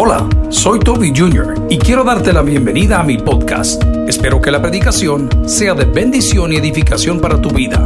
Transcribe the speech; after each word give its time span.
Hola, 0.00 0.28
soy 0.48 0.78
Toby 0.78 1.12
Jr. 1.12 1.66
y 1.68 1.76
quiero 1.76 2.04
darte 2.04 2.32
la 2.32 2.42
bienvenida 2.42 3.00
a 3.00 3.02
mi 3.02 3.18
podcast. 3.18 3.82
Espero 4.06 4.40
que 4.40 4.52
la 4.52 4.62
predicación 4.62 5.28
sea 5.48 5.74
de 5.74 5.86
bendición 5.86 6.52
y 6.52 6.56
edificación 6.56 7.20
para 7.20 7.42
tu 7.42 7.50
vida. 7.50 7.84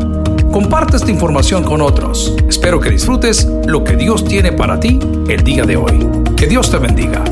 Comparte 0.52 0.98
esta 0.98 1.10
información 1.10 1.64
con 1.64 1.80
otros. 1.80 2.36
Espero 2.46 2.80
que 2.80 2.90
disfrutes 2.90 3.46
lo 3.64 3.82
que 3.82 3.96
Dios 3.96 4.26
tiene 4.26 4.52
para 4.52 4.78
ti 4.78 4.98
el 5.26 5.42
día 5.42 5.64
de 5.64 5.78
hoy. 5.78 6.06
Que 6.36 6.46
Dios 6.46 6.70
te 6.70 6.76
bendiga. 6.76 7.24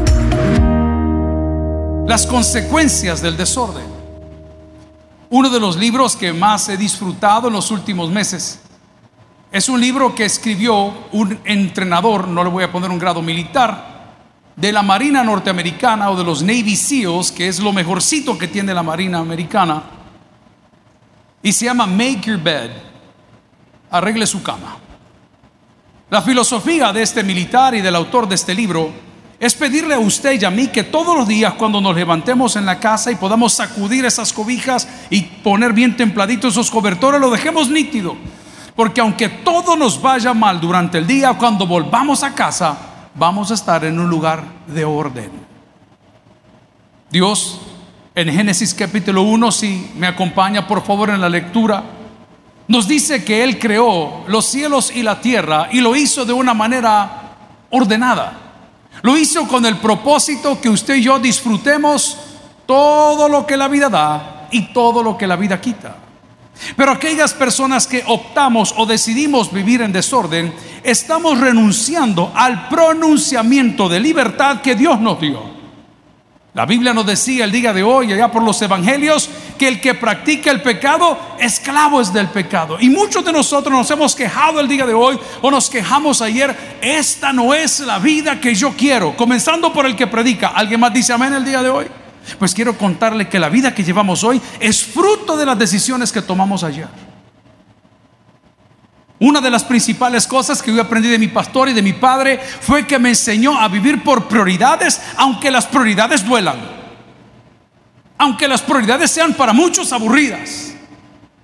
Las 2.07 2.27
consecuencias 2.27 3.21
del 3.21 3.37
desorden. 3.37 3.85
Uno 5.29 5.51
de 5.51 5.61
los 5.61 5.77
libros 5.77 6.17
que 6.17 6.33
más 6.33 6.71
he 6.71 6.79
disfrutado 6.79 7.49
en 7.49 7.53
los 7.53 7.71
últimos 7.71 8.11
meses 8.11 8.61
es 9.53 9.69
un 9.69 9.79
libro 9.79 10.15
que 10.15 10.25
escribió 10.25 10.95
un 11.13 11.39
entrenador, 11.45 12.29
no 12.29 12.43
le 12.43 12.49
voy 12.49 12.65
a 12.65 12.73
poner 12.73 12.91
un 12.91 12.99
grado 12.99 13.21
militar, 13.21 13.90
de 14.57 14.73
la 14.73 14.83
Marina 14.83 15.25
norteamericana 15.25 16.11
o 16.11 16.17
de 16.17 16.25
los 16.25 16.43
Navy 16.43 16.77
SEALs, 16.77 17.33
que 17.33 17.49
es 17.49 17.61
lo 17.61 17.73
mejorcito 17.73 18.37
que 18.39 18.49
tiene 18.49 18.75
la 18.75 18.83
Marina 18.83 19.19
americana, 19.19 19.83
y 21.43 21.53
se 21.53 21.65
llama 21.65 21.87
Make 21.87 22.21
Your 22.23 22.39
Bed, 22.39 22.71
arregle 23.91 24.27
su 24.27 24.43
cama. 24.43 24.77
La 26.11 26.21
filosofía 26.23 26.93
de 26.93 27.03
este 27.03 27.23
militar 27.23 27.75
y 27.75 27.81
del 27.81 27.95
autor 27.95 28.29
de 28.29 28.35
este 28.35 28.55
libro 28.55 28.93
es 29.39 29.55
pedirle 29.55 29.95
a 29.95 29.99
usted 29.99 30.39
y 30.39 30.45
a 30.45 30.51
mí 30.51 30.67
que 30.67 30.85
todos 30.85 31.17
los 31.17 31.27
días 31.27 31.55
cuando 31.55 31.81
nos 31.81 31.97
levantemos 31.97 32.57
en 32.57 32.67
la 32.67 32.79
casa 32.79 33.11
y 33.11 33.15
podamos 33.15 33.55
sacudir 33.55 34.05
esas 34.05 34.33
cobijas 34.33 34.87
y 35.09 35.23
poner 35.23 35.73
bien 35.73 35.97
templaditos 35.97 36.53
esos 36.53 36.71
cobertores, 36.71 37.21
lo 37.21 37.31
dejemos 37.31 37.71
nítido. 37.71 38.17
Porque 38.77 39.01
aunque 39.01 39.29
todo 39.29 39.77
nos 39.77 40.03
vaya 40.03 40.35
mal 40.35 40.61
durante 40.61 40.99
el 40.99 41.07
día, 41.07 41.33
cuando 41.35 41.67
volvamos 41.67 42.23
a 42.23 42.35
casa, 42.35 42.90
vamos 43.21 43.51
a 43.51 43.55
estar 43.55 43.85
en 43.85 44.01
un 44.01 44.09
lugar 44.09 44.43
de 44.67 44.83
orden. 44.83 45.31
Dios, 47.11 47.61
en 48.15 48.33
Génesis 48.33 48.73
capítulo 48.73 49.21
1, 49.21 49.53
si 49.53 49.93
me 49.95 50.07
acompaña 50.07 50.67
por 50.67 50.83
favor 50.83 51.11
en 51.11 51.21
la 51.21 51.29
lectura, 51.29 51.85
nos 52.67 52.89
dice 52.89 53.23
que 53.23 53.45
Él 53.45 53.59
creó 53.59 54.25
los 54.27 54.47
cielos 54.47 54.91
y 54.95 55.03
la 55.03 55.21
tierra 55.21 55.69
y 55.71 55.83
lo 55.83 55.95
hizo 55.95 56.25
de 56.25 56.33
una 56.33 56.55
manera 56.55 57.35
ordenada. 57.69 58.39
Lo 59.03 59.19
hizo 59.19 59.47
con 59.47 59.67
el 59.67 59.77
propósito 59.77 60.59
que 60.59 60.71
usted 60.71 60.95
y 60.95 61.03
yo 61.03 61.19
disfrutemos 61.19 62.17
todo 62.65 63.29
lo 63.29 63.47
que 63.47 63.59
la 63.59 63.69
vida 63.69 63.91
da 63.91 64.49
y 64.51 64.73
todo 64.73 65.03
lo 65.03 65.19
que 65.19 65.27
la 65.27 65.37
vida 65.37 65.61
quita. 65.61 65.95
Pero 66.77 66.93
aquellas 66.93 67.33
personas 67.33 67.87
que 67.87 68.05
optamos 68.07 68.75
o 68.77 68.87
decidimos 68.87 69.53
vivir 69.53 69.83
en 69.83 69.93
desorden, 69.93 70.53
estamos 70.83 71.39
renunciando 71.39 72.33
al 72.35 72.69
pronunciamiento 72.69 73.89
de 73.89 74.01
libertad 74.01 74.61
que 74.61 74.75
Dios 74.75 75.01
nos 75.01 75.21
dio. 75.21 75.61
La 76.53 76.67
Biblia 76.67 76.93
nos 76.93 77.07
decía 77.07 77.45
el 77.45 77.53
día 77.53 77.73
de 77.73 77.85
hoy, 77.85 78.13
allá 78.13 78.29
por 78.31 78.43
los 78.43 78.61
evangelios, 78.61 79.31
que 79.57 79.69
el 79.69 79.81
que 79.81 79.95
practica 79.95 80.51
el 80.51 80.61
pecado, 80.61 81.17
esclavo 81.39 82.01
es 82.01 82.13
del 82.13 82.29
pecado. 82.29 82.77
Y 82.81 82.91
muchos 82.91 83.25
de 83.25 83.33
nosotros 83.33 83.73
nos 83.73 83.89
hemos 83.93 84.17
quejado 84.17 84.59
el 84.59 84.67
día 84.67 84.85
de 84.85 84.93
hoy 84.93 85.17
o 85.43 85.51
nos 85.51 85.71
quejamos 85.71 86.21
ayer, 86.21 86.79
esta 86.83 87.33
no 87.33 87.55
es 87.55 87.79
la 87.81 88.01
vida 88.01 88.41
que 88.41 88.53
yo 88.53 88.75
quiero. 88.77 89.17
Comenzando 89.17 89.73
por 89.73 89.87
el 89.87 89.95
que 89.95 90.09
predica. 90.09 90.49
¿Alguien 90.49 90.81
más 90.81 90.93
dice 90.93 91.13
amén 91.13 91.33
el 91.35 91.45
día 91.45 91.63
de 91.63 91.71
hoy? 91.71 91.87
Pues 92.39 92.55
quiero 92.55 92.77
contarle 92.77 93.29
que 93.29 93.39
la 93.39 93.49
vida 93.49 93.75
que 93.75 93.85
llevamos 93.85 94.25
hoy 94.25 94.41
es 94.61 94.83
fruto 94.83 95.37
de 95.37 95.47
las 95.47 95.59
decisiones 95.59 96.13
que 96.13 96.23
tomamos 96.23 96.63
ayer. 96.65 96.89
Una 99.21 99.43
de 99.43 99.51
las 99.51 99.65
principales 99.65 100.27
cosas 100.27 100.63
que 100.63 100.75
yo 100.75 100.81
aprendí 100.81 101.09
de 101.09 101.19
mi 101.19 101.29
pastor 101.29 101.69
y 101.69 101.75
de 101.75 101.83
mi 101.83 101.93
padre 101.93 102.39
fue 102.39 102.87
que 102.87 102.99
me 102.99 103.11
enseñó 103.11 103.59
a 103.59 103.69
vivir 103.69 104.03
por 104.03 104.27
prioridades, 104.27 105.01
aunque 105.17 105.51
las 105.51 105.67
prioridades 105.67 106.25
duelan. 106.25 106.57
Aunque 108.17 108.49
las 108.49 108.63
prioridades 108.63 109.11
sean 109.11 109.35
para 109.35 109.53
muchos 109.53 109.93
aburridas. 109.93 110.73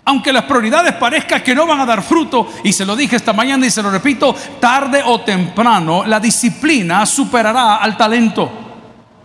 Aunque 0.07 0.33
las 0.33 0.45
prioridades 0.45 0.95
parezcan 0.95 1.43
que 1.43 1.55
no 1.55 1.67
van 1.67 1.81
a 1.81 1.87
dar 1.87 2.03
fruto, 2.03 2.49
y 2.65 2.73
se 2.73 2.87
lo 2.87 2.97
dije 2.97 3.17
esta 3.17 3.35
mañana 3.35 3.67
y 3.67 3.71
se 3.71 3.83
lo 3.83 3.91
repito, 3.91 4.35
tarde 4.59 5.03
o 5.05 5.21
temprano 5.21 6.07
la 6.07 6.19
disciplina 6.19 7.05
superará 7.05 7.77
al 7.77 7.95
talento. 7.95 8.66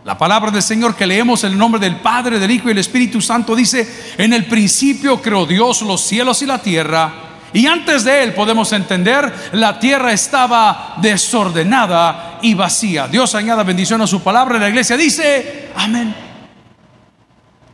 La 0.03 0.17
palabra 0.17 0.49
del 0.49 0.63
Señor 0.63 0.95
que 0.95 1.05
leemos 1.05 1.43
en 1.43 1.51
el 1.51 1.57
nombre 1.57 1.79
del 1.79 1.97
Padre, 1.97 2.39
del 2.39 2.49
Hijo 2.49 2.65
y 2.65 2.69
del 2.69 2.79
Espíritu 2.79 3.21
Santo 3.21 3.55
dice, 3.55 4.15
en 4.17 4.33
el 4.33 4.45
principio 4.45 5.21
creó 5.21 5.45
Dios 5.45 5.83
los 5.83 6.01
cielos 6.01 6.41
y 6.41 6.47
la 6.47 6.59
tierra. 6.59 7.13
Y 7.53 7.67
antes 7.67 8.03
de 8.03 8.23
él 8.23 8.33
podemos 8.33 8.71
entender, 8.73 9.51
la 9.51 9.77
tierra 9.77 10.11
estaba 10.11 10.95
desordenada 10.97 12.39
y 12.41 12.53
vacía. 12.55 13.07
Dios 13.07 13.35
añada 13.35 13.63
bendición 13.63 14.01
a 14.01 14.07
su 14.07 14.21
palabra. 14.21 14.57
La 14.57 14.69
iglesia 14.69 14.97
dice, 14.97 15.69
amén. 15.75 16.15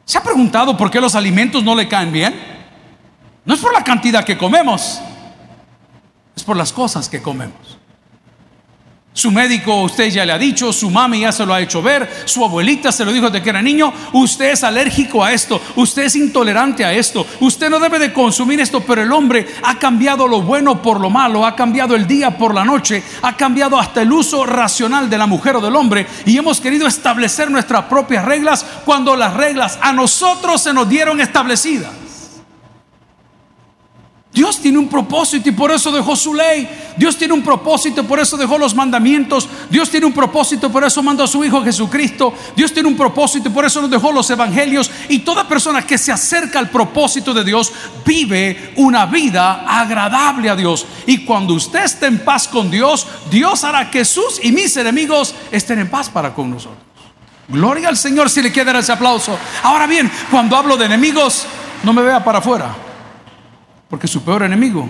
¿Se 0.04 0.18
ha 0.18 0.24
preguntado 0.24 0.76
por 0.76 0.92
qué 0.92 1.00
los 1.00 1.16
alimentos 1.16 1.64
no 1.64 1.76
le 1.76 1.88
caen 1.88 2.12
bien? 2.12 2.58
No 3.46 3.54
es 3.54 3.60
por 3.62 3.72
la 3.72 3.84
cantidad 3.84 4.26
que 4.26 4.38
comemos, 4.38 5.00
es 6.36 6.44
por 6.44 6.58
las 6.58 6.74
cosas 6.74 7.08
que 7.08 7.22
comemos. 7.22 7.77
Su 9.18 9.32
médico, 9.32 9.82
usted 9.82 10.12
ya 10.12 10.28
le 10.28 10.32
ha 10.32 10.38
dicho, 10.38 10.72
su 10.72 10.92
mami 10.92 11.22
ya 11.22 11.32
se 11.32 11.44
lo 11.44 11.52
ha 11.52 11.60
hecho 11.60 11.82
ver, 11.82 12.08
su 12.26 12.46
abuelita 12.46 12.92
se 12.92 13.04
lo 13.04 13.12
dijo 13.12 13.32
de 13.32 13.42
que 13.42 13.50
era 13.50 13.64
niño, 13.64 13.92
usted 14.14 14.52
es 14.52 14.64
alérgico 14.64 15.24
a 15.24 15.34
esto, 15.34 15.60
usted 15.76 16.04
es 16.04 16.16
intolerante 16.16 16.86
a 16.86 16.94
esto, 16.94 17.26
usted 17.40 17.68
no 17.68 17.80
debe 17.80 17.98
de 17.98 18.14
consumir 18.14 18.60
esto, 18.60 18.82
pero 18.82 19.02
el 19.02 19.12
hombre 19.12 19.48
ha 19.64 19.80
cambiado 19.80 20.28
lo 20.28 20.44
bueno 20.44 20.84
por 20.84 21.00
lo 21.00 21.10
malo, 21.10 21.48
ha 21.48 21.56
cambiado 21.56 21.96
el 21.96 22.06
día 22.06 22.38
por 22.38 22.54
la 22.54 22.64
noche, 22.64 23.02
ha 23.24 23.36
cambiado 23.36 23.80
hasta 23.80 24.04
el 24.04 24.12
uso 24.12 24.46
racional 24.46 25.10
de 25.10 25.18
la 25.18 25.26
mujer 25.26 25.56
o 25.56 25.62
del 25.62 25.76
hombre 25.76 26.06
y 26.24 26.38
hemos 26.38 26.62
querido 26.62 26.86
establecer 26.86 27.50
nuestras 27.50 27.86
propias 27.86 28.24
reglas 28.24 28.64
cuando 28.86 29.16
las 29.16 29.34
reglas 29.34 29.80
a 29.82 29.94
nosotros 29.94 30.62
se 30.62 30.74
nos 30.74 30.88
dieron 30.88 31.22
establecidas. 31.22 32.07
Dios 34.38 34.60
tiene 34.60 34.78
un 34.78 34.88
propósito 34.88 35.50
y 35.50 35.52
por 35.52 35.72
eso 35.72 35.92
dejó 35.92 36.16
su 36.16 36.32
ley. 36.32 36.70
Dios 36.96 37.18
tiene 37.18 37.34
un 37.34 37.42
propósito 37.42 38.02
y 38.02 38.04
por 38.04 38.20
eso 38.20 38.38
dejó 38.38 38.60
los 38.60 38.76
mandamientos. 38.76 39.50
Dios 39.68 39.90
tiene 39.90 40.06
un 40.06 40.14
propósito 40.14 40.68
y 40.68 40.70
por 40.70 40.84
eso 40.84 41.02
mandó 41.02 41.24
a 41.24 41.28
su 41.28 41.44
Hijo 41.44 41.64
Jesucristo. 41.64 42.32
Dios 42.56 42.72
tiene 42.72 42.88
un 42.88 42.96
propósito 42.96 43.50
y 43.50 43.52
por 43.52 43.66
eso 43.66 43.82
nos 43.82 43.90
dejó 43.90 44.12
los 44.12 44.30
evangelios. 44.30 44.92
Y 45.10 45.20
toda 45.20 45.48
persona 45.48 45.82
que 45.82 45.98
se 45.98 46.12
acerca 46.12 46.60
al 46.60 46.70
propósito 46.70 47.34
de 47.34 47.44
Dios 47.44 47.72
vive 48.06 48.74
una 48.76 49.08
vida 49.08 49.66
agradable 49.68 50.52
a 50.52 50.56
Dios. 50.56 50.86
Y 51.08 51.26
cuando 51.26 51.56
usted 51.56 51.86
esté 51.86 52.06
en 52.06 52.20
paz 52.20 52.48
con 52.48 52.70
Dios, 52.70 53.08
Dios 53.32 53.64
hará 53.64 53.90
que 53.90 54.06
sus 54.06 54.40
y 54.46 54.52
mis 54.52 54.78
enemigos 54.78 55.34
estén 55.52 55.80
en 55.80 55.90
paz 55.90 56.12
para 56.12 56.36
con 56.36 56.52
nosotros. 56.52 56.78
Gloria 57.48 57.90
al 57.90 57.98
Señor 57.98 58.30
si 58.30 58.44
le 58.44 58.54
queda 58.54 58.78
ese 58.78 58.92
aplauso. 58.92 59.36
Ahora 59.64 59.88
bien, 59.88 60.12
cuando 60.30 60.56
hablo 60.56 60.78
de 60.78 60.86
enemigos, 60.86 61.48
no 61.82 61.92
me 61.92 62.04
vea 62.04 62.24
para 62.24 62.38
afuera. 62.38 62.87
Porque 63.90 64.08
su 64.08 64.22
peor 64.24 64.44
enemigo 64.44 64.88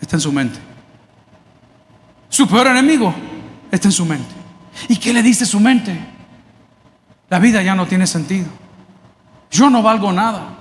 está 0.00 0.16
en 0.16 0.20
su 0.20 0.32
mente. 0.32 0.58
Su 2.28 2.46
peor 2.46 2.68
enemigo 2.68 3.14
está 3.70 3.88
en 3.88 3.92
su 3.92 4.04
mente. 4.04 4.34
¿Y 4.88 4.96
qué 4.96 5.12
le 5.12 5.22
dice 5.22 5.44
su 5.44 5.58
mente? 5.60 5.98
La 7.28 7.38
vida 7.38 7.62
ya 7.62 7.74
no 7.74 7.86
tiene 7.86 8.06
sentido. 8.06 8.46
Yo 9.50 9.68
no 9.68 9.82
valgo 9.82 10.12
nada. 10.12 10.58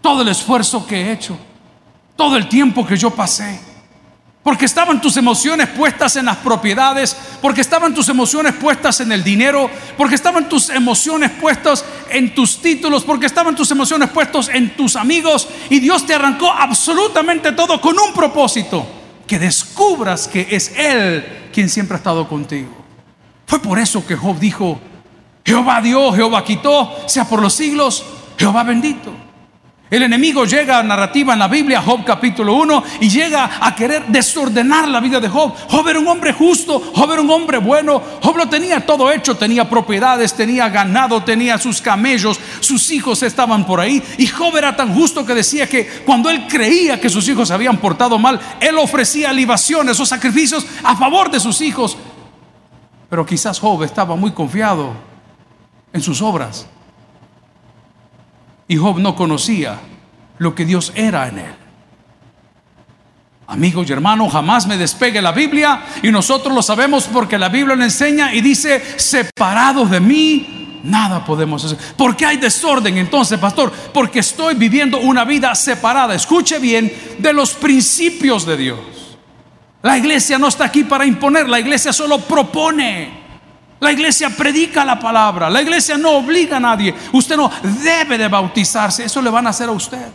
Todo 0.00 0.22
el 0.22 0.28
esfuerzo 0.28 0.86
que 0.86 0.96
he 0.96 1.12
hecho, 1.12 1.36
todo 2.16 2.36
el 2.36 2.48
tiempo 2.48 2.86
que 2.86 2.96
yo 2.96 3.10
pasé, 3.10 3.60
porque 4.42 4.64
estaban 4.64 5.00
tus 5.00 5.16
emociones 5.18 5.68
puestas 5.68 6.16
en 6.16 6.24
las 6.24 6.38
propiedades, 6.38 7.14
porque 7.42 7.60
estaban 7.60 7.94
tus 7.94 8.08
emociones 8.08 8.54
puestas 8.54 9.00
en 9.00 9.12
el 9.12 9.22
dinero, 9.22 9.70
porque 9.98 10.14
estaban 10.14 10.48
tus 10.48 10.70
emociones 10.70 11.30
puestas 11.32 11.84
en 12.10 12.34
tus 12.34 12.62
títulos, 12.62 13.04
porque 13.04 13.26
estaban 13.26 13.54
tus 13.54 13.70
emociones 13.70 14.08
puestas 14.08 14.48
en 14.48 14.74
tus 14.76 14.96
amigos. 14.96 15.46
Y 15.68 15.80
Dios 15.80 16.06
te 16.06 16.14
arrancó 16.14 16.50
absolutamente 16.50 17.52
todo 17.52 17.80
con 17.80 17.98
un 17.98 18.14
propósito, 18.14 18.86
que 19.26 19.38
descubras 19.38 20.26
que 20.26 20.46
es 20.50 20.72
Él 20.74 21.50
quien 21.52 21.68
siempre 21.68 21.96
ha 21.96 21.98
estado 21.98 22.26
contigo. 22.26 22.70
Fue 23.46 23.60
por 23.60 23.78
eso 23.78 24.06
que 24.06 24.16
Job 24.16 24.38
dijo, 24.38 24.80
Jehová 25.44 25.82
dio, 25.82 26.12
Jehová 26.12 26.44
quitó, 26.44 26.96
sea 27.06 27.26
por 27.26 27.42
los 27.42 27.52
siglos, 27.52 28.04
Jehová 28.38 28.62
bendito. 28.62 29.29
El 29.90 30.04
enemigo 30.04 30.44
llega 30.44 30.78
a 30.78 30.84
narrativa 30.84 31.32
en 31.32 31.40
la 31.40 31.48
Biblia, 31.48 31.82
Job 31.82 32.04
capítulo 32.04 32.54
1, 32.54 32.84
y 33.00 33.08
llega 33.08 33.58
a 33.60 33.74
querer 33.74 34.06
desordenar 34.06 34.86
la 34.86 35.00
vida 35.00 35.18
de 35.18 35.28
Job. 35.28 35.52
Job 35.68 35.88
era 35.88 35.98
un 35.98 36.06
hombre 36.06 36.32
justo, 36.32 36.92
Job 36.94 37.10
era 37.10 37.20
un 37.20 37.30
hombre 37.30 37.58
bueno, 37.58 38.00
Job 38.22 38.36
lo 38.36 38.48
tenía 38.48 38.86
todo 38.86 39.10
hecho, 39.10 39.36
tenía 39.36 39.68
propiedades, 39.68 40.32
tenía 40.32 40.68
ganado, 40.68 41.24
tenía 41.24 41.58
sus 41.58 41.82
camellos, 41.82 42.38
sus 42.60 42.88
hijos 42.92 43.24
estaban 43.24 43.66
por 43.66 43.80
ahí. 43.80 44.00
Y 44.16 44.28
Job 44.28 44.56
era 44.56 44.76
tan 44.76 44.94
justo 44.94 45.26
que 45.26 45.34
decía 45.34 45.68
que 45.68 46.04
cuando 46.06 46.30
él 46.30 46.46
creía 46.48 47.00
que 47.00 47.10
sus 47.10 47.28
hijos 47.28 47.48
se 47.48 47.54
habían 47.54 47.78
portado 47.78 48.16
mal, 48.16 48.38
él 48.60 48.78
ofrecía 48.78 49.32
libaciones 49.32 49.98
o 49.98 50.06
sacrificios 50.06 50.64
a 50.84 50.94
favor 50.94 51.32
de 51.32 51.40
sus 51.40 51.60
hijos. 51.62 51.96
Pero 53.08 53.26
quizás 53.26 53.58
Job 53.58 53.82
estaba 53.82 54.14
muy 54.14 54.30
confiado 54.30 54.92
en 55.92 56.00
sus 56.00 56.22
obras 56.22 56.68
y 58.70 58.76
Job 58.76 59.00
no 59.00 59.16
conocía 59.16 59.80
lo 60.38 60.54
que 60.54 60.64
Dios 60.64 60.92
era 60.94 61.26
en 61.26 61.38
él. 61.40 61.54
Amigos 63.48 63.90
y 63.90 63.92
hermanos, 63.92 64.32
jamás 64.32 64.68
me 64.68 64.78
despegue 64.78 65.20
la 65.20 65.32
Biblia 65.32 65.82
y 66.04 66.12
nosotros 66.12 66.54
lo 66.54 66.62
sabemos 66.62 67.08
porque 67.12 67.36
la 67.36 67.48
Biblia 67.48 67.74
lo 67.74 67.82
enseña 67.82 68.32
y 68.32 68.40
dice, 68.40 68.80
separados 68.96 69.90
de 69.90 69.98
mí, 69.98 70.80
nada 70.84 71.24
podemos 71.24 71.64
hacer. 71.64 71.78
¿Por 71.96 72.16
qué 72.16 72.26
hay 72.26 72.36
desorden 72.36 72.96
entonces, 72.96 73.40
pastor? 73.40 73.72
Porque 73.92 74.20
estoy 74.20 74.54
viviendo 74.54 74.98
una 74.98 75.24
vida 75.24 75.52
separada, 75.56 76.14
escuche 76.14 76.60
bien, 76.60 76.92
de 77.18 77.32
los 77.32 77.54
principios 77.54 78.46
de 78.46 78.56
Dios. 78.56 78.78
La 79.82 79.98
iglesia 79.98 80.38
no 80.38 80.46
está 80.46 80.66
aquí 80.66 80.84
para 80.84 81.04
imponer, 81.04 81.48
la 81.48 81.58
iglesia 81.58 81.92
solo 81.92 82.20
propone. 82.20 83.19
La 83.80 83.90
iglesia 83.90 84.28
predica 84.30 84.84
la 84.84 84.98
palabra, 85.00 85.48
la 85.48 85.62
iglesia 85.62 85.96
no 85.96 86.10
obliga 86.18 86.58
a 86.58 86.60
nadie. 86.60 86.94
Usted 87.12 87.36
no 87.36 87.50
debe 87.62 88.18
de 88.18 88.28
bautizarse, 88.28 89.04
eso 89.04 89.22
le 89.22 89.30
van 89.30 89.46
a 89.46 89.50
hacer 89.50 89.68
a 89.68 89.72
usted. 89.72 90.06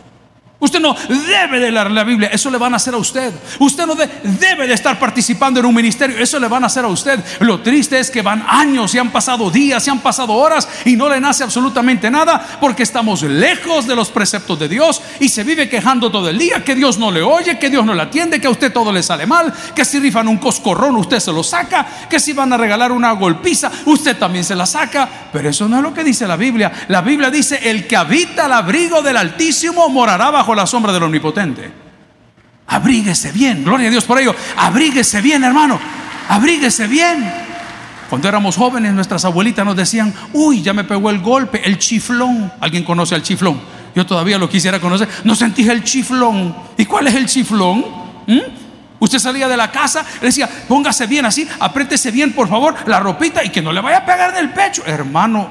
Usted 0.58 0.80
no 0.80 0.94
debe 1.08 1.60
de 1.60 1.70
leer 1.70 1.90
la 1.90 2.02
Biblia, 2.02 2.30
eso 2.32 2.50
le 2.50 2.56
van 2.56 2.72
a 2.72 2.76
hacer 2.76 2.94
a 2.94 2.96
usted. 2.96 3.32
Usted 3.58 3.86
no 3.86 3.94
debe 3.94 4.66
de 4.66 4.72
estar 4.72 4.98
participando 4.98 5.60
en 5.60 5.66
un 5.66 5.74
ministerio, 5.74 6.16
eso 6.18 6.38
le 6.38 6.48
van 6.48 6.64
a 6.64 6.68
hacer 6.68 6.84
a 6.84 6.88
usted. 6.88 7.22
Lo 7.40 7.60
triste 7.60 7.98
es 7.98 8.10
que 8.10 8.22
van 8.22 8.42
años 8.48 8.94
y 8.94 8.98
han 8.98 9.10
pasado 9.10 9.50
días 9.50 9.86
y 9.86 9.90
han 9.90 10.00
pasado 10.00 10.32
horas 10.32 10.66
y 10.86 10.96
no 10.96 11.10
le 11.10 11.20
nace 11.20 11.44
absolutamente 11.44 12.10
nada 12.10 12.58
porque 12.58 12.84
estamos 12.84 13.22
lejos 13.22 13.86
de 13.86 13.94
los 13.94 14.08
preceptos 14.08 14.58
de 14.58 14.68
Dios 14.68 15.02
y 15.20 15.28
se 15.28 15.44
vive 15.44 15.68
quejando 15.68 16.10
todo 16.10 16.30
el 16.30 16.38
día 16.38 16.64
que 16.64 16.74
Dios 16.74 16.96
no 16.96 17.10
le 17.10 17.22
oye, 17.22 17.58
que 17.58 17.68
Dios 17.68 17.84
no 17.84 17.94
le 17.94 18.02
atiende, 18.02 18.40
que 18.40 18.46
a 18.46 18.50
usted 18.50 18.72
todo 18.72 18.90
le 18.92 19.02
sale 19.02 19.26
mal, 19.26 19.52
que 19.74 19.84
si 19.84 19.98
rifan 19.98 20.26
un 20.26 20.38
coscorrón 20.38 20.96
usted 20.96 21.20
se 21.20 21.32
lo 21.32 21.42
saca, 21.42 21.86
que 22.08 22.18
si 22.18 22.32
van 22.32 22.54
a 22.54 22.56
regalar 22.56 22.92
una 22.92 23.12
golpiza 23.12 23.70
usted 23.84 24.16
también 24.16 24.44
se 24.44 24.54
la 24.54 24.66
saca. 24.66 25.08
Pero 25.32 25.50
eso 25.50 25.68
no 25.68 25.76
es 25.76 25.82
lo 25.82 25.92
que 25.92 26.04
dice 26.04 26.26
la 26.26 26.36
Biblia. 26.36 26.72
La 26.88 27.02
Biblia 27.02 27.30
dice, 27.30 27.68
el 27.68 27.86
que 27.86 27.96
habita 27.96 28.46
al 28.46 28.52
abrigo 28.52 29.02
del 29.02 29.16
Altísimo 29.18 29.88
morará 29.88 30.30
bajo 30.30 30.45
la 30.54 30.66
sombra 30.66 30.92
del 30.92 31.02
Omnipotente. 31.02 31.70
Abríguese 32.68 33.32
bien, 33.32 33.64
gloria 33.64 33.88
a 33.88 33.90
Dios 33.90 34.04
por 34.04 34.20
ello. 34.20 34.34
Abríguese 34.56 35.20
bien, 35.20 35.44
hermano. 35.44 35.78
Abríguese 36.28 36.86
bien. 36.86 37.32
Cuando 38.10 38.28
éramos 38.28 38.56
jóvenes, 38.56 38.92
nuestras 38.92 39.24
abuelitas 39.24 39.64
nos 39.64 39.76
decían, 39.76 40.14
uy, 40.32 40.62
ya 40.62 40.72
me 40.72 40.84
pegó 40.84 41.10
el 41.10 41.20
golpe, 41.20 41.62
el 41.64 41.78
chiflón. 41.78 42.52
¿Alguien 42.60 42.84
conoce 42.84 43.14
al 43.14 43.22
chiflón? 43.22 43.60
Yo 43.94 44.04
todavía 44.06 44.38
lo 44.38 44.48
quisiera 44.48 44.78
conocer. 44.80 45.08
No 45.24 45.34
sentí 45.34 45.68
el 45.68 45.82
chiflón. 45.82 46.54
¿Y 46.76 46.84
cuál 46.84 47.06
es 47.08 47.14
el 47.14 47.26
chiflón? 47.26 47.84
¿Mm? 48.26 48.66
Usted 48.98 49.18
salía 49.18 49.46
de 49.48 49.56
la 49.56 49.70
casa, 49.70 50.04
le 50.20 50.28
decía, 50.28 50.48
póngase 50.68 51.06
bien 51.06 51.26
así, 51.26 51.46
apriétese 51.60 52.10
bien, 52.10 52.32
por 52.32 52.48
favor, 52.48 52.74
la 52.86 52.98
ropita 52.98 53.44
y 53.44 53.50
que 53.50 53.60
no 53.60 53.72
le 53.72 53.80
vaya 53.80 53.98
a 53.98 54.06
pegar 54.06 54.34
del 54.34 54.50
pecho. 54.50 54.82
Hermano, 54.86 55.50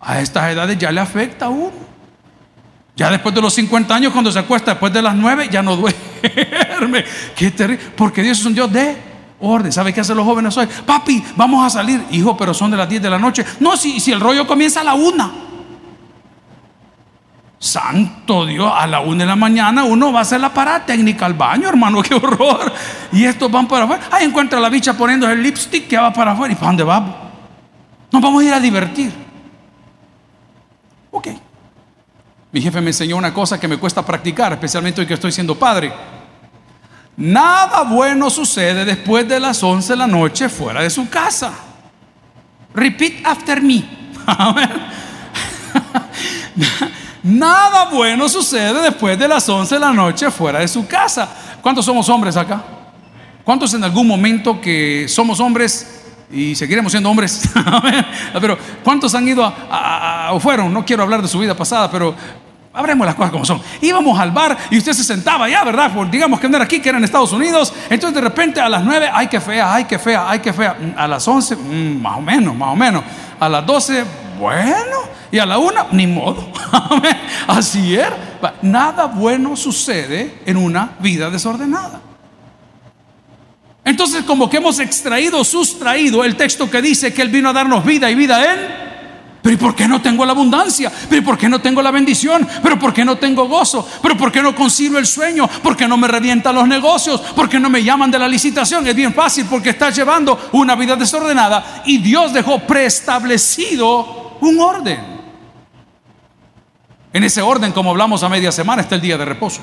a 0.00 0.20
estas 0.20 0.52
edades 0.52 0.76
ya 0.78 0.92
le 0.92 1.00
afecta 1.00 1.46
a 1.46 1.48
uno. 1.48 1.72
Ya 2.96 3.10
después 3.10 3.34
de 3.34 3.40
los 3.40 3.52
50 3.54 3.94
años, 3.94 4.12
cuando 4.12 4.30
se 4.30 4.38
acuesta 4.38 4.72
después 4.72 4.92
de 4.92 5.02
las 5.02 5.14
9, 5.14 5.48
ya 5.50 5.62
no 5.62 5.76
duerme. 5.76 5.98
Qué 7.36 7.50
terrible. 7.50 7.82
Porque 7.96 8.22
Dios 8.22 8.38
es 8.38 8.46
un 8.46 8.54
Dios 8.54 8.72
de 8.72 8.96
orden. 9.40 9.72
¿Sabe 9.72 9.92
qué 9.92 10.00
hacen 10.00 10.16
los 10.16 10.24
jóvenes 10.24 10.56
hoy? 10.56 10.68
Papi, 10.86 11.22
vamos 11.36 11.66
a 11.66 11.70
salir. 11.70 12.04
Hijo, 12.12 12.36
pero 12.36 12.54
son 12.54 12.70
de 12.70 12.76
las 12.76 12.88
10 12.88 13.02
de 13.02 13.10
la 13.10 13.18
noche. 13.18 13.44
No, 13.58 13.76
si, 13.76 13.98
si 13.98 14.12
el 14.12 14.20
rollo 14.20 14.46
comienza 14.46 14.80
a 14.80 14.84
la 14.84 14.94
1. 14.94 15.44
Santo 17.58 18.44
Dios, 18.44 18.70
a 18.76 18.86
la 18.86 19.00
1 19.00 19.16
de 19.16 19.24
la 19.24 19.36
mañana 19.36 19.84
uno 19.84 20.12
va 20.12 20.18
a 20.18 20.22
hacer 20.22 20.38
la 20.38 20.52
parada 20.52 20.84
técnica 20.84 21.24
al 21.24 21.32
baño, 21.32 21.66
hermano, 21.66 22.02
qué 22.02 22.14
horror. 22.14 22.72
Y 23.10 23.24
estos 23.24 23.50
van 23.50 23.66
para 23.66 23.84
afuera. 23.84 24.02
Ahí 24.10 24.26
encuentra 24.26 24.60
la 24.60 24.68
bicha 24.68 24.92
poniendo 24.92 25.28
el 25.28 25.42
lipstick 25.42 25.88
que 25.88 25.96
va 25.96 26.12
para 26.12 26.32
afuera. 26.32 26.52
¿Y 26.52 26.56
para 26.56 26.68
dónde 26.68 26.84
vamos? 26.84 27.16
Nos 28.12 28.22
vamos 28.22 28.42
a 28.42 28.46
ir 28.46 28.52
a 28.52 28.60
divertir. 28.60 29.12
Ok. 31.10 31.28
Mi 32.54 32.62
jefe 32.62 32.80
me 32.80 32.90
enseñó 32.90 33.16
una 33.16 33.34
cosa 33.34 33.58
que 33.58 33.66
me 33.66 33.78
cuesta 33.78 34.06
practicar, 34.06 34.52
especialmente 34.52 35.00
hoy 35.00 35.08
que 35.08 35.14
estoy 35.14 35.32
siendo 35.32 35.56
padre. 35.56 35.92
Nada 37.16 37.82
bueno 37.82 38.30
sucede 38.30 38.84
después 38.84 39.28
de 39.28 39.40
las 39.40 39.60
11 39.60 39.92
de 39.92 39.96
la 39.96 40.06
noche 40.06 40.48
fuera 40.48 40.80
de 40.80 40.88
su 40.88 41.10
casa. 41.10 41.52
Repeat 42.72 43.26
after 43.26 43.60
me. 43.60 43.82
Nada 47.24 47.86
bueno 47.86 48.28
sucede 48.28 48.82
después 48.82 49.18
de 49.18 49.26
las 49.26 49.48
11 49.48 49.74
de 49.74 49.80
la 49.80 49.92
noche 49.92 50.30
fuera 50.30 50.60
de 50.60 50.68
su 50.68 50.86
casa. 50.86 51.28
¿Cuántos 51.60 51.84
somos 51.84 52.08
hombres 52.08 52.36
acá? 52.36 52.62
¿Cuántos 53.42 53.74
en 53.74 53.82
algún 53.82 54.06
momento 54.06 54.60
que 54.60 55.06
somos 55.08 55.40
hombres 55.40 56.04
y 56.30 56.54
seguiremos 56.54 56.92
siendo 56.92 57.10
hombres? 57.10 57.50
pero 58.40 58.56
¿cuántos 58.84 59.12
han 59.16 59.26
ido 59.26 59.52
o 60.30 60.38
fueron? 60.38 60.72
No 60.72 60.84
quiero 60.84 61.02
hablar 61.02 61.20
de 61.20 61.26
su 61.26 61.40
vida 61.40 61.56
pasada, 61.56 61.90
pero 61.90 62.14
Abremos 62.76 63.06
las 63.06 63.14
cosas 63.14 63.30
como 63.30 63.44
son. 63.44 63.62
Íbamos 63.80 64.18
al 64.18 64.32
bar 64.32 64.58
y 64.68 64.78
usted 64.78 64.92
se 64.92 65.04
sentaba 65.04 65.48
ya, 65.48 65.62
¿verdad? 65.62 65.92
digamos 66.10 66.40
que 66.40 66.48
era 66.48 66.64
aquí, 66.64 66.80
que 66.80 66.88
era 66.88 66.98
en 66.98 67.04
Estados 67.04 67.32
Unidos. 67.32 67.72
Entonces 67.88 68.16
de 68.16 68.20
repente 68.20 68.60
a 68.60 68.68
las 68.68 68.82
9, 68.82 69.10
ay, 69.12 69.28
qué 69.28 69.40
fea, 69.40 69.72
ay, 69.72 69.84
qué 69.84 69.96
fea, 69.96 70.28
ay, 70.28 70.40
qué 70.40 70.52
fea. 70.52 70.74
Mm, 70.74 70.98
a 70.98 71.06
las 71.06 71.26
11, 71.26 71.54
mm, 71.54 72.02
más 72.02 72.18
o 72.18 72.20
menos, 72.20 72.56
más 72.56 72.70
o 72.70 72.76
menos. 72.76 73.04
A 73.38 73.48
las 73.48 73.64
12, 73.64 74.04
bueno. 74.40 75.14
Y 75.30 75.38
a 75.38 75.46
la 75.46 75.58
1, 75.58 75.86
ni 75.92 76.08
modo. 76.08 76.48
Así 77.46 77.94
es. 77.94 78.08
Nada 78.62 79.06
bueno 79.06 79.54
sucede 79.54 80.40
en 80.44 80.56
una 80.56 80.94
vida 80.98 81.30
desordenada. 81.30 82.00
Entonces 83.84 84.24
como 84.24 84.50
que 84.50 84.56
hemos 84.56 84.80
extraído, 84.80 85.44
sustraído 85.44 86.24
el 86.24 86.34
texto 86.34 86.68
que 86.68 86.82
dice 86.82 87.14
que 87.14 87.22
Él 87.22 87.28
vino 87.28 87.50
a 87.50 87.52
darnos 87.52 87.84
vida 87.84 88.10
y 88.10 88.16
vida 88.16 88.52
en 88.52 88.93
pero 89.44 89.56
¿y 89.56 89.58
por 89.58 89.74
qué 89.74 89.86
no 89.86 90.00
tengo 90.00 90.24
la 90.24 90.32
abundancia? 90.32 90.90
¿Pero 91.06 91.20
¿y 91.20 91.20
por 91.22 91.36
qué 91.36 91.50
no 91.50 91.60
tengo 91.60 91.82
la 91.82 91.90
bendición? 91.90 92.48
¿Pero 92.62 92.78
por 92.78 92.94
qué 92.94 93.04
no 93.04 93.16
tengo 93.16 93.46
gozo? 93.46 93.86
¿Pero 94.00 94.16
por 94.16 94.32
qué 94.32 94.40
no 94.40 94.54
consigo 94.54 94.96
el 94.96 95.04
sueño? 95.04 95.46
¿Por 95.62 95.76
qué 95.76 95.86
no 95.86 95.98
me 95.98 96.08
revientan 96.08 96.54
los 96.54 96.66
negocios? 96.66 97.20
¿Por 97.20 97.46
qué 97.46 97.60
no 97.60 97.68
me 97.68 97.84
llaman 97.84 98.10
de 98.10 98.18
la 98.18 98.26
licitación? 98.26 98.88
Es 98.88 98.96
bien 98.96 99.12
fácil 99.12 99.44
porque 99.44 99.68
estás 99.68 99.94
llevando 99.94 100.48
una 100.52 100.74
vida 100.76 100.96
desordenada 100.96 101.82
y 101.84 101.98
Dios 101.98 102.32
dejó 102.32 102.60
preestablecido 102.60 104.38
un 104.40 104.58
orden. 104.58 104.98
En 107.12 107.22
ese 107.22 107.42
orden, 107.42 107.72
como 107.72 107.90
hablamos 107.90 108.22
a 108.22 108.30
media 108.30 108.50
semana, 108.50 108.80
está 108.80 108.94
el 108.94 109.02
día 109.02 109.18
de 109.18 109.26
reposo. 109.26 109.60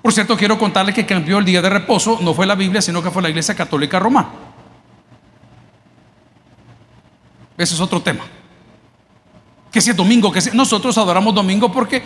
Por 0.00 0.14
cierto, 0.14 0.38
quiero 0.38 0.58
contarles 0.58 0.94
que 0.94 1.04
cambió 1.04 1.36
el 1.36 1.44
día 1.44 1.60
de 1.60 1.68
reposo, 1.68 2.18
no 2.22 2.32
fue 2.32 2.46
la 2.46 2.54
Biblia, 2.54 2.80
sino 2.80 3.02
que 3.02 3.10
fue 3.10 3.20
la 3.20 3.28
Iglesia 3.28 3.54
Católica 3.54 3.98
Romana. 3.98 4.49
Ese 7.60 7.74
es 7.74 7.80
otro 7.80 8.00
tema. 8.00 8.24
Que 9.70 9.82
si 9.82 9.90
es 9.90 9.96
domingo, 9.96 10.32
que 10.32 10.40
nosotros 10.54 10.96
adoramos 10.96 11.34
domingo 11.34 11.70
porque 11.70 12.02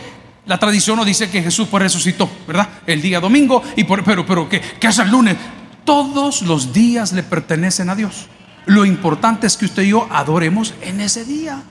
la 0.47 0.59
tradición 0.59 0.97
nos 0.97 1.07
dice 1.07 1.31
que 1.31 1.43
Jesús 1.43 1.69
pues 1.71 1.81
resucitó, 1.81 2.29
¿verdad? 2.45 2.69
El 2.89 3.01
día 3.01 3.21
domingo, 3.21 3.63
y 3.77 3.85
por, 3.85 4.03
pero, 4.03 4.27
pero 4.27 4.49
¿qué, 4.49 4.61
¿qué 4.61 4.89
hace 4.89 5.03
el 5.03 5.11
lunes? 5.11 5.37
Todos 5.85 6.43
los 6.43 6.73
días 6.73 7.13
le 7.13 7.23
pertenecen 7.23 7.89
a 7.89 7.95
Dios. 7.95 8.27
Lo 8.67 8.85
importante 8.85 9.47
es 9.47 9.57
que 9.57 9.67
usted 9.67 9.85
y 9.85 9.91
yo 9.91 10.09
adoremos 10.11 10.75
en 10.83 11.01
ese 11.01 11.25
día. 11.25 11.63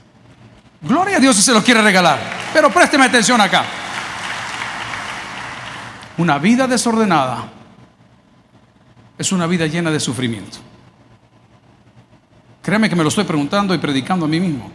Gloria 0.81 1.17
a 1.17 1.19
Dios 1.19 1.36
si 1.36 1.41
se 1.41 1.51
lo 1.51 1.62
quiere 1.62 1.81
regalar. 1.81 2.19
Pero 2.53 2.72
présteme 2.72 3.03
atención 3.03 3.41
acá. 3.41 3.65
Una 6.17 6.38
vida 6.38 6.67
desordenada 6.67 7.51
es 9.17 9.31
una 9.34 9.46
vida 9.46 9.67
llena 9.67 9.91
de 9.91 10.00
sufrimiento. 10.00 10.60
Créeme 12.63 12.89
que 12.89 12.96
me 12.96 13.03
lo 13.03 13.10
estoy 13.10 13.25
preguntando 13.25 13.75
y 13.75 13.77
predicando 13.77 14.25
a 14.25 14.29
mí 14.29 14.39
mismo. 14.39 14.72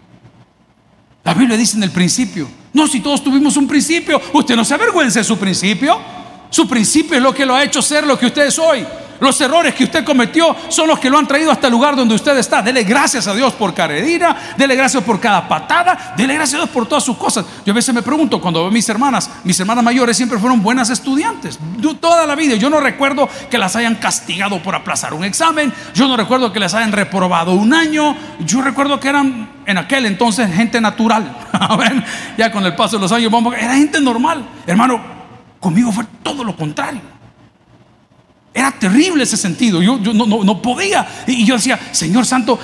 La 1.25 1.33
Biblia 1.33 1.57
dice 1.57 1.79
en 1.79 1.83
el 1.83 1.91
principio, 1.91 2.47
no, 2.75 2.87
si 2.87 3.01
todos 3.01 3.25
tuvimos 3.25 3.57
un 3.57 3.67
principio, 3.67 4.21
usted 4.35 4.55
no 4.55 4.65
se 4.65 4.75
avergüence 4.75 5.21
de 5.21 5.25
su 5.25 5.39
principio. 5.39 5.99
Su 6.51 6.69
principio 6.69 7.17
es 7.17 7.23
lo 7.23 7.35
que 7.35 7.47
lo 7.47 7.55
ha 7.55 7.65
hecho 7.65 7.81
ser 7.81 8.07
lo 8.07 8.19
que 8.19 8.27
usted 8.27 8.47
es 8.47 8.59
hoy. 8.59 8.87
Los 9.21 9.41
errores 9.41 9.75
que 9.75 9.85
usted 9.85 10.05
cometió 10.05 10.55
son 10.69 10.89
los 10.89 10.99
que 10.99 11.11
lo 11.11 11.19
han 11.19 11.27
traído 11.27 11.51
hasta 11.51 11.67
el 11.67 11.73
lugar 11.73 11.97
donde 11.97 12.15
usted 12.15 12.37
está. 12.39 12.63
Dele 12.63 12.85
gracias 12.85 13.27
a 13.27 13.35
Dios 13.35 13.53
por 13.55 13.75
cada 13.75 13.95
herida, 13.95 14.37
dele 14.57 14.77
gracias 14.77 15.03
por 15.03 15.21
cada 15.21 15.49
patada, 15.49 16.15
dele 16.17 16.35
gracias 16.35 16.55
a 16.55 16.65
Dios 16.65 16.71
por 16.71 16.87
todas 16.87 17.05
sus 17.05 17.17
cosas. 17.17 17.45
Yo 17.65 17.73
a 17.73 17.75
veces 17.75 17.95
me 17.95 18.03
pregunto, 18.03 18.41
cuando 18.41 18.61
veo 18.61 18.69
a 18.69 18.73
mis 18.73 18.89
hermanas, 18.89 19.31
mis 19.45 19.59
hermanas 19.59 19.85
mayores 19.85 20.17
siempre 20.17 20.39
fueron 20.39 20.63
buenas 20.63 20.91
estudiantes, 20.91 21.59
toda 22.01 22.27
la 22.27 22.35
vida. 22.35 22.55
Yo 22.57 22.71
no 22.71 22.81
recuerdo 22.81 23.29
que 23.51 23.59
las 23.59 23.75
hayan 23.77 23.97
castigado 23.97 24.63
por 24.63 24.75
aplazar 24.75 25.15
un 25.15 25.25
examen, 25.25 25.73
yo 25.95 26.07
no 26.07 26.17
recuerdo 26.17 26.53
que 26.53 26.61
las 26.61 26.75
hayan 26.75 26.93
reprobado 26.93 27.53
un 27.53 27.75
año, 27.75 28.17
yo 28.41 28.63
recuerdo 28.63 29.01
que 29.01 29.09
eran 29.09 29.49
en 29.67 29.79
aquel 29.79 30.07
entonces 30.07 30.53
gente 30.55 30.81
natural. 30.81 31.37
ya 32.39 32.53
con 32.53 32.65
el 32.65 32.75
paso 32.75 32.97
de 32.97 33.03
los 33.03 33.13
años, 33.13 33.33
era 33.59 33.75
gente 33.75 34.01
normal. 34.01 34.45
Hermano, 34.67 35.01
conmigo 35.61 35.93
fue 35.93 36.05
todo 36.23 36.45
lo 36.45 36.57
contrario. 36.57 37.18
Era 38.53 38.73
terrible 38.73 39.23
ese 39.23 39.37
sentido. 39.37 39.83
Yo, 39.83 39.99
yo 40.01 40.13
no, 40.13 40.63
podía. 40.63 41.07
Y 41.27 41.45
yo 41.45 41.55
decía, 41.55 41.79
Señor 41.93 42.27
Santo, 42.27 42.59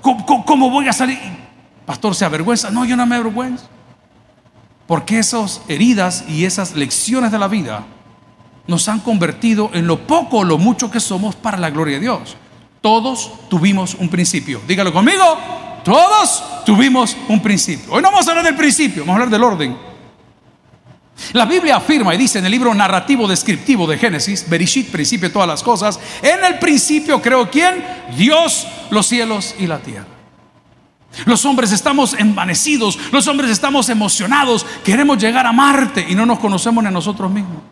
¿cómo, 0.00 0.70
voy 0.70 0.88
a 0.88 0.92
salir? 0.92 1.18
Pastor, 1.86 2.14
¿se 2.14 2.24
avergüenza? 2.24 2.70
No, 2.70 2.84
yo 2.84 2.96
no 2.96 3.06
me 3.06 3.16
avergüenzo. 3.16 3.68
Porque 4.86 5.18
esas 5.18 5.62
heridas 5.68 6.24
y 6.28 6.44
esas 6.44 6.74
lecciones 6.74 7.32
de 7.32 7.38
la 7.38 7.48
vida 7.48 7.84
nos 8.66 8.88
han 8.88 9.00
convertido 9.00 9.70
en 9.72 9.86
lo 9.86 10.06
poco 10.06 10.38
o 10.38 10.44
lo 10.44 10.58
mucho 10.58 10.90
que 10.90 11.00
somos 11.00 11.34
para 11.34 11.58
la 11.58 11.70
gloria 11.70 11.94
de 11.94 12.00
Dios. 12.00 12.36
Todos 12.80 13.32
tuvimos 13.48 13.94
un 13.94 14.08
principio. 14.08 14.60
Dígalo 14.66 14.92
conmigo. 14.92 15.38
Todos 15.84 16.44
tuvimos 16.64 17.16
un 17.28 17.40
principio. 17.40 17.92
Hoy 17.92 18.02
no 18.02 18.10
vamos 18.10 18.26
a 18.26 18.30
hablar 18.30 18.44
del 18.44 18.56
principio, 18.56 19.02
vamos 19.02 19.14
a 19.14 19.22
hablar 19.22 19.30
del 19.30 19.42
orden. 19.42 19.91
La 21.32 21.44
Biblia 21.44 21.76
afirma 21.76 22.14
y 22.14 22.18
dice 22.18 22.38
en 22.38 22.46
el 22.46 22.50
libro 22.50 22.74
narrativo 22.74 23.28
descriptivo 23.28 23.86
de 23.86 23.98
Génesis, 23.98 24.48
Berishit, 24.48 24.90
principio 24.90 25.28
de 25.28 25.32
todas 25.32 25.48
las 25.48 25.62
cosas, 25.62 25.98
en 26.22 26.44
el 26.44 26.58
principio 26.58 27.22
creó 27.22 27.48
quién? 27.50 27.84
Dios, 28.16 28.66
los 28.90 29.06
cielos 29.06 29.54
y 29.58 29.66
la 29.66 29.78
tierra. 29.78 30.06
Los 31.26 31.44
hombres 31.44 31.72
estamos 31.72 32.14
envanecidos, 32.14 32.98
los 33.12 33.26
hombres 33.28 33.50
estamos 33.50 33.88
emocionados, 33.88 34.66
queremos 34.84 35.18
llegar 35.18 35.46
a 35.46 35.52
Marte 35.52 36.04
y 36.08 36.14
no 36.14 36.26
nos 36.26 36.38
conocemos 36.38 36.82
ni 36.82 36.88
a 36.88 36.92
nosotros 36.92 37.30
mismos. 37.30 37.71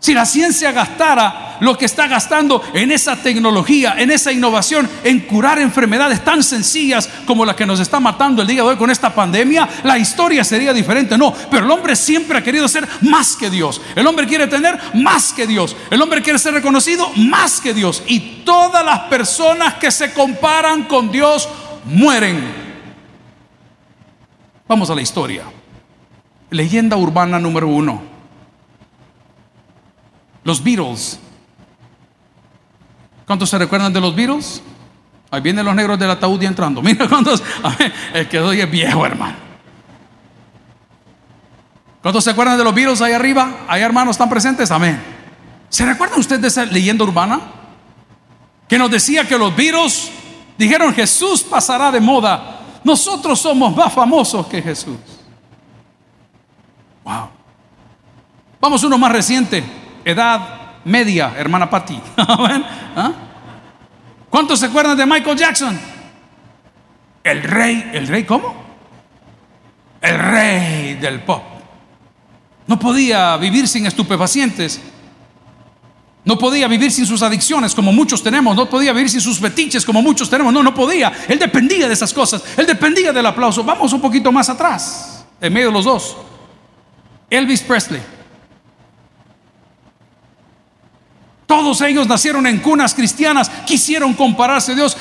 Si 0.00 0.14
la 0.14 0.24
ciencia 0.24 0.72
gastara 0.72 1.58
lo 1.60 1.76
que 1.76 1.84
está 1.84 2.06
gastando 2.06 2.62
en 2.72 2.90
esa 2.90 3.16
tecnología, 3.16 3.96
en 3.98 4.10
esa 4.10 4.32
innovación, 4.32 4.88
en 5.04 5.20
curar 5.20 5.58
enfermedades 5.58 6.24
tan 6.24 6.42
sencillas 6.42 7.06
como 7.26 7.44
la 7.44 7.54
que 7.54 7.66
nos 7.66 7.80
está 7.80 8.00
matando 8.00 8.40
el 8.40 8.48
día 8.48 8.62
de 8.62 8.68
hoy 8.68 8.76
con 8.76 8.90
esta 8.90 9.14
pandemia, 9.14 9.68
la 9.84 9.98
historia 9.98 10.42
sería 10.42 10.72
diferente. 10.72 11.18
No, 11.18 11.34
pero 11.50 11.66
el 11.66 11.70
hombre 11.70 11.94
siempre 11.96 12.38
ha 12.38 12.42
querido 12.42 12.66
ser 12.66 12.88
más 13.02 13.36
que 13.36 13.50
Dios. 13.50 13.82
El 13.94 14.06
hombre 14.06 14.26
quiere 14.26 14.46
tener 14.46 14.78
más 14.94 15.34
que 15.34 15.46
Dios. 15.46 15.76
El 15.90 16.00
hombre 16.00 16.22
quiere 16.22 16.38
ser 16.38 16.54
reconocido 16.54 17.06
más 17.16 17.60
que 17.60 17.74
Dios. 17.74 18.02
Y 18.06 18.42
todas 18.46 18.82
las 18.82 19.00
personas 19.00 19.74
que 19.74 19.90
se 19.90 20.14
comparan 20.14 20.84
con 20.84 21.12
Dios 21.12 21.46
mueren. 21.84 22.70
Vamos 24.66 24.88
a 24.88 24.94
la 24.94 25.02
historia. 25.02 25.44
Leyenda 26.48 26.96
urbana 26.96 27.38
número 27.38 27.68
uno. 27.68 28.09
Los 30.44 30.62
Beatles. 30.62 31.18
¿Cuántos 33.26 33.50
se 33.50 33.58
recuerdan 33.58 33.92
de 33.92 34.00
los 34.00 34.14
Beatles? 34.14 34.62
Ahí 35.30 35.40
vienen 35.40 35.64
los 35.64 35.74
negros 35.74 35.98
del 35.98 36.10
ataúd 36.10 36.40
y 36.42 36.46
entrando. 36.46 36.82
Mira 36.82 37.08
cuántos. 37.08 37.42
El 38.12 38.28
que 38.28 38.62
es 38.62 38.70
viejo, 38.70 39.06
hermano. 39.06 39.36
¿Cuántos 42.02 42.24
se 42.24 42.30
acuerdan 42.30 42.56
de 42.56 42.64
los 42.64 42.74
Beatles 42.74 43.00
ahí 43.02 43.12
arriba? 43.12 43.58
Ahí, 43.68 43.82
hermanos, 43.82 44.14
están 44.14 44.28
presentes. 44.28 44.70
Amén. 44.70 45.00
¿Se 45.68 45.84
recuerdan 45.84 46.18
ustedes 46.18 46.42
de 46.42 46.48
esa 46.48 46.64
leyenda 46.64 47.04
urbana? 47.04 47.40
Que 48.66 48.78
nos 48.78 48.90
decía 48.90 49.28
que 49.28 49.38
los 49.38 49.54
Beatles 49.54 50.10
dijeron: 50.56 50.94
Jesús 50.94 51.42
pasará 51.42 51.92
de 51.92 52.00
moda. 52.00 52.60
Nosotros 52.82 53.38
somos 53.38 53.76
más 53.76 53.92
famosos 53.92 54.46
que 54.46 54.62
Jesús. 54.62 54.96
Wow. 57.04 57.28
Vamos 58.60 58.82
uno 58.82 58.98
más 58.98 59.12
reciente 59.12 59.62
edad 60.04 60.80
media, 60.84 61.34
hermana 61.36 61.68
Patti. 61.68 62.00
¿Ah? 62.16 63.12
¿Cuántos 64.28 64.60
se 64.60 64.66
acuerdan 64.66 64.96
de 64.96 65.06
Michael 65.06 65.36
Jackson? 65.36 65.78
El 67.22 67.42
rey, 67.42 67.90
¿el 67.92 68.06
rey 68.06 68.24
cómo? 68.24 68.54
El 70.00 70.18
rey 70.18 70.94
del 70.94 71.20
pop. 71.20 71.42
No 72.66 72.78
podía 72.78 73.36
vivir 73.36 73.66
sin 73.68 73.86
estupefacientes. 73.86 74.80
No 76.24 76.38
podía 76.38 76.68
vivir 76.68 76.92
sin 76.92 77.06
sus 77.06 77.22
adicciones 77.22 77.74
como 77.74 77.92
muchos 77.92 78.22
tenemos. 78.22 78.54
No 78.54 78.68
podía 78.68 78.92
vivir 78.92 79.10
sin 79.10 79.20
sus 79.20 79.38
fetiches 79.38 79.84
como 79.84 80.00
muchos 80.02 80.30
tenemos. 80.30 80.52
No, 80.52 80.62
no 80.62 80.74
podía. 80.74 81.12
Él 81.28 81.38
dependía 81.38 81.88
de 81.88 81.94
esas 81.94 82.12
cosas. 82.12 82.42
Él 82.56 82.66
dependía 82.66 83.12
del 83.12 83.26
aplauso. 83.26 83.64
Vamos 83.64 83.92
un 83.92 84.00
poquito 84.00 84.30
más 84.30 84.48
atrás, 84.48 85.24
en 85.40 85.52
medio 85.52 85.68
de 85.68 85.72
los 85.72 85.84
dos. 85.84 86.16
Elvis 87.28 87.62
Presley. 87.62 88.00
Todos 91.50 91.80
ellos 91.80 92.06
nacieron 92.06 92.46
en 92.46 92.60
cunas 92.60 92.94
cristianas, 92.94 93.50
quisieron 93.66 94.14
compararse 94.14 94.70
a 94.70 94.74
Dios. 94.76 94.96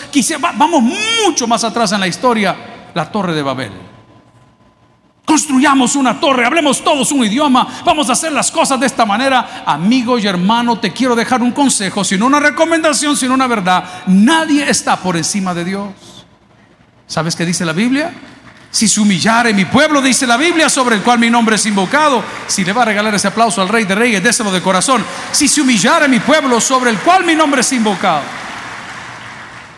vamos 0.58 0.82
mucho 0.82 1.46
más 1.46 1.64
atrás 1.64 1.92
en 1.92 2.00
la 2.00 2.08
historia, 2.08 2.56
la 2.96 3.12
torre 3.12 3.36
de 3.36 3.44
Babel. 3.44 3.72
Construyamos 5.26 5.96
una 5.96 6.20
torre, 6.20 6.48
hablemos 6.48 6.84
todos 6.84 7.12
un 7.12 7.24
idioma, 7.24 7.68
vamos 7.86 8.10
a 8.10 8.14
hacer 8.14 8.32
las 8.32 8.50
cosas 8.50 8.80
de 8.80 8.88
esta 8.88 9.06
manera. 9.06 9.62
Amigo 9.64 10.18
y 10.18 10.26
hermano, 10.26 10.80
te 10.80 10.92
quiero 10.92 11.16
dejar 11.16 11.44
un 11.44 11.52
consejo, 11.52 12.04
sino 12.04 12.26
una 12.26 12.40
recomendación, 12.40 13.16
sino 13.16 13.36
una 13.36 13.46
verdad. 13.46 13.84
Nadie 14.08 14.68
está 14.68 14.96
por 14.98 15.18
encima 15.18 15.54
de 15.54 15.66
Dios. 15.66 16.26
¿Sabes 17.06 17.36
qué 17.36 17.46
dice 17.46 17.64
la 17.64 17.74
Biblia? 17.74 18.12
Si 18.72 18.88
se 18.88 19.00
humillare 19.00 19.54
mi 19.54 19.66
pueblo, 19.66 20.02
dice 20.02 20.28
la 20.28 20.38
Biblia, 20.38 20.70
sobre 20.70 20.96
el 20.96 21.02
cual 21.02 21.18
mi 21.18 21.30
nombre 21.30 21.56
es 21.56 21.66
invocado. 21.66 22.24
Si 22.48 22.64
le 22.64 22.72
va 22.72 22.84
a 22.84 22.86
regalar 22.86 23.14
ese 23.16 23.28
aplauso 23.28 23.62
al 23.62 23.70
Rey 23.70 23.86
de 23.86 23.96
Reyes, 23.96 24.24
déselo 24.24 24.52
de 24.52 24.62
corazón. 24.62 25.04
Si 25.32 25.48
se 25.48 25.62
humillare 25.62 26.08
mi 26.08 26.20
pueblo, 26.20 26.62
sobre 26.62 26.92
el 26.92 27.00
cual 27.00 27.26
mi 27.26 27.34
nombre 27.36 27.62
es 27.62 27.72
invocado. 27.74 28.22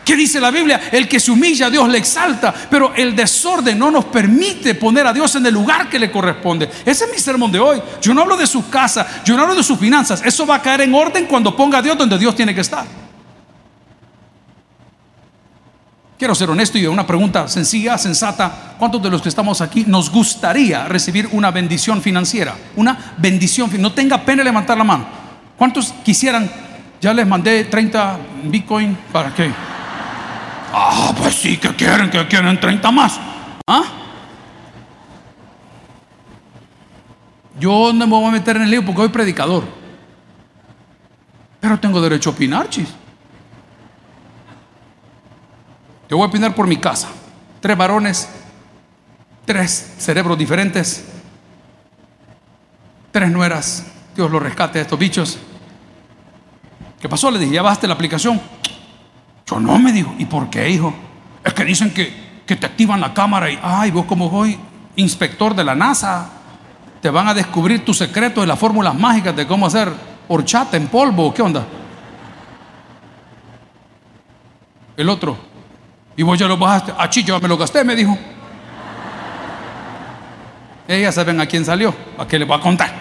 ¿Qué 0.03 0.15
dice 0.15 0.41
la 0.41 0.51
Biblia? 0.51 0.89
El 0.91 1.07
que 1.07 1.19
se 1.19 1.31
humilla 1.31 1.69
Dios 1.69 1.87
le 1.87 1.99
exalta, 1.99 2.53
pero 2.69 2.93
el 2.93 3.15
desorden 3.15 3.79
no 3.79 3.91
nos 3.91 4.05
permite 4.05 4.75
poner 4.75 5.07
a 5.07 5.13
Dios 5.13 5.35
en 5.35 5.45
el 5.45 5.53
lugar 5.53 5.87
que 5.87 5.99
le 5.99 6.11
corresponde. 6.11 6.69
Ese 6.85 7.05
es 7.05 7.11
mi 7.11 7.17
sermón 7.19 7.51
de 7.51 7.59
hoy. 7.59 7.81
Yo 8.01 8.13
no 8.13 8.23
hablo 8.23 8.35
de 8.35 8.47
su 8.47 8.69
casa, 8.69 9.07
yo 9.23 9.37
no 9.37 9.43
hablo 9.43 9.55
de 9.55 9.63
sus 9.63 9.79
finanzas. 9.79 10.21
Eso 10.25 10.45
va 10.45 10.55
a 10.55 10.61
caer 10.61 10.81
en 10.81 10.93
orden 10.93 11.27
cuando 11.27 11.55
ponga 11.55 11.77
a 11.77 11.81
Dios 11.81 11.97
donde 11.97 12.17
Dios 12.17 12.35
tiene 12.35 12.53
que 12.53 12.61
estar. 12.61 12.85
Quiero 16.21 16.35
ser 16.35 16.51
honesto 16.51 16.77
y 16.77 16.85
una 16.85 17.07
pregunta 17.07 17.47
sencilla, 17.47 17.97
sensata. 17.97 18.75
¿Cuántos 18.77 19.01
de 19.01 19.09
los 19.09 19.23
que 19.23 19.29
estamos 19.29 19.59
aquí 19.59 19.85
nos 19.87 20.11
gustaría 20.11 20.87
recibir 20.87 21.27
una 21.31 21.49
bendición 21.49 21.99
financiera? 21.99 22.53
Una 22.75 23.15
bendición. 23.17 23.71
No 23.81 23.91
tenga 23.91 24.23
pena 24.23 24.43
levantar 24.43 24.77
la 24.77 24.83
mano. 24.83 25.07
¿Cuántos 25.57 25.91
quisieran? 26.05 26.47
Ya 27.01 27.11
les 27.11 27.25
mandé 27.25 27.63
30 27.63 28.19
Bitcoin. 28.43 28.95
¿Para 29.11 29.33
qué? 29.33 29.51
Ah, 30.71 31.11
pues 31.17 31.33
sí, 31.33 31.57
que 31.57 31.69
quieren, 31.69 32.11
que 32.11 32.27
quieren 32.27 32.59
30 32.59 32.91
más. 32.91 33.19
¿Ah? 33.65 33.81
Yo 37.59 37.91
no 37.93 38.05
me 38.05 38.15
voy 38.15 38.25
a 38.25 38.31
meter 38.31 38.57
en 38.57 38.61
el 38.61 38.69
lío 38.69 38.85
porque 38.85 39.01
soy 39.01 39.09
predicador. 39.09 39.63
Pero 41.59 41.79
tengo 41.79 41.99
derecho 41.99 42.29
a 42.29 42.33
opinar, 42.33 42.69
chis. 42.69 42.89
Yo 46.11 46.17
voy 46.17 46.25
a 46.25 46.27
opinar 46.27 46.53
por 46.53 46.67
mi 46.67 46.75
casa. 46.75 47.07
Tres 47.61 47.77
varones, 47.77 48.27
tres 49.45 49.95
cerebros 49.97 50.37
diferentes, 50.37 51.05
tres 53.13 53.31
nueras. 53.31 53.85
Dios 54.13 54.29
los 54.29 54.43
rescate 54.43 54.79
a 54.79 54.81
estos 54.81 54.99
bichos. 54.99 55.39
¿Qué 56.99 57.07
pasó? 57.07 57.31
Le 57.31 57.39
dije, 57.39 57.53
¿ya 57.53 57.61
bajaste 57.61 57.87
la 57.87 57.93
aplicación? 57.93 58.41
Yo 59.49 59.57
no, 59.61 59.79
me 59.79 59.93
dijo. 59.93 60.13
¿Y 60.17 60.25
por 60.25 60.49
qué, 60.49 60.69
hijo? 60.69 60.93
Es 61.45 61.53
que 61.53 61.63
dicen 61.63 61.93
que, 61.93 62.41
que 62.45 62.57
te 62.57 62.65
activan 62.65 62.99
la 62.99 63.13
cámara 63.13 63.49
y, 63.49 63.57
ay, 63.63 63.91
vos 63.91 64.03
como 64.05 64.29
voy, 64.29 64.59
inspector 64.97 65.55
de 65.55 65.63
la 65.63 65.75
NASA, 65.75 66.29
te 67.01 67.09
van 67.09 67.29
a 67.29 67.33
descubrir 67.33 67.85
tus 67.85 67.99
secretos 67.99 68.43
de 68.43 68.47
las 68.47 68.59
fórmulas 68.59 68.95
mágicas 68.95 69.33
de 69.33 69.47
cómo 69.47 69.65
hacer 69.65 69.89
horchata 70.27 70.75
en 70.75 70.89
polvo. 70.89 71.33
¿Qué 71.33 71.41
onda? 71.41 71.65
El 74.97 75.07
otro, 75.07 75.50
y 76.15 76.23
vos 76.23 76.37
ya 76.37 76.47
lo 76.47 76.57
bajaste. 76.57 76.93
Ah, 76.97 77.09
yo 77.09 77.39
me 77.39 77.47
lo 77.47 77.57
gasté, 77.57 77.83
me 77.83 77.95
dijo. 77.95 78.17
Ellas 80.87 81.15
saben 81.15 81.39
a 81.39 81.45
quién 81.45 81.63
salió, 81.63 81.95
a 82.17 82.27
qué 82.27 82.37
le 82.37 82.45
voy 82.45 82.57
a 82.57 82.61
contar. 82.61 82.91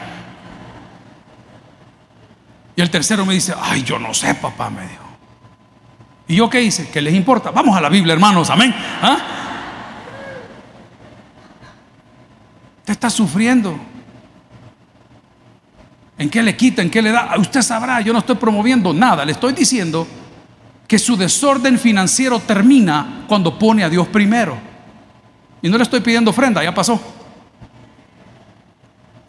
Y 2.77 2.81
el 2.81 2.91
tercero 2.91 3.27
me 3.27 3.35
dice, 3.35 3.55
ay, 3.61 3.83
yo 3.83 3.99
no 3.99 4.15
sé, 4.15 4.35
papá, 4.35 4.71
me 4.71 4.83
dijo. 4.83 5.05
¿Y 6.29 6.37
yo 6.37 6.49
qué 6.49 6.63
hice? 6.63 6.89
¿Qué 6.91 7.01
les 7.01 7.15
importa? 7.15 7.51
Vamos 7.51 7.77
a 7.77 7.81
la 7.81 7.89
Biblia, 7.89 8.15
hermanos, 8.15 8.49
amén. 8.51 8.73
¿Ah? 9.03 9.19
Usted 12.79 12.93
está 12.93 13.11
sufriendo. 13.11 13.77
¿En 16.17 16.31
qué 16.31 16.43
le 16.43 16.57
quita? 16.57 16.83
¿En 16.83 16.91
qué 16.91 17.03
le 17.03 17.11
da? 17.11 17.35
Usted 17.39 17.63
sabrá, 17.63 18.01
yo 18.01 18.13
no 18.13 18.21
estoy 18.21 18.37
promoviendo 18.37 18.93
nada, 18.93 19.25
le 19.25 19.33
estoy 19.33 19.53
diciendo 19.53 20.07
que 20.91 20.99
su 20.99 21.17
desorden 21.17 21.79
financiero 21.79 22.41
termina 22.41 23.23
cuando 23.29 23.57
pone 23.57 23.85
a 23.85 23.89
Dios 23.89 24.09
primero. 24.09 24.59
Y 25.63 25.69
no 25.69 25.77
le 25.77 25.85
estoy 25.85 26.01
pidiendo 26.01 26.33
ofrenda, 26.33 26.65
ya 26.65 26.75
pasó. 26.75 27.01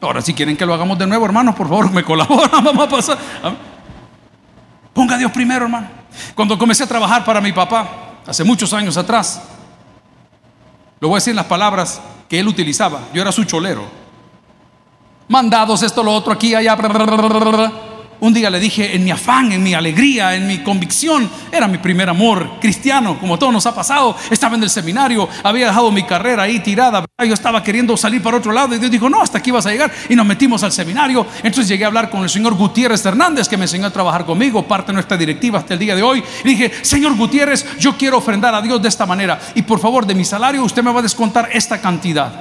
Ahora, 0.02 0.24
si 0.24 0.34
quieren 0.34 0.58
que 0.58 0.66
lo 0.66 0.74
hagamos 0.74 0.98
de 0.98 1.06
nuevo, 1.06 1.24
hermanos, 1.24 1.54
por 1.54 1.70
favor, 1.70 1.92
me 1.94 2.04
colaboran, 2.04 2.64
vamos 2.64 2.84
a 2.84 2.90
pasar. 2.90 3.18
Ponga 4.92 5.14
a 5.14 5.18
Dios 5.20 5.32
primero, 5.32 5.66
hermano. 5.66 5.88
Cuando 6.34 6.58
comencé 6.58 6.84
a 6.84 6.88
trabajar 6.88 7.24
para 7.24 7.40
mi 7.40 7.52
papá, 7.52 8.16
hace 8.26 8.44
muchos 8.44 8.74
años 8.74 8.98
atrás, 8.98 9.44
lo 11.00 11.10
voy 11.10 11.18
a 11.18 11.20
decir 11.20 11.36
las 11.36 11.46
palabras 11.46 12.02
que 12.28 12.40
él 12.40 12.48
utilizaba. 12.48 13.02
Yo 13.14 13.22
era 13.22 13.32
su 13.32 13.44
cholero. 13.44 13.86
Mandados, 15.28 15.84
esto, 15.84 16.02
lo 16.02 16.12
otro, 16.12 16.34
aquí, 16.34 16.56
allá. 16.56 16.76
Un 18.22 18.36
día 18.36 18.52
le 18.52 18.60
dije, 18.60 18.96
en 18.96 19.04
mi 19.04 19.10
afán, 19.10 19.52
en 19.52 19.64
mi 19.64 19.74
alegría, 19.74 20.36
en 20.36 20.46
mi 20.46 20.60
convicción, 20.60 21.28
era 21.52 21.68
mi 21.68 21.80
primer 21.80 22.08
amor 22.08 22.60
cristiano, 22.62 23.20
como 23.20 23.40
todo 23.40 23.52
nos 23.52 23.66
ha 23.66 23.74
pasado. 23.74 24.16
Estaba 24.30 24.56
en 24.56 24.62
el 24.62 24.70
seminario, 24.70 25.28
había 25.44 25.66
dejado 25.66 25.92
mi 25.92 26.04
carrera 26.04 26.44
ahí 26.44 26.60
tirada. 26.60 27.04
Yo 27.18 27.34
estaba 27.34 27.64
queriendo 27.64 27.98
salir 27.98 28.22
para 28.22 28.38
otro 28.38 28.52
lado 28.52 28.76
y 28.76 28.78
Dios 28.78 28.92
dijo, 28.92 29.10
no, 29.10 29.24
hasta 29.24 29.40
aquí 29.40 29.50
vas 29.50 29.66
a 29.66 29.72
llegar. 29.72 29.92
Y 30.08 30.16
nos 30.16 30.28
metimos 30.28 30.62
al 30.62 30.72
seminario. 30.72 31.26
Entonces 31.38 31.68
llegué 31.68 31.84
a 31.84 31.88
hablar 31.88 32.12
con 32.12 32.22
el 32.22 32.30
señor 32.30 32.54
Gutiérrez 32.54 33.04
Hernández, 33.04 33.50
que 33.50 33.58
me 33.58 33.64
enseñó 33.64 33.88
a 33.88 33.92
trabajar 33.92 34.24
conmigo, 34.24 34.68
parte 34.68 34.92
de 34.92 34.94
nuestra 34.94 35.18
directiva 35.18 35.58
hasta 35.58 35.74
el 35.74 35.80
día 35.80 35.96
de 35.96 36.04
hoy. 36.04 36.24
Y 36.44 36.48
dije, 36.48 36.72
señor 36.84 37.18
Gutiérrez, 37.18 37.80
yo 37.80 37.98
quiero 37.98 38.20
ofrendar 38.20 38.54
a 38.54 38.62
Dios 38.62 38.80
de 38.80 38.88
esta 38.88 39.08
manera. 39.08 39.40
Y 39.56 39.64
por 39.64 39.80
favor, 39.80 40.06
de 40.06 40.14
mi 40.14 40.26
salario, 40.26 40.64
usted 40.64 40.84
me 40.84 40.94
va 40.94 41.00
a 41.00 41.04
descontar 41.04 41.50
esta 41.52 41.82
cantidad. 41.82 42.32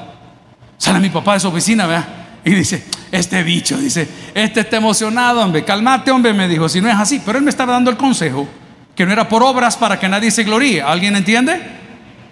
Sale 0.76 1.00
mi 1.00 1.08
papá 1.08 1.32
de 1.34 1.40
su 1.40 1.49
oficina, 1.49 1.87
vea 1.87 2.19
Y 2.44 2.54
dice, 2.54 2.85
este 3.12 3.42
bicho, 3.42 3.76
dice, 3.76 4.09
este 4.35 4.61
está 4.61 4.76
emocionado, 4.78 5.42
hombre, 5.42 5.64
calmate, 5.64 6.11
hombre, 6.11 6.32
me 6.32 6.49
dijo, 6.49 6.68
si 6.68 6.80
no 6.80 6.88
es 6.88 6.97
así. 6.97 7.20
Pero 7.25 7.38
él 7.38 7.44
me 7.44 7.50
estaba 7.50 7.73
dando 7.73 7.90
el 7.90 7.97
consejo 7.97 8.49
que 8.94 9.06
no 9.06 9.12
era 9.12 9.28
por 9.28 9.42
obras 9.42 9.76
para 9.76 9.99
que 9.99 10.09
nadie 10.09 10.30
se 10.30 10.44
gloríe. 10.44 10.82
¿Alguien 10.82 11.16
entiende? 11.16 11.61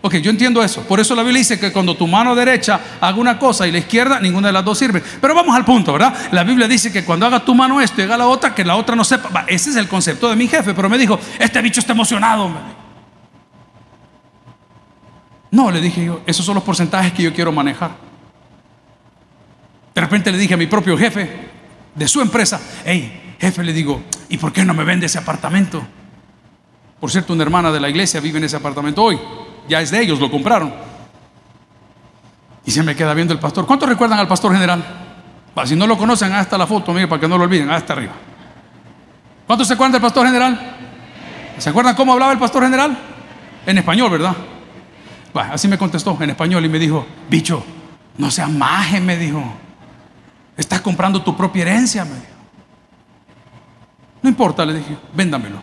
Ok, 0.01 0.15
yo 0.17 0.31
entiendo 0.31 0.63
eso. 0.63 0.83
Por 0.83 1.01
eso 1.01 1.15
la 1.15 1.23
Biblia 1.23 1.39
dice 1.39 1.59
que 1.59 1.73
cuando 1.73 1.97
tu 1.97 2.07
mano 2.07 2.35
derecha 2.35 2.81
haga 3.01 3.19
una 3.19 3.39
cosa 3.39 3.67
y 3.67 3.73
la 3.73 3.79
izquierda, 3.79 4.21
ninguna 4.21 4.49
de 4.49 4.53
las 4.53 4.65
dos 4.65 4.79
sirve. 4.79 5.03
Pero 5.21 5.35
vamos 5.35 5.57
al 5.57 5.65
punto, 5.65 5.93
¿verdad? 5.93 6.15
La 6.31 6.45
Biblia 6.45 6.69
dice 6.69 6.93
que 6.93 7.05
cuando 7.05 7.27
haga 7.27 7.41
tu 7.41 7.55
mano 7.55 7.81
esto 7.81 8.01
y 8.01 8.05
haga 8.05 8.17
la 8.17 8.27
otra, 8.27 8.55
que 8.55 8.65
la 8.65 8.77
otra 8.77 8.95
no 8.95 9.05
sepa. 9.05 9.45
ese 9.49 9.71
es 9.71 9.77
el 9.77 9.89
concepto 9.89 10.29
de 10.31 10.37
mi 10.37 10.47
jefe. 10.47 10.73
Pero 10.73 10.89
me 10.89 10.99
dijo, 10.99 11.19
este 11.39 11.61
bicho 11.61 11.81
está 11.81 11.93
emocionado. 11.93 12.51
No, 15.51 15.71
le 15.71 15.81
dije 15.81 16.05
yo, 16.05 16.21
esos 16.27 16.47
son 16.47 16.55
los 16.55 16.65
porcentajes 16.65 17.13
que 17.13 17.23
yo 17.25 17.33
quiero 17.33 17.51
manejar. 17.51 18.08
De 19.99 20.03
repente 20.03 20.31
le 20.31 20.39
dije 20.39 20.55
a 20.55 20.57
mi 20.57 20.69
propio 20.69 20.97
jefe 20.97 21.29
de 21.93 22.07
su 22.07 22.21
empresa, 22.21 22.61
hey, 22.85 23.35
jefe, 23.41 23.65
le 23.65 23.73
digo, 23.73 24.05
¿y 24.29 24.37
por 24.37 24.53
qué 24.53 24.65
no 24.65 24.73
me 24.73 24.85
vende 24.85 25.07
ese 25.07 25.19
apartamento? 25.19 25.83
Por 27.01 27.11
cierto, 27.11 27.33
una 27.33 27.43
hermana 27.43 27.73
de 27.73 27.81
la 27.81 27.89
iglesia 27.89 28.21
vive 28.21 28.39
en 28.39 28.45
ese 28.45 28.55
apartamento 28.55 29.03
hoy 29.03 29.19
ya 29.69 29.81
es 29.81 29.91
de 29.91 30.01
ellos, 30.01 30.21
lo 30.21 30.31
compraron. 30.31 30.73
Y 32.65 32.71
se 32.71 32.85
me 32.85 32.95
queda 32.95 33.13
viendo 33.13 33.35
el 33.35 33.41
pastor. 33.41 33.67
¿Cuántos 33.67 33.89
recuerdan 33.89 34.21
al 34.21 34.29
pastor 34.29 34.53
general? 34.53 34.85
Si 35.65 35.75
no 35.75 35.85
lo 35.85 35.99
conocen, 35.99 36.33
hasta 36.33 36.57
la 36.57 36.69
foto, 36.69 36.93
mire, 36.93 37.09
para 37.09 37.21
que 37.21 37.27
no 37.27 37.37
lo 37.37 37.43
olviden, 37.43 37.69
hasta 37.69 37.95
arriba. 37.95 38.13
¿Cuántos 39.49 39.67
se 39.67 39.75
acuerdan 39.75 39.95
del 39.95 40.01
pastor 40.01 40.29
general? 40.29 40.77
¿Se 41.59 41.71
acuerdan 41.71 41.97
cómo 41.97 42.13
hablaba 42.13 42.31
el 42.31 42.39
pastor 42.39 42.63
general? 42.63 42.97
En 43.67 43.77
español, 43.77 44.13
¿verdad? 44.13 44.37
así 45.35 45.67
me 45.67 45.77
contestó 45.77 46.17
en 46.21 46.31
español 46.31 46.65
y 46.65 46.69
me 46.69 46.79
dijo, 46.79 47.05
bicho, 47.29 47.65
no 48.17 48.31
seas 48.31 48.49
maje, 48.49 49.01
me 49.01 49.17
dijo. 49.17 49.67
Estás 50.59 50.81
comprando 50.81 51.23
tu 51.23 51.37
propia 51.37 51.63
herencia, 51.63 52.05
me 52.05 52.17
dijo. 52.17 52.27
No 54.21 54.29
importa, 54.29 54.67
le 54.67 54.75
dije, 54.75 54.99
véndamelo. 55.15 55.61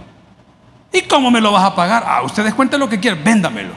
¿Y 0.90 1.02
cómo 1.02 1.30
me 1.30 1.42
lo 1.42 1.52
vas 1.52 1.66
a 1.66 1.75
pagar? 1.75 2.06
Ah, 2.08 2.22
ustedes 2.24 2.54
cuenten 2.54 2.80
lo 2.80 2.88
que 2.88 2.98
quieran, 2.98 3.22
véndamelo. 3.22 3.74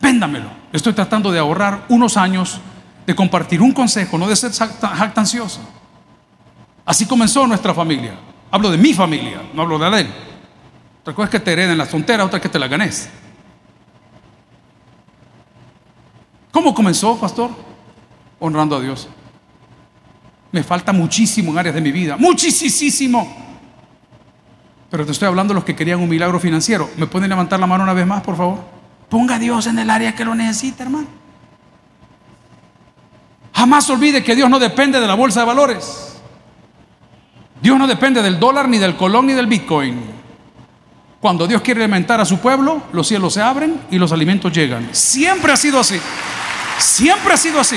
Véndamelo. 0.00 0.48
Estoy 0.72 0.92
tratando 0.92 1.32
de 1.32 1.40
ahorrar 1.40 1.82
unos 1.88 2.16
años, 2.16 2.60
de 3.04 3.16
compartir 3.16 3.60
un 3.60 3.72
consejo, 3.72 4.16
no 4.18 4.28
de 4.28 4.36
ser 4.36 4.52
jactancioso. 4.52 5.60
Así 6.84 7.06
comenzó 7.06 7.44
nuestra 7.44 7.74
familia. 7.74 8.14
Hablo 8.52 8.70
de 8.70 8.78
mi 8.78 8.94
familia, 8.94 9.42
no 9.52 9.62
hablo 9.62 9.80
de 9.80 9.90
la 9.90 9.96
de 9.96 10.02
él. 10.02 10.14
Otra 11.00 11.12
cosa 11.12 11.24
es 11.24 11.30
que 11.30 11.40
te 11.40 11.52
hereden 11.54 11.76
las 11.76 11.88
tonteras, 11.88 12.24
otra 12.24 12.40
que 12.40 12.48
te 12.48 12.60
la 12.60 12.68
ganes. 12.68 13.10
¿Cómo 16.52 16.72
comenzó, 16.72 17.18
pastor? 17.18 17.65
Honrando 18.38 18.76
a 18.76 18.80
Dios. 18.80 19.08
Me 20.52 20.62
falta 20.62 20.92
muchísimo 20.92 21.52
en 21.52 21.58
áreas 21.58 21.74
de 21.74 21.80
mi 21.80 21.92
vida, 21.92 22.16
muchísimo. 22.16 23.44
Pero 24.90 25.04
te 25.04 25.12
estoy 25.12 25.28
hablando 25.28 25.52
de 25.52 25.56
los 25.56 25.64
que 25.64 25.74
querían 25.74 26.00
un 26.00 26.08
milagro 26.08 26.38
financiero. 26.38 26.88
¿Me 26.96 27.06
pueden 27.06 27.28
levantar 27.28 27.58
la 27.58 27.66
mano 27.66 27.84
una 27.84 27.92
vez 27.92 28.06
más, 28.06 28.22
por 28.22 28.36
favor? 28.36 28.58
Ponga 29.08 29.36
a 29.36 29.38
Dios 29.38 29.66
en 29.66 29.78
el 29.78 29.90
área 29.90 30.14
que 30.14 30.24
lo 30.24 30.34
necesita, 30.34 30.84
hermano. 30.84 31.08
Jamás 33.52 33.88
olvide 33.90 34.22
que 34.22 34.36
Dios 34.36 34.48
no 34.48 34.58
depende 34.58 35.00
de 35.00 35.06
la 35.06 35.14
bolsa 35.14 35.40
de 35.40 35.46
valores. 35.46 36.18
Dios 37.60 37.78
no 37.78 37.86
depende 37.86 38.22
del 38.22 38.38
dólar, 38.38 38.68
ni 38.68 38.78
del 38.78 38.96
colón, 38.96 39.26
ni 39.26 39.32
del 39.32 39.46
bitcoin. 39.46 40.00
Cuando 41.20 41.46
Dios 41.46 41.62
quiere 41.62 41.82
alimentar 41.82 42.20
a 42.20 42.24
su 42.24 42.38
pueblo, 42.38 42.82
los 42.92 43.08
cielos 43.08 43.34
se 43.34 43.42
abren 43.42 43.80
y 43.90 43.98
los 43.98 44.12
alimentos 44.12 44.52
llegan. 44.52 44.88
Siempre 44.92 45.52
ha 45.52 45.56
sido 45.56 45.80
así. 45.80 45.98
Siempre 46.78 47.32
ha 47.34 47.36
sido 47.36 47.58
así. 47.58 47.76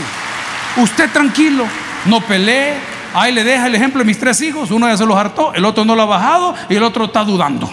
Usted 0.78 1.12
tranquilo, 1.12 1.66
no 2.06 2.22
pelee, 2.22 2.76
Ahí 3.14 3.32
le 3.32 3.44
deja 3.44 3.68
el 3.68 3.76
ejemplo 3.76 4.00
de 4.00 4.06
mis 4.06 4.20
tres 4.20 4.40
hijos. 4.42 4.70
Uno 4.72 4.88
ya 4.88 4.96
se 4.96 5.06
los 5.06 5.18
hartó, 5.18 5.54
el 5.54 5.66
otro 5.66 5.84
no 5.84 5.96
lo 5.96 6.04
ha 6.04 6.06
bajado 6.06 6.56
y 6.70 6.76
el 6.76 6.84
otro 6.84 7.06
está 7.06 7.24
dudando. 7.24 7.70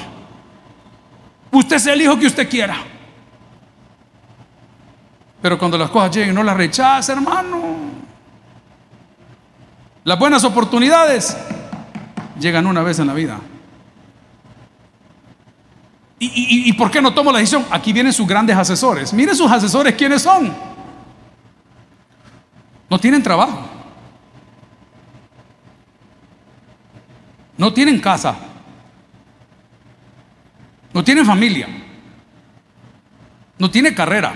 Usted 1.51 1.79
sea 1.79 1.95
el 1.95 2.03
hijo 2.03 2.19
que 2.19 2.27
usted 2.27 2.49
quiera. 2.49 2.77
Pero 5.43 5.59
cuando 5.59 5.77
las 5.77 5.91
cosas 5.91 6.15
lleguen, 6.17 6.35
no 6.35 6.43
las 6.43 6.57
rechaza, 6.57 7.13
hermano. 7.13 7.77
Las 10.05 10.19
buenas 10.19 10.43
oportunidades 10.45 11.37
llegan 12.39 12.67
una 12.67 12.83
vez 12.83 12.99
en 12.99 13.07
la 13.07 13.13
vida. 13.13 13.39
¿Y, 16.19 16.71
y 16.71 16.73
por 16.73 16.91
qué 16.91 17.03
no 17.03 17.13
tomo 17.13 17.31
la 17.31 17.39
decisión? 17.39 17.67
Aquí 17.71 17.93
vienen 17.93 18.13
sus 18.13 18.27
grandes 18.27 18.57
asesores. 18.57 19.13
Miren 19.13 19.37
sus 19.37 19.51
asesores 19.51 19.95
quiénes 19.95 20.23
son. 20.23 20.76
No 22.89 22.99
tienen 22.99 23.23
trabajo. 23.23 23.61
No 27.57 27.73
tienen 27.73 28.01
casa. 28.01 28.37
No 30.93 31.03
tienen 31.03 31.27
familia. 31.27 31.69
No 33.59 33.71
tiene 33.71 33.95
carrera. 33.95 34.35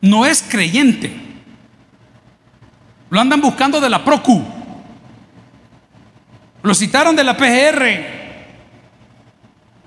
No 0.00 0.26
es 0.26 0.42
creyente. 0.42 1.28
Lo 3.10 3.20
andan 3.20 3.40
buscando 3.40 3.80
de 3.80 3.88
la 3.88 4.04
Procu. 4.04 4.44
Lo 6.62 6.74
citaron 6.74 7.16
de 7.16 7.24
la 7.24 7.36
PGR. 7.36 8.18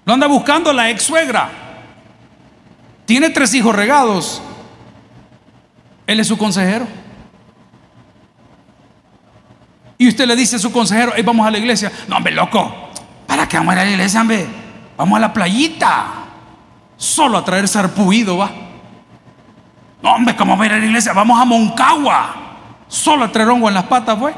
Lo 0.06 0.14
anda 0.14 0.28
buscando 0.28 0.74
la 0.74 0.90
ex 0.90 1.04
suegra. 1.04 1.50
Tiene 3.06 3.30
tres 3.30 3.54
hijos 3.54 3.76
regados. 3.76 4.42
Él 6.12 6.20
es 6.20 6.28
su 6.28 6.38
consejero. 6.38 6.86
Y 9.98 10.08
usted 10.08 10.26
le 10.26 10.36
dice 10.36 10.56
a 10.56 10.60
su 10.60 10.72
consejero, 10.72 11.14
hey, 11.16 11.24
vamos 11.24 11.46
a 11.48 11.52
la 11.52 11.58
iglesia. 11.58 11.92
No, 12.08 12.18
hombre, 12.18 12.34
loco, 12.34 12.90
¿para 13.28 13.48
qué 13.48 13.58
vamos 13.58 13.74
a 13.74 13.78
la 13.78 13.90
iglesia, 13.90 14.22
hombre? 14.22 14.46
Vamos 14.98 15.16
a 15.16 15.20
la 15.22 15.32
playita. 15.32 16.06
Solo 16.98 17.38
a 17.38 17.46
traer 17.46 17.68
sarpuido, 17.68 18.38
va. 18.38 18.52
No, 20.02 20.16
hombre, 20.16 20.36
¿cómo 20.36 20.58
va 20.58 20.64
a 20.64 20.68
ir 20.68 20.74
a 20.74 20.78
la 20.80 20.86
iglesia? 20.86 21.14
Vamos 21.14 21.40
a 21.40 21.46
Moncagua. 21.46 22.36
Solo 22.88 23.26
a 23.26 23.32
traer 23.32 23.50
hongo 23.50 23.70
en 23.70 23.76
las 23.76 23.86
patas, 23.86 24.18
pues. 24.18 24.36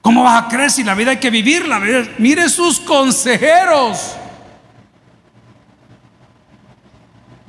¿Cómo 0.00 0.24
vas 0.24 0.42
a 0.42 0.48
creer 0.48 0.70
si 0.70 0.82
la 0.82 0.94
vida 0.94 1.12
hay 1.12 1.18
que 1.18 1.30
vivirla? 1.30 1.80
Mire 2.18 2.48
sus 2.48 2.80
consejeros. 2.80 4.16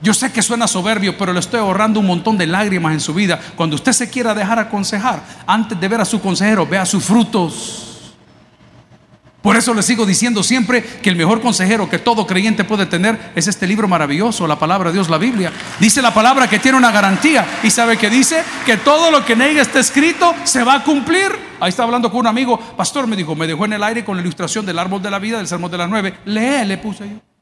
Yo 0.06 0.14
sé 0.14 0.32
que 0.32 0.44
suena 0.44 0.68
soberbio, 0.68 1.18
pero 1.18 1.34
le 1.34 1.40
estoy 1.40 1.60
ahorrando 1.60 2.00
un 2.00 2.06
montón 2.06 2.38
de 2.38 2.46
lágrimas 2.46 2.94
en 2.94 3.00
su 3.00 3.12
vida. 3.12 3.40
Cuando 3.56 3.76
usted 3.76 3.92
se 3.92 4.08
quiera 4.08 4.36
dejar 4.36 4.60
aconsejar, 4.60 5.20
antes 5.48 5.80
de 5.80 5.88
ver 5.88 6.00
a 6.00 6.06
su 6.06 6.22
consejero, 6.22 6.68
vea 6.68 6.86
sus 6.86 7.04
frutos. 7.04 8.14
Por 9.42 9.58
eso 9.58 9.74
le 9.74 9.82
sigo 9.82 10.06
diciendo 10.06 10.44
siempre 10.44 10.84
que 10.84 11.10
el 11.10 11.16
mejor 11.16 11.42
consejero 11.42 11.90
que 11.90 11.98
todo 11.98 12.28
creyente 12.28 12.64
puede 12.64 12.86
tener 12.86 13.32
es 13.34 13.48
este 13.48 13.66
libro 13.66 13.88
maravilloso, 13.88 14.46
la 14.46 14.60
palabra 14.60 14.92
de 14.92 14.94
Dios, 14.94 15.10
la 15.10 15.18
Biblia. 15.18 15.52
Dice 15.80 16.04
la 16.04 16.14
palabra 16.14 16.48
que 16.48 16.60
tiene 16.60 16.78
una 16.78 16.92
garantía. 16.92 17.44
¿Y 17.64 17.72
sabe 17.72 17.98
que 17.98 18.12
dice? 18.12 18.44
Que 18.64 18.78
todo 18.78 19.10
lo 19.10 19.26
que 19.26 19.34
en 19.34 19.42
ella 19.42 19.64
está 19.64 19.80
escrito 19.80 20.36
se 20.44 20.64
va 20.64 20.76
a 20.76 20.84
cumplir. 20.84 21.32
Ahí 21.60 21.70
está 21.70 21.82
hablando 21.82 22.12
con 22.12 22.20
un 22.20 22.28
amigo, 22.28 22.60
pastor, 22.60 23.08
me 23.08 23.16
dijo, 23.16 23.34
me 23.34 23.48
dejó 23.48 23.66
en 23.66 23.74
el 23.74 23.82
aire 23.82 24.06
con 24.06 24.18
la 24.18 24.22
ilustración 24.22 24.68
del 24.68 24.78
árbol 24.78 25.02
de 25.02 25.10
la 25.10 25.18
vida, 25.18 25.38
del 25.40 25.48
sermón 25.48 25.72
de 25.72 25.80
las 25.80 25.90
nueve. 25.90 26.14
Lee, 26.26 26.64
le 26.64 26.78
puse 26.78 27.10
yo. 27.10 27.35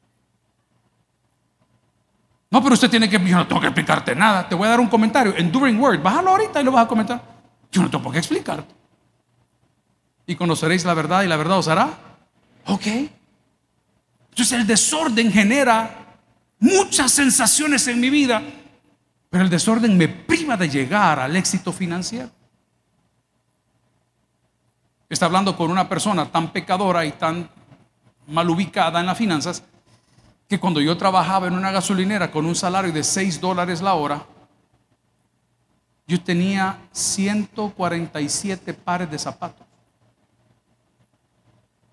No, 2.53 2.61
pero 2.61 2.75
usted 2.75 2.87
tiene 2.87 3.09
que, 3.09 3.17
yo 3.17 3.35
no 3.35 3.47
tengo 3.47 3.59
que 3.59 3.65
explicarte 3.65 4.15
nada. 4.15 4.47
Te 4.47 4.53
voy 4.53 4.67
a 4.67 4.69
dar 4.69 4.79
un 4.79 4.87
comentario. 4.87 5.35
Enduring 5.35 5.79
Word, 5.79 6.03
bájalo 6.03 6.29
ahorita 6.29 6.61
y 6.61 6.63
lo 6.63 6.71
vas 6.71 6.85
a 6.85 6.87
comentar. 6.87 7.19
Yo 7.71 7.81
no 7.81 7.89
tengo 7.89 8.03
por 8.03 8.11
qué 8.13 8.19
explicarte. 8.19 8.71
Y 10.27 10.35
conoceréis 10.35 10.85
la 10.85 10.93
verdad 10.93 11.23
y 11.23 11.27
la 11.27 11.35
verdad 11.35 11.57
os 11.57 11.67
hará. 11.67 11.89
Ok. 12.67 12.85
Entonces 14.29 14.51
el 14.51 14.67
desorden 14.67 15.31
genera 15.31 16.19
muchas 16.59 17.11
sensaciones 17.11 17.87
en 17.87 17.99
mi 17.99 18.11
vida, 18.11 18.43
pero 19.31 19.45
el 19.45 19.49
desorden 19.49 19.97
me 19.97 20.07
priva 20.07 20.55
de 20.55 20.69
llegar 20.69 21.19
al 21.21 21.35
éxito 21.35 21.73
financiero. 21.73 22.29
Está 25.09 25.25
hablando 25.25 25.57
con 25.57 25.71
una 25.71 25.89
persona 25.89 26.31
tan 26.31 26.53
pecadora 26.53 27.03
y 27.03 27.13
tan 27.13 27.49
mal 28.27 28.47
ubicada 28.47 28.99
en 28.99 29.07
las 29.07 29.17
finanzas 29.17 29.63
que 30.53 30.59
cuando 30.59 30.79
yo 30.79 30.95
trabajaba 30.95 31.47
en 31.47 31.55
una 31.55 31.71
gasolinera 31.71 32.29
con 32.29 32.45
un 32.45 32.53
salario 32.53 32.91
de 32.91 33.03
6 33.03 33.41
dólares 33.41 33.81
la 33.81 33.95
hora, 33.95 34.23
yo 36.05 36.21
tenía 36.21 36.77
147 36.91 38.71
pares 38.75 39.09
de 39.09 39.17
zapatos. 39.17 39.65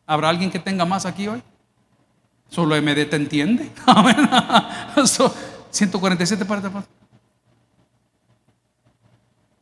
¿Habrá 0.07 0.29
alguien 0.29 0.51
que 0.51 0.59
tenga 0.59 0.85
más 0.85 1.07
aquí 1.07 1.27
hoy? 1.27 1.43
Solo 2.51 2.77
MD 2.77 3.09
te 3.09 3.17
entiende. 3.17 3.71
147 5.71 6.45
pares 6.45 6.63
de 6.63 6.69
zapatos. 6.69 6.91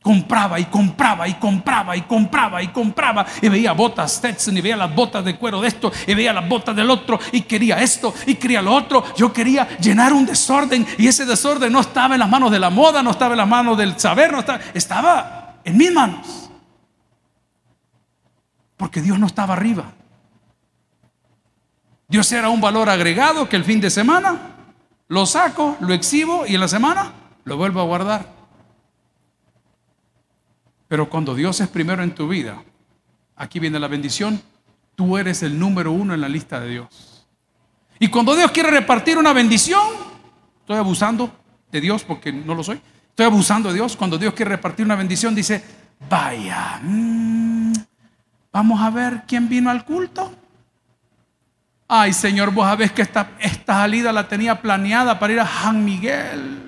Compraba 0.00 0.60
y 0.60 0.66
compraba 0.66 1.26
y 1.26 1.34
compraba 1.34 1.96
y 1.96 2.02
compraba 2.02 2.62
y 2.62 2.68
compraba 2.68 3.26
y 3.42 3.48
veía 3.48 3.72
botas 3.72 4.12
Stetson 4.12 4.56
y 4.56 4.60
veía 4.60 4.76
las 4.76 4.94
botas 4.94 5.24
de 5.24 5.36
cuero 5.36 5.60
de 5.60 5.68
esto 5.68 5.92
y 6.06 6.14
veía 6.14 6.32
las 6.32 6.48
botas 6.48 6.74
del 6.74 6.88
otro 6.88 7.18
y 7.32 7.42
quería 7.42 7.80
esto 7.80 8.14
y 8.26 8.36
quería 8.36 8.62
lo 8.62 8.72
otro. 8.74 9.04
Yo 9.16 9.32
quería 9.32 9.68
llenar 9.78 10.12
un 10.12 10.24
desorden 10.24 10.86
y 10.98 11.08
ese 11.08 11.26
desorden 11.26 11.72
no 11.72 11.80
estaba 11.80 12.14
en 12.14 12.20
las 12.20 12.28
manos 12.28 12.52
de 12.52 12.60
la 12.60 12.70
moda, 12.70 13.02
no 13.02 13.10
estaba 13.10 13.34
en 13.34 13.38
las 13.38 13.48
manos 13.48 13.76
del 13.76 13.98
saber, 13.98 14.32
no 14.32 14.38
estaba, 14.38 14.60
estaba 14.72 15.56
en 15.64 15.76
mis 15.76 15.92
manos. 15.92 16.48
Porque 18.76 19.02
Dios 19.02 19.18
no 19.18 19.26
estaba 19.26 19.54
arriba. 19.54 19.92
Dios 22.06 22.30
era 22.30 22.48
un 22.48 22.60
valor 22.60 22.88
agregado 22.88 23.48
que 23.48 23.56
el 23.56 23.64
fin 23.64 23.80
de 23.80 23.90
semana 23.90 24.36
lo 25.08 25.26
saco, 25.26 25.76
lo 25.80 25.92
exhibo 25.92 26.46
y 26.46 26.54
en 26.54 26.60
la 26.60 26.68
semana 26.68 27.12
lo 27.44 27.56
vuelvo 27.56 27.80
a 27.80 27.84
guardar. 27.84 28.37
Pero 30.88 31.08
cuando 31.08 31.34
Dios 31.34 31.60
es 31.60 31.68
primero 31.68 32.02
en 32.02 32.14
tu 32.14 32.26
vida, 32.26 32.62
aquí 33.36 33.60
viene 33.60 33.78
la 33.78 33.88
bendición, 33.88 34.40
tú 34.96 35.18
eres 35.18 35.42
el 35.42 35.58
número 35.58 35.92
uno 35.92 36.14
en 36.14 36.20
la 36.20 36.28
lista 36.28 36.58
de 36.58 36.70
Dios. 36.70 37.26
Y 37.98 38.08
cuando 38.08 38.34
Dios 38.34 38.50
quiere 38.50 38.70
repartir 38.70 39.18
una 39.18 39.32
bendición, 39.32 39.82
estoy 40.60 40.76
abusando 40.76 41.30
de 41.70 41.80
Dios 41.80 42.04
porque 42.04 42.32
no 42.32 42.54
lo 42.54 42.64
soy, 42.64 42.80
estoy 43.10 43.26
abusando 43.26 43.68
de 43.68 43.74
Dios, 43.74 43.96
cuando 43.96 44.16
Dios 44.16 44.32
quiere 44.32 44.52
repartir 44.52 44.86
una 44.86 44.96
bendición 44.96 45.34
dice, 45.34 45.62
vaya, 46.08 46.80
mm, 46.82 47.72
vamos 48.50 48.80
a 48.80 48.90
ver 48.90 49.24
quién 49.26 49.48
vino 49.48 49.70
al 49.70 49.84
culto. 49.84 50.32
Ay 51.86 52.12
Señor, 52.12 52.52
vos 52.52 52.66
sabés 52.66 52.92
que 52.92 53.02
esta, 53.02 53.32
esta 53.40 53.74
salida 53.74 54.12
la 54.12 54.28
tenía 54.28 54.60
planeada 54.60 55.18
para 55.18 55.32
ir 55.32 55.40
a 55.40 55.46
San 55.46 55.84
Miguel. 55.84 56.67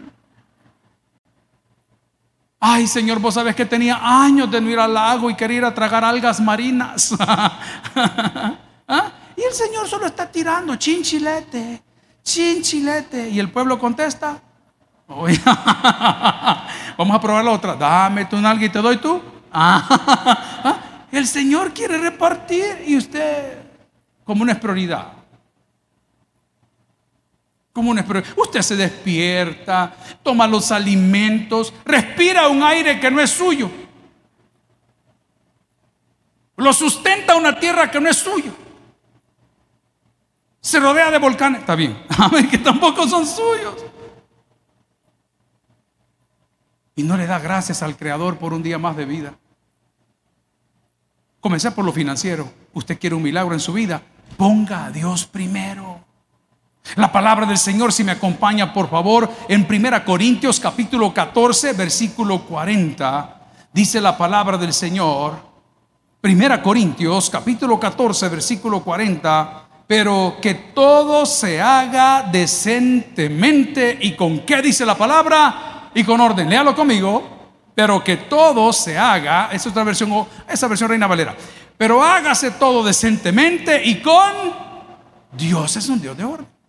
Ay, 2.62 2.86
Señor, 2.86 3.18
vos 3.20 3.32
sabes 3.32 3.56
que 3.56 3.64
tenía 3.64 3.98
años 4.02 4.50
de 4.50 4.60
no 4.60 4.68
ir 4.68 4.78
al 4.78 4.92
lago 4.92 5.30
y 5.30 5.34
quería 5.34 5.56
ir 5.56 5.64
a 5.64 5.74
tragar 5.74 6.04
algas 6.04 6.38
marinas. 6.40 7.14
¿Ah? 7.18 9.12
Y 9.34 9.42
el 9.42 9.54
Señor 9.54 9.88
solo 9.88 10.04
está 10.04 10.30
tirando 10.30 10.76
chinchilete, 10.76 11.82
chinchilete. 12.22 13.30
Y 13.30 13.38
el 13.38 13.50
pueblo 13.50 13.78
contesta. 13.78 14.42
Vamos 16.98 17.16
a 17.16 17.20
probar 17.20 17.44
la 17.44 17.52
otra. 17.52 17.74
Dame 17.74 18.26
tu 18.26 18.38
nalga 18.38 18.66
y 18.66 18.68
te 18.68 18.80
doy 18.80 18.98
tú. 18.98 19.22
¿Ah? 19.52 21.06
El 21.10 21.26
Señor 21.26 21.72
quiere 21.72 21.96
repartir 21.96 22.84
y 22.86 22.98
usted, 22.98 23.58
como 24.22 24.42
una 24.42 24.52
es 24.52 24.58
prioridad. 24.58 25.19
Como 27.72 27.92
Usted 27.92 28.62
se 28.62 28.76
despierta, 28.76 29.94
toma 30.22 30.46
los 30.46 30.72
alimentos, 30.72 31.72
respira 31.84 32.48
un 32.48 32.62
aire 32.62 32.98
que 32.98 33.10
no 33.10 33.20
es 33.20 33.30
suyo. 33.30 33.70
Lo 36.56 36.72
sustenta 36.72 37.36
una 37.36 37.58
tierra 37.58 37.90
que 37.90 38.00
no 38.00 38.10
es 38.10 38.18
suyo. 38.18 38.52
Se 40.60 40.78
rodea 40.78 41.10
de 41.10 41.18
volcanes. 41.18 41.60
Está 41.60 41.74
bien. 41.74 41.96
que 42.50 42.58
tampoco 42.58 43.08
son 43.08 43.26
suyos. 43.26 43.76
Y 46.96 47.02
no 47.02 47.16
le 47.16 47.26
da 47.26 47.38
gracias 47.38 47.82
al 47.82 47.96
Creador 47.96 48.36
por 48.36 48.52
un 48.52 48.62
día 48.62 48.78
más 48.78 48.94
de 48.94 49.06
vida. 49.06 49.34
Comencé 51.40 51.70
por 51.70 51.84
lo 51.84 51.92
financiero. 51.92 52.52
Usted 52.74 52.98
quiere 52.98 53.16
un 53.16 53.22
milagro 53.22 53.54
en 53.54 53.60
su 53.60 53.72
vida. 53.72 54.02
Ponga 54.36 54.84
a 54.84 54.90
Dios 54.90 55.24
primero. 55.24 55.79
La 56.96 57.12
palabra 57.12 57.46
del 57.46 57.58
Señor, 57.58 57.92
si 57.92 58.02
me 58.02 58.12
acompaña 58.12 58.72
por 58.72 58.90
favor, 58.90 59.30
en 59.48 59.66
1 59.68 60.04
Corintios 60.04 60.58
capítulo 60.58 61.14
14, 61.14 61.72
versículo 61.74 62.42
40, 62.42 63.40
dice 63.72 64.00
la 64.00 64.18
palabra 64.18 64.58
del 64.58 64.72
Señor, 64.72 65.38
1 66.22 66.62
Corintios 66.62 67.30
capítulo 67.30 67.78
14, 67.78 68.28
versículo 68.28 68.82
40, 68.82 69.68
pero 69.86 70.38
que 70.42 70.54
todo 70.54 71.24
se 71.26 71.60
haga 71.60 72.28
decentemente 72.30 73.96
y 74.00 74.16
con 74.16 74.40
qué 74.40 74.60
dice 74.60 74.84
la 74.84 74.98
palabra 74.98 75.90
y 75.94 76.02
con 76.02 76.20
orden. 76.20 76.48
Léalo 76.48 76.74
conmigo, 76.74 77.22
pero 77.74 78.02
que 78.02 78.16
todo 78.16 78.72
se 78.72 78.98
haga, 78.98 79.46
esa 79.46 79.56
es 79.56 79.66
otra 79.68 79.84
versión, 79.84 80.26
esa 80.48 80.66
versión 80.66 80.90
Reina 80.90 81.06
Valera, 81.06 81.36
pero 81.78 82.02
hágase 82.02 82.50
todo 82.52 82.82
decentemente 82.82 83.80
y 83.84 84.02
con 84.02 84.32
Dios 85.32 85.76
es 85.76 85.88
un 85.88 86.00
Dios 86.00 86.16
de 86.16 86.24
orden. 86.24 86.59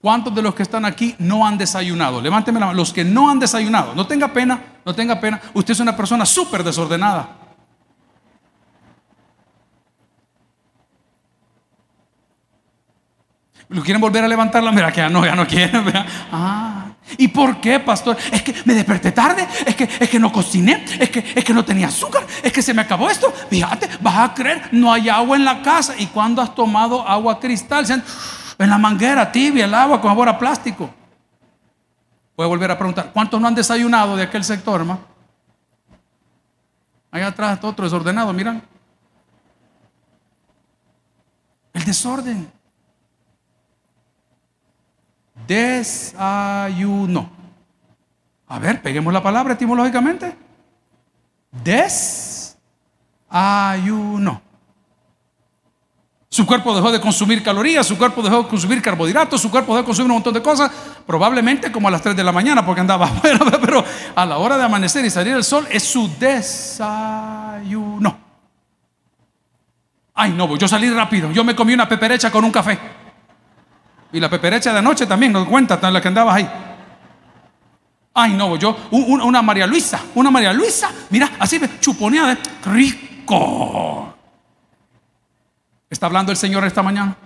¿Cuántos 0.00 0.34
de 0.34 0.40
los 0.40 0.54
que 0.54 0.62
están 0.62 0.86
aquí 0.86 1.14
no 1.18 1.46
han 1.46 1.58
desayunado? 1.58 2.22
Levánteme 2.22 2.58
la 2.58 2.66
mano. 2.66 2.76
Los 2.76 2.92
que 2.92 3.04
no 3.04 3.28
han 3.28 3.38
desayunado. 3.38 3.94
No 3.94 4.06
tenga 4.06 4.32
pena, 4.32 4.58
no 4.84 4.94
tenga 4.94 5.20
pena. 5.20 5.40
Usted 5.52 5.72
es 5.72 5.80
una 5.80 5.94
persona 5.94 6.24
súper 6.24 6.64
desordenada. 6.64 7.36
¿Lo 13.68 13.82
quieren 13.82 14.00
volver 14.00 14.24
a 14.24 14.28
levantar 14.28 14.64
la 14.64 14.72
mira 14.72 14.90
que 14.90 15.00
ya 15.00 15.08
no, 15.08 15.24
ya 15.24 15.34
no 15.34 15.46
quieren. 15.46 15.84
Ah, 16.32 16.92
¿y 17.18 17.28
por 17.28 17.60
qué, 17.60 17.78
pastor? 17.78 18.16
Es 18.32 18.42
que 18.42 18.54
me 18.64 18.74
desperté 18.74 19.12
tarde, 19.12 19.46
es 19.66 19.74
que, 19.74 19.88
es 19.98 20.08
que 20.08 20.18
no 20.18 20.32
cociné, 20.32 20.84
es 20.98 21.10
que, 21.10 21.24
es 21.34 21.44
que 21.44 21.52
no 21.52 21.64
tenía 21.64 21.88
azúcar, 21.88 22.26
es 22.42 22.52
que 22.52 22.62
se 22.62 22.72
me 22.72 22.82
acabó 22.82 23.10
esto. 23.10 23.32
Fíjate, 23.48 23.88
vas 24.00 24.30
a 24.30 24.34
creer, 24.34 24.68
no 24.72 24.92
hay 24.92 25.08
agua 25.08 25.36
en 25.36 25.44
la 25.44 25.62
casa. 25.62 25.94
¿Y 25.98 26.06
cuando 26.06 26.40
has 26.42 26.54
tomado 26.54 27.06
agua 27.06 27.38
cristal? 27.38 27.86
En 28.60 28.68
la 28.68 28.76
manguera 28.76 29.32
tibia, 29.32 29.64
el 29.64 29.72
agua 29.72 29.98
con 30.02 30.10
sabor 30.10 30.36
plástico. 30.38 30.90
Voy 32.36 32.44
a 32.44 32.48
volver 32.48 32.70
a 32.70 32.76
preguntar, 32.76 33.10
¿cuántos 33.10 33.40
no 33.40 33.48
han 33.48 33.54
desayunado 33.54 34.16
de 34.16 34.24
aquel 34.24 34.44
sector, 34.44 34.82
hermano? 34.82 35.00
Allá 37.10 37.28
atrás 37.28 37.54
está 37.54 37.66
otro 37.66 37.86
desordenado, 37.86 38.30
miran. 38.34 38.62
El 41.72 41.84
desorden. 41.84 42.52
Desayuno. 45.46 47.30
A 48.46 48.58
ver, 48.58 48.82
peguemos 48.82 49.10
la 49.10 49.22
palabra 49.22 49.54
etimológicamente. 49.54 50.36
Desayuno. 51.64 52.60
Su 56.32 56.46
cuerpo 56.46 56.72
dejó 56.72 56.92
de 56.92 57.00
consumir 57.00 57.42
calorías, 57.42 57.84
su 57.84 57.98
cuerpo 57.98 58.22
dejó 58.22 58.44
de 58.44 58.48
consumir 58.48 58.80
carbohidratos, 58.80 59.42
su 59.42 59.50
cuerpo 59.50 59.72
dejó 59.72 59.82
de 59.82 59.84
consumir 59.84 60.12
un 60.12 60.18
montón 60.18 60.32
de 60.32 60.40
cosas, 60.40 60.70
probablemente 61.04 61.72
como 61.72 61.88
a 61.88 61.90
las 61.90 62.02
3 62.02 62.14
de 62.14 62.22
la 62.22 62.30
mañana 62.30 62.64
porque 62.64 62.80
andaba 62.80 63.06
afuera, 63.10 63.40
pero 63.60 63.84
a 64.14 64.24
la 64.24 64.38
hora 64.38 64.56
de 64.56 64.62
amanecer 64.62 65.04
y 65.04 65.10
salir 65.10 65.34
el 65.34 65.42
sol 65.42 65.66
es 65.68 65.82
su 65.82 66.08
desayuno. 66.20 68.16
Ay, 70.14 70.32
no, 70.32 70.56
yo 70.56 70.68
salí 70.68 70.88
rápido, 70.88 71.32
yo 71.32 71.42
me 71.42 71.56
comí 71.56 71.74
una 71.74 71.88
peperecha 71.88 72.30
con 72.30 72.44
un 72.44 72.52
café. 72.52 72.78
Y 74.12 74.20
la 74.20 74.30
peperecha 74.30 74.72
de 74.72 74.78
anoche 74.78 75.06
también, 75.06 75.32
no 75.32 75.44
cuenta, 75.44 75.80
la 75.90 76.00
que 76.00 76.08
andabas 76.08 76.36
ahí. 76.36 76.48
Ay, 78.14 78.34
no, 78.34 78.54
yo, 78.54 78.76
una 78.92 79.42
María 79.42 79.66
Luisa, 79.66 80.00
una 80.14 80.30
María 80.30 80.52
Luisa, 80.52 80.92
mira, 81.10 81.28
así 81.40 81.60
chuponeada, 81.80 82.38
rico. 82.66 84.14
¿Está 85.90 86.06
hablando 86.06 86.30
el 86.30 86.38
Señor 86.38 86.64
esta 86.64 86.84
mañana? 86.84 87.16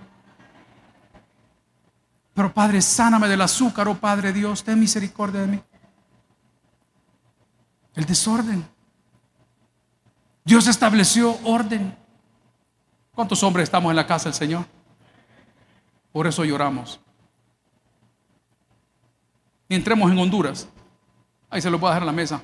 Pero 2.33 2.53
Padre, 2.53 2.81
sáname 2.81 3.29
del 3.29 3.43
azúcar, 3.43 3.87
oh 3.87 3.95
Padre 3.95 4.33
Dios, 4.33 4.65
ten 4.65 4.81
misericordia 4.81 5.43
de 5.43 5.47
mí. 5.47 5.63
El 7.95 8.07
desorden. 8.07 8.67
Dios 10.45 10.67
estableció 10.67 11.39
orden. 11.45 11.95
¿Cuántos 13.15 13.43
hombres 13.43 13.65
estamos 13.65 13.91
en 13.91 13.97
la 13.97 14.07
casa 14.07 14.25
del 14.25 14.35
Señor? 14.35 14.65
Por 16.11 16.27
eso 16.27 16.45
lloramos. 16.45 16.99
Y 19.69 19.75
entremos 19.75 20.11
en 20.11 20.19
Honduras. 20.19 20.69
Ahí 21.51 21.61
se 21.61 21.71
lo 21.71 21.79
puedo 21.79 21.93
dejar 21.93 22.03
en 22.03 22.07
la 22.07 22.13
mesa. 22.13 22.43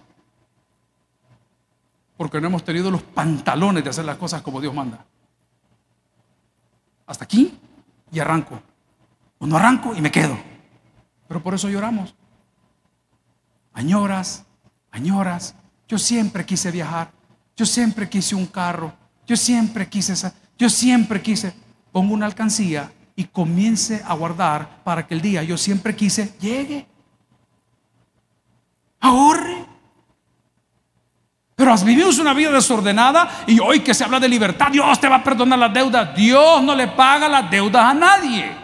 Porque 2.16 2.40
no 2.40 2.46
hemos 2.46 2.62
tenido 2.62 2.90
los 2.90 3.02
pantalones 3.02 3.82
de 3.82 3.90
hacer 3.90 4.04
las 4.04 4.18
cosas 4.18 4.42
como 4.42 4.60
Dios 4.60 4.74
manda 4.74 5.04
hasta 7.10 7.24
aquí 7.24 7.58
y 8.12 8.20
arranco. 8.20 8.62
O 9.38 9.46
no 9.46 9.56
arranco 9.56 9.94
y 9.94 10.00
me 10.00 10.10
quedo. 10.12 10.38
Pero 11.26 11.42
por 11.42 11.54
eso 11.54 11.68
lloramos. 11.68 12.14
Añoras, 13.72 14.44
añoras. 14.90 15.54
Yo 15.88 15.98
siempre 15.98 16.46
quise 16.46 16.70
viajar. 16.70 17.10
Yo 17.56 17.66
siempre 17.66 18.08
quise 18.08 18.34
un 18.34 18.46
carro. 18.46 18.92
Yo 19.26 19.36
siempre 19.36 19.88
quise 19.88 20.12
esa. 20.12 20.34
Yo 20.56 20.70
siempre 20.70 21.20
quise. 21.20 21.52
Pongo 21.90 22.14
una 22.14 22.26
alcancía 22.26 22.92
y 23.16 23.24
comience 23.24 24.02
a 24.06 24.14
guardar 24.14 24.82
para 24.84 25.06
que 25.06 25.14
el 25.14 25.20
día 25.20 25.42
yo 25.42 25.58
siempre 25.58 25.96
quise 25.96 26.32
llegue. 26.38 26.86
Ahorre. 29.00 29.66
Pero 31.60 31.76
vivimos 31.84 32.18
una 32.18 32.32
vida 32.32 32.50
desordenada 32.52 33.42
y 33.46 33.60
hoy 33.60 33.80
que 33.80 33.92
se 33.92 34.02
habla 34.02 34.18
de 34.18 34.26
libertad, 34.26 34.68
Dios 34.72 34.98
te 34.98 35.10
va 35.10 35.16
a 35.16 35.22
perdonar 35.22 35.58
las 35.58 35.70
deudas. 35.70 36.14
Dios 36.16 36.62
no 36.62 36.74
le 36.74 36.88
paga 36.88 37.28
las 37.28 37.50
deudas 37.50 37.84
a 37.84 37.92
nadie. 37.92 38.59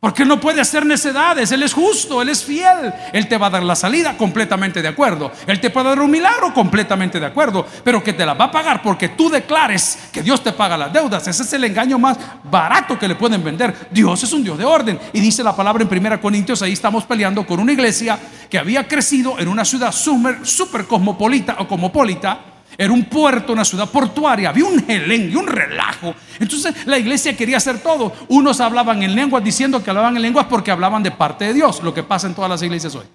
Porque 0.00 0.24
no 0.24 0.38
puede 0.38 0.60
hacer 0.60 0.86
necedades. 0.86 1.50
Él 1.50 1.64
es 1.64 1.72
justo, 1.72 2.22
Él 2.22 2.28
es 2.28 2.44
fiel. 2.44 2.94
Él 3.12 3.26
te 3.26 3.36
va 3.36 3.48
a 3.48 3.50
dar 3.50 3.64
la 3.64 3.74
salida 3.74 4.16
completamente 4.16 4.80
de 4.80 4.86
acuerdo. 4.86 5.32
Él 5.44 5.60
te 5.60 5.70
puede 5.70 5.88
dar 5.88 5.98
un 5.98 6.10
milagro 6.10 6.54
completamente 6.54 7.18
de 7.18 7.26
acuerdo. 7.26 7.66
Pero 7.82 8.02
que 8.02 8.12
te 8.12 8.24
la 8.24 8.34
va 8.34 8.44
a 8.44 8.50
pagar 8.52 8.80
porque 8.80 9.08
tú 9.08 9.28
declares 9.28 10.08
que 10.12 10.22
Dios 10.22 10.44
te 10.44 10.52
paga 10.52 10.76
las 10.76 10.92
deudas. 10.92 11.26
Ese 11.26 11.42
es 11.42 11.52
el 11.52 11.64
engaño 11.64 11.98
más 11.98 12.16
barato 12.44 12.96
que 12.96 13.08
le 13.08 13.16
pueden 13.16 13.42
vender. 13.42 13.88
Dios 13.90 14.22
es 14.22 14.32
un 14.32 14.44
Dios 14.44 14.56
de 14.56 14.64
orden. 14.64 15.00
Y 15.12 15.18
dice 15.18 15.42
la 15.42 15.56
palabra 15.56 15.82
en 15.82 16.06
1 16.06 16.20
Corintios, 16.20 16.62
ahí 16.62 16.74
estamos 16.74 17.04
peleando 17.04 17.44
con 17.44 17.58
una 17.58 17.72
iglesia 17.72 18.20
que 18.48 18.58
había 18.58 18.86
crecido 18.86 19.36
en 19.40 19.48
una 19.48 19.64
ciudad 19.64 19.90
super, 19.90 20.86
cosmopolita 20.86 21.56
o 21.58 21.66
cosmopolita 21.66 22.57
era 22.80 22.92
un 22.92 23.06
puerto, 23.06 23.52
una 23.52 23.64
ciudad 23.64 23.90
portuaria, 23.90 24.50
había 24.50 24.64
un 24.64 24.84
y 24.88 25.34
un 25.34 25.48
relajo. 25.48 26.14
Entonces 26.38 26.86
la 26.86 26.96
iglesia 26.96 27.36
quería 27.36 27.56
hacer 27.56 27.82
todo. 27.82 28.12
Unos 28.28 28.60
hablaban 28.60 29.02
en 29.02 29.16
lenguas 29.16 29.42
diciendo 29.42 29.82
que 29.82 29.90
hablaban 29.90 30.14
en 30.14 30.22
lenguas 30.22 30.46
porque 30.48 30.70
hablaban 30.70 31.02
de 31.02 31.10
parte 31.10 31.46
de 31.46 31.54
Dios, 31.54 31.82
lo 31.82 31.92
que 31.92 32.04
pasa 32.04 32.28
en 32.28 32.36
todas 32.36 32.48
las 32.48 32.62
iglesias 32.62 32.94
hoy. 32.94 33.06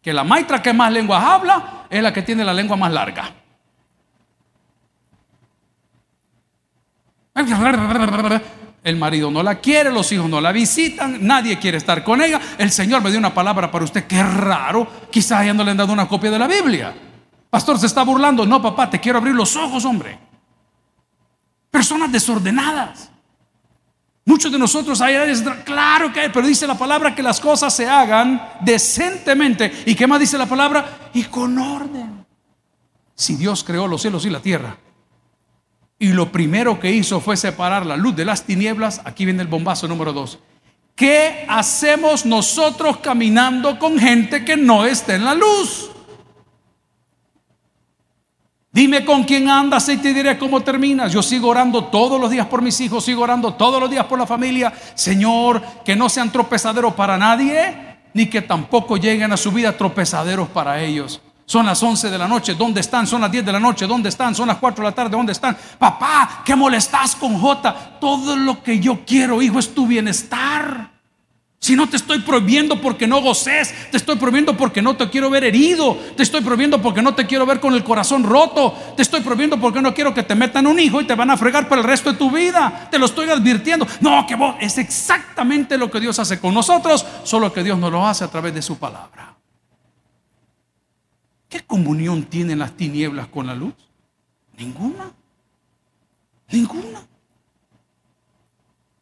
Que 0.00 0.14
la 0.14 0.24
maestra 0.24 0.62
que 0.62 0.72
más 0.72 0.90
lenguas 0.90 1.22
habla 1.22 1.84
es 1.90 2.02
la 2.02 2.10
que 2.10 2.22
tiene 2.22 2.42
la 2.42 2.54
lengua 2.54 2.78
más 2.78 2.90
larga. 2.90 3.34
El 8.82 8.96
marido 8.96 9.30
no 9.30 9.42
la 9.42 9.56
quiere, 9.56 9.92
los 9.92 10.10
hijos 10.10 10.30
no 10.30 10.40
la 10.40 10.52
visitan, 10.52 11.18
nadie 11.20 11.58
quiere 11.58 11.76
estar 11.76 12.02
con 12.02 12.22
ella. 12.22 12.40
El 12.56 12.70
Señor 12.70 13.02
me 13.02 13.10
dio 13.10 13.18
una 13.18 13.34
palabra 13.34 13.70
para 13.70 13.84
usted, 13.84 14.06
qué 14.06 14.22
raro, 14.22 14.88
quizás 15.10 15.44
ya 15.44 15.52
no 15.52 15.62
le 15.62 15.74
dado 15.74 15.92
una 15.92 16.08
copia 16.08 16.30
de 16.30 16.38
la 16.38 16.46
Biblia. 16.46 16.94
Pastor, 17.50 17.78
se 17.78 17.86
está 17.86 18.02
burlando. 18.02 18.44
No, 18.44 18.60
papá, 18.60 18.90
te 18.90 19.00
quiero 19.00 19.18
abrir 19.18 19.34
los 19.34 19.56
ojos, 19.56 19.84
hombre. 19.84 20.18
Personas 21.70 22.10
desordenadas. 22.10 23.10
Muchos 24.24 24.52
de 24.52 24.58
nosotros 24.58 25.00
hay 25.00 25.16
claro 25.64 26.12
que 26.12 26.20
hay, 26.20 26.28
pero 26.28 26.46
dice 26.46 26.66
la 26.66 26.76
palabra 26.76 27.14
que 27.14 27.22
las 27.22 27.40
cosas 27.40 27.74
se 27.74 27.88
hagan 27.88 28.56
decentemente. 28.60 29.84
¿Y 29.86 29.94
qué 29.94 30.06
más 30.06 30.20
dice 30.20 30.36
la 30.36 30.44
palabra? 30.44 31.10
Y 31.14 31.24
con 31.24 31.56
orden. 31.58 32.26
Si 33.14 33.36
Dios 33.36 33.64
creó 33.64 33.88
los 33.88 34.02
cielos 34.02 34.26
y 34.26 34.30
la 34.30 34.40
tierra, 34.40 34.76
y 35.98 36.12
lo 36.12 36.30
primero 36.30 36.78
que 36.78 36.92
hizo 36.92 37.20
fue 37.20 37.36
separar 37.36 37.86
la 37.86 37.96
luz 37.96 38.14
de 38.14 38.26
las 38.26 38.44
tinieblas, 38.44 39.00
aquí 39.04 39.24
viene 39.24 39.42
el 39.42 39.48
bombazo 39.48 39.88
número 39.88 40.12
dos. 40.12 40.38
¿Qué 40.94 41.46
hacemos 41.48 42.26
nosotros 42.26 42.98
caminando 42.98 43.78
con 43.78 43.98
gente 43.98 44.44
que 44.44 44.56
no 44.56 44.84
está 44.84 45.14
en 45.14 45.24
la 45.24 45.34
luz? 45.34 45.90
Dime 48.78 49.04
con 49.04 49.24
quién 49.24 49.50
andas 49.50 49.88
y 49.88 49.96
te 49.96 50.14
diré 50.14 50.38
cómo 50.38 50.60
terminas. 50.60 51.12
Yo 51.12 51.20
sigo 51.20 51.48
orando 51.48 51.86
todos 51.86 52.20
los 52.20 52.30
días 52.30 52.46
por 52.46 52.62
mis 52.62 52.80
hijos, 52.80 53.04
sigo 53.04 53.22
orando 53.22 53.54
todos 53.54 53.80
los 53.80 53.90
días 53.90 54.04
por 54.04 54.16
la 54.16 54.24
familia. 54.24 54.72
Señor, 54.94 55.60
que 55.84 55.96
no 55.96 56.08
sean 56.08 56.30
tropezaderos 56.30 56.94
para 56.94 57.18
nadie, 57.18 57.98
ni 58.14 58.26
que 58.26 58.40
tampoco 58.40 58.96
lleguen 58.96 59.32
a 59.32 59.36
su 59.36 59.50
vida 59.50 59.76
tropezaderos 59.76 60.46
para 60.50 60.80
ellos. 60.80 61.20
Son 61.44 61.66
las 61.66 61.82
11 61.82 62.08
de 62.08 62.18
la 62.18 62.28
noche, 62.28 62.54
¿dónde 62.54 62.80
están? 62.80 63.04
Son 63.08 63.20
las 63.20 63.32
10 63.32 63.46
de 63.46 63.52
la 63.52 63.58
noche, 63.58 63.84
¿dónde 63.84 64.10
están? 64.10 64.32
Son 64.32 64.46
las 64.46 64.58
4 64.58 64.84
de 64.84 64.90
la 64.90 64.94
tarde, 64.94 65.10
¿dónde 65.10 65.32
están? 65.32 65.56
Papá, 65.76 66.42
¿qué 66.44 66.54
molestas 66.54 67.16
con 67.16 67.36
J? 67.36 67.98
Todo 68.00 68.36
lo 68.36 68.62
que 68.62 68.78
yo 68.78 69.00
quiero, 69.04 69.42
hijo, 69.42 69.58
es 69.58 69.74
tu 69.74 69.88
bienestar. 69.88 70.97
Si 71.60 71.74
no 71.74 71.88
te 71.88 71.96
estoy 71.96 72.20
prohibiendo 72.20 72.80
porque 72.80 73.08
no 73.08 73.20
goces, 73.20 73.74
te 73.90 73.96
estoy 73.96 74.16
prohibiendo 74.16 74.56
porque 74.56 74.80
no 74.80 74.96
te 74.96 75.10
quiero 75.10 75.28
ver 75.28 75.42
herido, 75.42 75.98
te 76.16 76.22
estoy 76.22 76.40
prohibiendo 76.40 76.80
porque 76.80 77.02
no 77.02 77.14
te 77.16 77.26
quiero 77.26 77.46
ver 77.46 77.58
con 77.58 77.74
el 77.74 77.82
corazón 77.82 78.22
roto, 78.22 78.74
te 78.96 79.02
estoy 79.02 79.22
prohibiendo 79.22 79.58
porque 79.58 79.82
no 79.82 79.92
quiero 79.92 80.14
que 80.14 80.22
te 80.22 80.36
metan 80.36 80.68
un 80.68 80.78
hijo 80.78 81.00
y 81.00 81.06
te 81.06 81.16
van 81.16 81.30
a 81.30 81.36
fregar 81.36 81.68
para 81.68 81.80
el 81.80 81.86
resto 81.86 82.12
de 82.12 82.18
tu 82.18 82.30
vida. 82.30 82.88
Te 82.90 82.98
lo 82.98 83.06
estoy 83.06 83.28
advirtiendo. 83.28 83.86
No, 84.00 84.24
que 84.26 84.36
vos 84.36 84.54
es 84.60 84.78
exactamente 84.78 85.76
lo 85.76 85.90
que 85.90 85.98
Dios 85.98 86.18
hace 86.20 86.38
con 86.38 86.54
nosotros, 86.54 87.04
solo 87.24 87.52
que 87.52 87.64
Dios 87.64 87.76
no 87.76 87.90
lo 87.90 88.06
hace 88.06 88.22
a 88.22 88.28
través 88.28 88.54
de 88.54 88.62
su 88.62 88.78
palabra. 88.78 89.36
¿Qué 91.48 91.60
comunión 91.62 92.24
tienen 92.24 92.60
las 92.60 92.76
tinieblas 92.76 93.26
con 93.26 93.46
la 93.48 93.54
luz? 93.54 93.74
Ninguna. 94.56 95.10
Ninguna. 96.50 97.07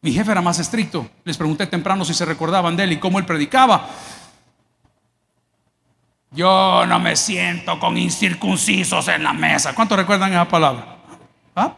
Mi 0.01 0.13
jefe 0.13 0.31
era 0.31 0.41
más 0.41 0.59
estricto. 0.59 1.07
Les 1.23 1.37
pregunté 1.37 1.67
temprano 1.67 2.05
si 2.05 2.13
se 2.13 2.25
recordaban 2.25 2.75
de 2.75 2.83
él 2.83 2.91
y 2.93 2.99
cómo 2.99 3.19
él 3.19 3.25
predicaba. 3.25 3.89
Yo 6.31 6.85
no 6.85 6.99
me 6.99 7.15
siento 7.15 7.79
con 7.79 7.97
incircuncisos 7.97 9.07
en 9.07 9.23
la 9.23 9.33
mesa. 9.33 9.73
¿Cuántos 9.73 9.97
recuerdan 9.97 10.31
esa 10.31 10.47
palabra? 10.47 10.97
¿Ah? 11.55 11.73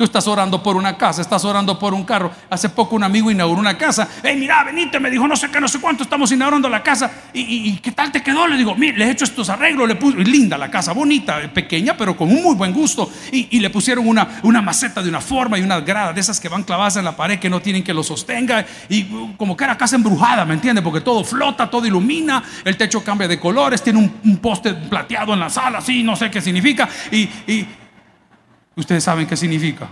Tú 0.00 0.04
estás 0.04 0.26
orando 0.28 0.62
por 0.62 0.76
una 0.76 0.96
casa, 0.96 1.20
estás 1.20 1.44
orando 1.44 1.78
por 1.78 1.92
un 1.92 2.04
carro. 2.04 2.30
Hace 2.48 2.70
poco 2.70 2.96
un 2.96 3.04
amigo 3.04 3.30
inauguró 3.30 3.60
una 3.60 3.76
casa. 3.76 4.08
Hey, 4.22 4.34
mira, 4.34 4.64
venite, 4.64 4.98
me 4.98 5.10
dijo 5.10 5.28
no 5.28 5.36
sé 5.36 5.50
qué, 5.50 5.60
no 5.60 5.68
sé 5.68 5.78
cuánto, 5.78 6.04
estamos 6.04 6.32
inaugurando 6.32 6.70
la 6.70 6.82
casa. 6.82 7.10
¿Y, 7.34 7.76
qué 7.80 7.92
tal 7.92 8.10
te 8.10 8.22
quedó? 8.22 8.46
Le 8.46 8.56
digo, 8.56 8.74
mire, 8.74 8.96
le 8.96 9.04
he 9.04 9.10
hecho 9.10 9.26
estos 9.26 9.50
arreglos, 9.50 9.86
le 9.86 9.96
puse, 9.96 10.16
linda 10.20 10.56
la 10.56 10.70
casa, 10.70 10.94
bonita, 10.94 11.52
pequeña, 11.52 11.98
pero 11.98 12.16
con 12.16 12.30
un 12.30 12.42
muy 12.42 12.54
buen 12.54 12.72
gusto. 12.72 13.10
Y, 13.30 13.60
le 13.60 13.68
pusieron 13.68 14.08
una, 14.08 14.40
una 14.42 14.62
maceta 14.62 15.02
de 15.02 15.10
una 15.10 15.20
forma 15.20 15.58
y 15.58 15.60
una 15.60 15.80
grada 15.80 16.14
de 16.14 16.20
esas 16.22 16.40
que 16.40 16.48
van 16.48 16.62
clavadas 16.62 16.96
en 16.96 17.04
la 17.04 17.14
pared 17.14 17.38
que 17.38 17.50
no 17.50 17.60
tienen 17.60 17.84
que 17.84 17.92
lo 17.92 18.02
sostenga. 18.02 18.64
Y 18.88 19.02
uh, 19.02 19.36
como 19.36 19.54
que 19.54 19.64
era 19.64 19.76
casa 19.76 19.96
embrujada, 19.96 20.46
¿me 20.46 20.54
entiende? 20.54 20.80
Porque 20.80 21.02
todo 21.02 21.22
flota, 21.24 21.68
todo 21.68 21.84
ilumina, 21.84 22.42
el 22.64 22.78
techo 22.78 23.04
cambia 23.04 23.28
de 23.28 23.38
colores, 23.38 23.82
tiene 23.82 23.98
un, 23.98 24.18
un 24.24 24.38
poste 24.38 24.72
plateado 24.72 25.34
en 25.34 25.40
la 25.40 25.50
sala, 25.50 25.76
así, 25.76 26.02
no 26.02 26.16
sé 26.16 26.30
qué 26.30 26.40
significa. 26.40 26.88
y 27.12 27.28
Ustedes 28.76 29.04
saben 29.04 29.26
qué 29.26 29.36
significa. 29.36 29.88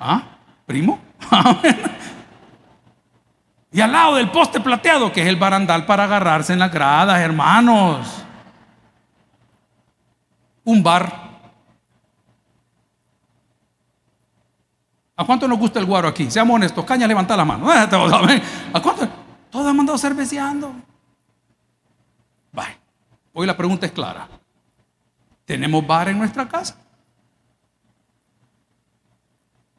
¿Ah? 0.00 0.22
¿Primo? 0.66 0.98
y 3.72 3.80
al 3.80 3.92
lado 3.92 4.16
del 4.16 4.30
poste 4.30 4.60
plateado, 4.60 5.12
que 5.12 5.22
es 5.22 5.28
el 5.28 5.36
barandal 5.36 5.86
para 5.86 6.04
agarrarse 6.04 6.52
en 6.52 6.58
las 6.58 6.72
gradas, 6.72 7.20
hermanos. 7.20 8.24
Un 10.64 10.82
bar. 10.82 11.24
¿A 15.16 15.24
cuánto 15.24 15.46
nos 15.46 15.58
gusta 15.58 15.78
el 15.78 15.86
guaro 15.86 16.08
aquí? 16.08 16.30
Seamos 16.30 16.56
honestos. 16.56 16.84
Caña, 16.84 17.06
levanta 17.06 17.36
la 17.36 17.44
mano. 17.44 17.70
¿A 17.70 18.82
cuánto? 18.82 19.08
Todos 19.50 19.66
han 19.66 19.76
mandado 19.76 19.98
cerveceando. 19.98 20.74
Hoy 23.36 23.48
la 23.48 23.56
pregunta 23.56 23.84
es 23.84 23.92
clara. 23.92 24.28
¿Tenemos 25.44 25.84
bar 25.84 26.08
en 26.08 26.18
nuestra 26.18 26.48
casa? 26.48 26.76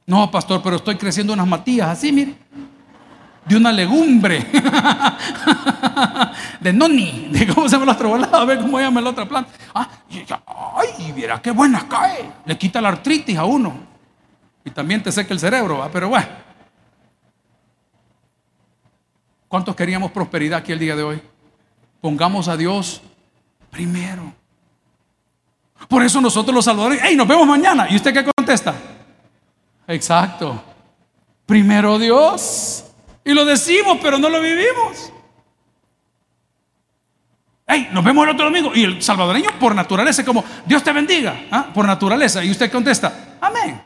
No, 0.07 0.29
pastor, 0.29 0.61
pero 0.61 0.75
estoy 0.75 0.95
creciendo 0.97 1.33
unas 1.33 1.47
matías 1.47 1.89
así, 1.89 2.11
mire. 2.11 2.35
De 3.45 3.57
una 3.57 3.71
legumbre. 3.71 4.39
de 6.59 6.73
noni. 6.73 7.29
De 7.31 7.47
cómo 7.47 7.67
se 7.67 7.77
llama 7.77 7.93
la 7.93 8.07
otra. 8.07 8.39
A 8.39 8.45
ver 8.45 8.59
cómo 8.59 8.79
llama 8.79 9.01
la 9.01 9.09
otra 9.09 9.27
planta. 9.27 9.51
Ah, 9.73 9.89
ay, 10.77 11.13
mira 11.13 11.41
qué 11.41 11.51
buena 11.51 11.87
cae. 11.87 12.31
Le 12.45 12.57
quita 12.57 12.81
la 12.81 12.89
artritis 12.89 13.37
a 13.37 13.45
uno. 13.45 13.75
Y 14.63 14.71
también 14.71 15.01
te 15.01 15.11
seca 15.11 15.33
el 15.33 15.39
cerebro, 15.39 15.87
pero 15.91 16.09
bueno. 16.09 16.27
¿Cuántos 19.47 19.75
queríamos 19.75 20.11
prosperidad 20.11 20.59
aquí 20.59 20.71
el 20.71 20.79
día 20.79 20.95
de 20.95 21.03
hoy? 21.03 21.21
Pongamos 22.01 22.47
a 22.47 22.57
Dios 22.57 23.01
primero. 23.69 24.33
Por 25.87 26.03
eso 26.03 26.19
nosotros 26.19 26.53
los 26.53 26.65
salvadores, 26.65 26.99
hey, 27.03 27.15
nos 27.15 27.27
vemos 27.27 27.47
mañana. 27.47 27.87
¿Y 27.89 27.95
usted 27.95 28.13
qué 28.13 28.31
contesta? 28.35 28.73
Exacto. 29.87 30.63
Primero 31.45 31.99
Dios. 31.99 32.85
Y 33.23 33.33
lo 33.33 33.45
decimos, 33.45 33.97
pero 34.01 34.17
no 34.17 34.29
lo 34.29 34.41
vivimos. 34.41 35.11
Hey, 37.67 37.89
nos 37.91 38.03
vemos 38.03 38.25
el 38.25 38.33
otro 38.33 38.45
domingo. 38.45 38.71
Y 38.75 38.83
el 38.83 39.01
salvadoreño, 39.01 39.49
por 39.59 39.73
naturaleza, 39.73 40.23
como 40.23 40.43
Dios 40.65 40.83
te 40.83 40.91
bendiga. 40.91 41.45
¿ah? 41.51 41.71
Por 41.73 41.85
naturaleza. 41.85 42.43
Y 42.43 42.51
usted 42.51 42.71
contesta, 42.71 43.37
Amén. 43.41 43.81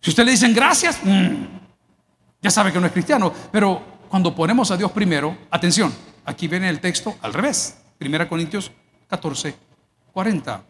Si 0.00 0.10
usted 0.10 0.24
le 0.24 0.32
dicen 0.32 0.54
gracias, 0.54 1.00
mm, 1.02 1.34
ya 2.40 2.50
sabe 2.50 2.72
que 2.72 2.80
no 2.80 2.86
es 2.86 2.92
cristiano. 2.92 3.32
Pero 3.50 3.82
cuando 4.08 4.34
ponemos 4.34 4.70
a 4.70 4.76
Dios 4.76 4.90
primero, 4.92 5.36
atención, 5.50 5.92
aquí 6.24 6.48
viene 6.48 6.68
el 6.68 6.80
texto 6.80 7.16
al 7.22 7.34
revés. 7.34 7.78
Primera 7.98 8.28
Corintios 8.28 8.70
14, 9.08 9.54
40. 10.12 10.62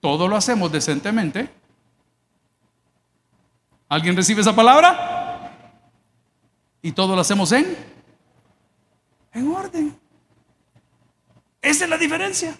Todo 0.00 0.28
lo 0.28 0.36
hacemos 0.36 0.70
decentemente 0.70 1.48
¿Alguien 3.88 4.16
recibe 4.16 4.40
esa 4.40 4.54
palabra? 4.54 5.52
Y 6.82 6.92
todo 6.92 7.14
lo 7.14 7.20
hacemos 7.20 7.52
en 7.52 7.88
en 9.32 9.48
orden. 9.50 9.98
Esa 11.60 11.84
es 11.84 11.90
la 11.90 11.98
diferencia. 11.98 12.56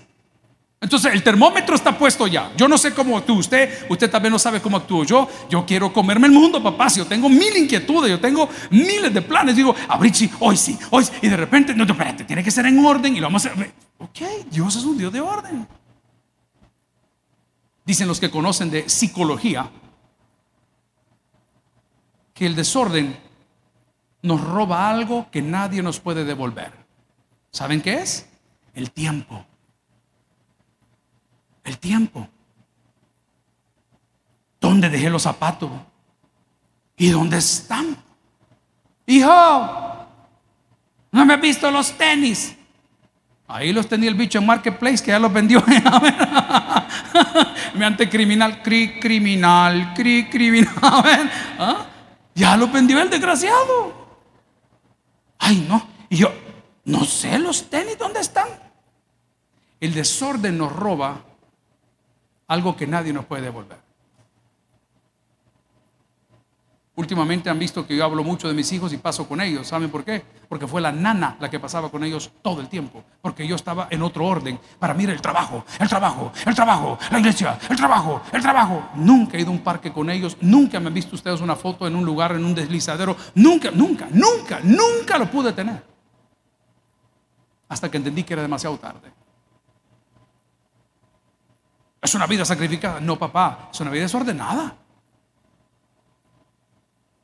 Entonces 0.80 1.12
el 1.12 1.24
termómetro 1.24 1.74
está 1.74 1.96
puesto 1.96 2.26
ya. 2.28 2.52
Yo 2.56 2.68
no 2.68 2.78
sé 2.78 2.94
cómo 2.94 3.18
actúa 3.18 3.36
usted, 3.36 3.86
usted 3.88 4.08
también 4.08 4.32
no 4.32 4.38
sabe 4.38 4.60
cómo 4.60 4.76
actúo 4.76 5.04
yo. 5.04 5.28
Yo 5.50 5.66
quiero 5.66 5.92
comerme 5.92 6.28
el 6.28 6.32
mundo, 6.32 6.62
papá. 6.62 6.88
Si 6.88 6.98
yo 6.98 7.06
tengo 7.06 7.28
mil 7.28 7.56
inquietudes, 7.56 8.10
yo 8.10 8.20
tengo 8.20 8.48
miles 8.70 9.12
de 9.12 9.22
planes. 9.22 9.56
Digo, 9.56 9.74
sí, 10.12 10.30
hoy 10.38 10.56
sí, 10.56 10.78
hoy 10.90 11.04
sí. 11.04 11.12
Y 11.22 11.28
de 11.28 11.36
repente, 11.36 11.74
no, 11.74 11.84
espérate, 11.84 12.24
tiene 12.24 12.44
que 12.44 12.50
ser 12.50 12.66
en 12.66 12.84
orden 12.84 13.16
y 13.16 13.20
lo 13.20 13.26
vamos 13.26 13.44
a 13.44 13.50
hacer. 13.50 13.72
Ok, 13.98 14.20
Dios 14.50 14.76
es 14.76 14.84
un 14.84 14.96
Dios 14.96 15.12
de 15.12 15.20
orden. 15.20 15.66
Dicen 17.84 18.06
los 18.06 18.20
que 18.20 18.30
conocen 18.30 18.70
de 18.70 18.88
psicología 18.88 19.68
que 22.38 22.46
el 22.46 22.54
desorden 22.54 23.18
nos 24.22 24.40
roba 24.40 24.88
algo 24.88 25.28
que 25.28 25.42
nadie 25.42 25.82
nos 25.82 25.98
puede 25.98 26.24
devolver. 26.24 26.72
¿Saben 27.50 27.80
qué 27.80 27.94
es? 27.94 28.28
El 28.74 28.92
tiempo. 28.92 29.44
El 31.64 31.78
tiempo. 31.78 32.28
¿Dónde 34.60 34.88
dejé 34.88 35.10
los 35.10 35.22
zapatos? 35.22 35.68
¿Y 36.96 37.10
dónde 37.10 37.38
están? 37.38 37.96
Hijo, 39.06 40.06
no 41.10 41.26
me 41.26 41.34
he 41.34 41.38
visto 41.38 41.68
los 41.72 41.90
tenis. 41.98 42.54
Ahí 43.48 43.72
los 43.72 43.88
tenía 43.88 44.10
el 44.10 44.14
bicho 44.14 44.38
en 44.38 44.46
Marketplace 44.46 45.02
que 45.02 45.10
ya 45.10 45.18
los 45.18 45.32
vendió. 45.32 45.64
Me 47.74 47.84
ante 47.84 48.08
criminal, 48.08 48.62
cri, 48.62 49.00
criminal, 49.00 49.92
cri, 49.94 50.28
criminal. 50.28 51.30
¿Ah? 51.58 51.86
Ya 52.38 52.56
los 52.56 52.72
vendió 52.72 53.02
el 53.02 53.10
desgraciado. 53.10 53.92
Ay, 55.40 55.66
no. 55.68 55.88
Y 56.08 56.18
yo, 56.18 56.32
no 56.84 57.04
sé 57.04 57.36
los 57.36 57.68
tenis, 57.68 57.98
¿dónde 57.98 58.20
están? 58.20 58.46
El 59.80 59.92
desorden 59.92 60.56
nos 60.56 60.72
roba 60.72 61.24
algo 62.46 62.76
que 62.76 62.86
nadie 62.86 63.12
nos 63.12 63.24
puede 63.24 63.42
devolver. 63.42 63.78
Últimamente 66.98 67.48
han 67.48 67.60
visto 67.60 67.86
que 67.86 67.94
yo 67.94 68.04
hablo 68.04 68.24
mucho 68.24 68.48
de 68.48 68.54
mis 68.54 68.72
hijos 68.72 68.92
y 68.92 68.96
paso 68.96 69.28
con 69.28 69.40
ellos. 69.40 69.68
¿Saben 69.68 69.88
por 69.88 70.04
qué? 70.04 70.20
Porque 70.48 70.66
fue 70.66 70.80
la 70.80 70.90
nana 70.90 71.36
la 71.38 71.48
que 71.48 71.60
pasaba 71.60 71.92
con 71.92 72.02
ellos 72.02 72.32
todo 72.42 72.60
el 72.60 72.68
tiempo. 72.68 73.04
Porque 73.22 73.46
yo 73.46 73.54
estaba 73.54 73.86
en 73.88 74.02
otro 74.02 74.26
orden. 74.26 74.58
Para 74.80 74.94
mí 74.94 75.04
era 75.04 75.12
el 75.12 75.20
trabajo, 75.20 75.64
el 75.78 75.88
trabajo, 75.88 76.32
el 76.44 76.56
trabajo, 76.56 76.98
la 77.12 77.20
iglesia, 77.20 77.56
el 77.70 77.76
trabajo, 77.76 78.20
el 78.32 78.42
trabajo. 78.42 78.88
Nunca 78.96 79.38
he 79.38 79.42
ido 79.42 79.50
a 79.50 79.52
un 79.52 79.60
parque 79.60 79.92
con 79.92 80.10
ellos. 80.10 80.36
Nunca 80.40 80.80
me 80.80 80.88
han 80.88 80.94
visto 80.94 81.14
ustedes 81.14 81.40
una 81.40 81.54
foto 81.54 81.86
en 81.86 81.94
un 81.94 82.04
lugar, 82.04 82.32
en 82.32 82.44
un 82.44 82.52
deslizadero. 82.52 83.16
Nunca, 83.36 83.70
nunca, 83.70 84.08
nunca, 84.10 84.58
nunca 84.64 85.18
lo 85.18 85.30
pude 85.30 85.52
tener. 85.52 85.80
Hasta 87.68 87.88
que 87.88 87.98
entendí 87.98 88.24
que 88.24 88.32
era 88.32 88.42
demasiado 88.42 88.76
tarde. 88.76 89.12
¿Es 92.02 92.12
una 92.12 92.26
vida 92.26 92.44
sacrificada? 92.44 92.98
No, 92.98 93.16
papá, 93.16 93.68
es 93.72 93.78
una 93.78 93.90
vida 93.92 94.02
desordenada. 94.02 94.87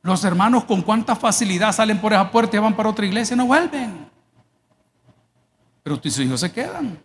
Los 0.05 0.23
hermanos 0.23 0.65
con 0.65 0.83
cuánta 0.83 1.15
facilidad 1.15 1.71
salen 1.71 1.99
por 1.99 2.13
esa 2.13 2.29
puerta 2.29 2.55
y 2.55 2.59
van 2.59 2.75
para 2.75 2.89
otra 2.89 3.07
iglesia 3.07 3.33
y 3.33 3.37
no 3.37 3.47
vuelven. 3.47 4.07
Pero 5.81 5.99
tus 5.99 6.19
hijos 6.19 6.39
se 6.39 6.51
quedan. 6.51 7.01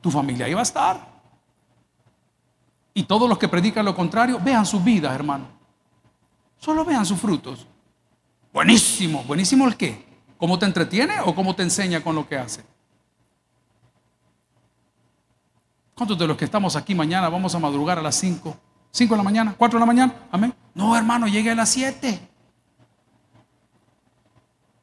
Tu 0.00 0.08
familia 0.08 0.48
iba 0.48 0.60
a 0.60 0.62
estar. 0.62 1.04
Y 2.94 3.02
todos 3.02 3.28
los 3.28 3.38
que 3.38 3.48
predican 3.48 3.84
lo 3.84 3.92
contrario, 3.92 4.38
vean 4.40 4.64
sus 4.64 4.84
vidas, 4.84 5.12
hermano. 5.12 5.48
Solo 6.58 6.84
vean 6.84 7.04
sus 7.04 7.18
frutos. 7.18 7.66
Buenísimo, 8.52 9.24
buenísimo 9.24 9.66
el 9.66 9.76
qué. 9.76 10.06
¿Cómo 10.38 10.60
te 10.60 10.66
entretiene 10.66 11.14
o 11.24 11.34
cómo 11.34 11.56
te 11.56 11.64
enseña 11.64 12.04
con 12.04 12.14
lo 12.14 12.28
que 12.28 12.38
hace? 12.38 12.64
¿Cuántos 15.96 16.16
de 16.16 16.28
los 16.28 16.36
que 16.36 16.44
estamos 16.44 16.76
aquí 16.76 16.94
mañana 16.94 17.28
vamos 17.28 17.52
a 17.52 17.58
madrugar 17.58 17.98
a 17.98 18.02
las 18.02 18.14
5? 18.14 18.56
5 18.92 19.12
de 19.12 19.18
la 19.18 19.24
mañana, 19.24 19.56
4 19.58 19.76
de 19.76 19.80
la 19.80 19.86
mañana, 19.86 20.14
amén. 20.30 20.54
No, 20.74 20.96
hermano, 20.96 21.28
llegue 21.28 21.50
a 21.50 21.54
las 21.54 21.68
7. 21.70 22.28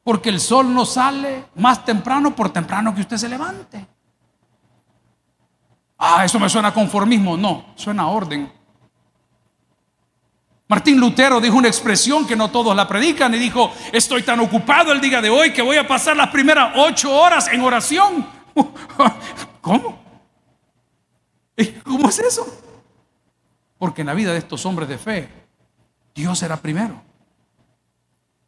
Porque 0.02 0.30
el 0.30 0.40
sol 0.40 0.72
no 0.74 0.84
sale 0.84 1.46
más 1.56 1.84
temprano 1.84 2.34
por 2.34 2.50
temprano 2.50 2.94
que 2.94 3.02
usted 3.02 3.16
se 3.16 3.28
levante. 3.28 3.86
Ah, 5.98 6.24
eso 6.24 6.40
me 6.40 6.48
suena 6.48 6.74
conformismo. 6.74 7.36
No, 7.36 7.66
suena 7.76 8.02
a 8.02 8.06
orden. 8.06 8.50
Martín 10.66 10.98
Lutero 10.98 11.40
dijo 11.40 11.56
una 11.56 11.68
expresión 11.68 12.26
que 12.26 12.34
no 12.34 12.50
todos 12.50 12.74
la 12.74 12.88
predican 12.88 13.34
y 13.34 13.38
dijo, 13.38 13.70
estoy 13.92 14.22
tan 14.22 14.40
ocupado 14.40 14.90
el 14.90 15.00
día 15.00 15.20
de 15.20 15.28
hoy 15.28 15.52
que 15.52 15.60
voy 15.60 15.76
a 15.76 15.86
pasar 15.86 16.16
las 16.16 16.30
primeras 16.30 16.72
ocho 16.76 17.14
horas 17.14 17.46
en 17.48 17.60
oración. 17.60 18.26
¿Cómo? 19.60 20.02
¿Cómo 21.84 22.08
es 22.08 22.18
eso? 22.18 22.46
Porque 23.78 24.00
en 24.00 24.06
la 24.06 24.14
vida 24.14 24.32
de 24.32 24.38
estos 24.38 24.64
hombres 24.64 24.88
de 24.88 24.96
fe, 24.96 25.41
Dios 26.14 26.42
era 26.42 26.56
primero. 26.56 27.02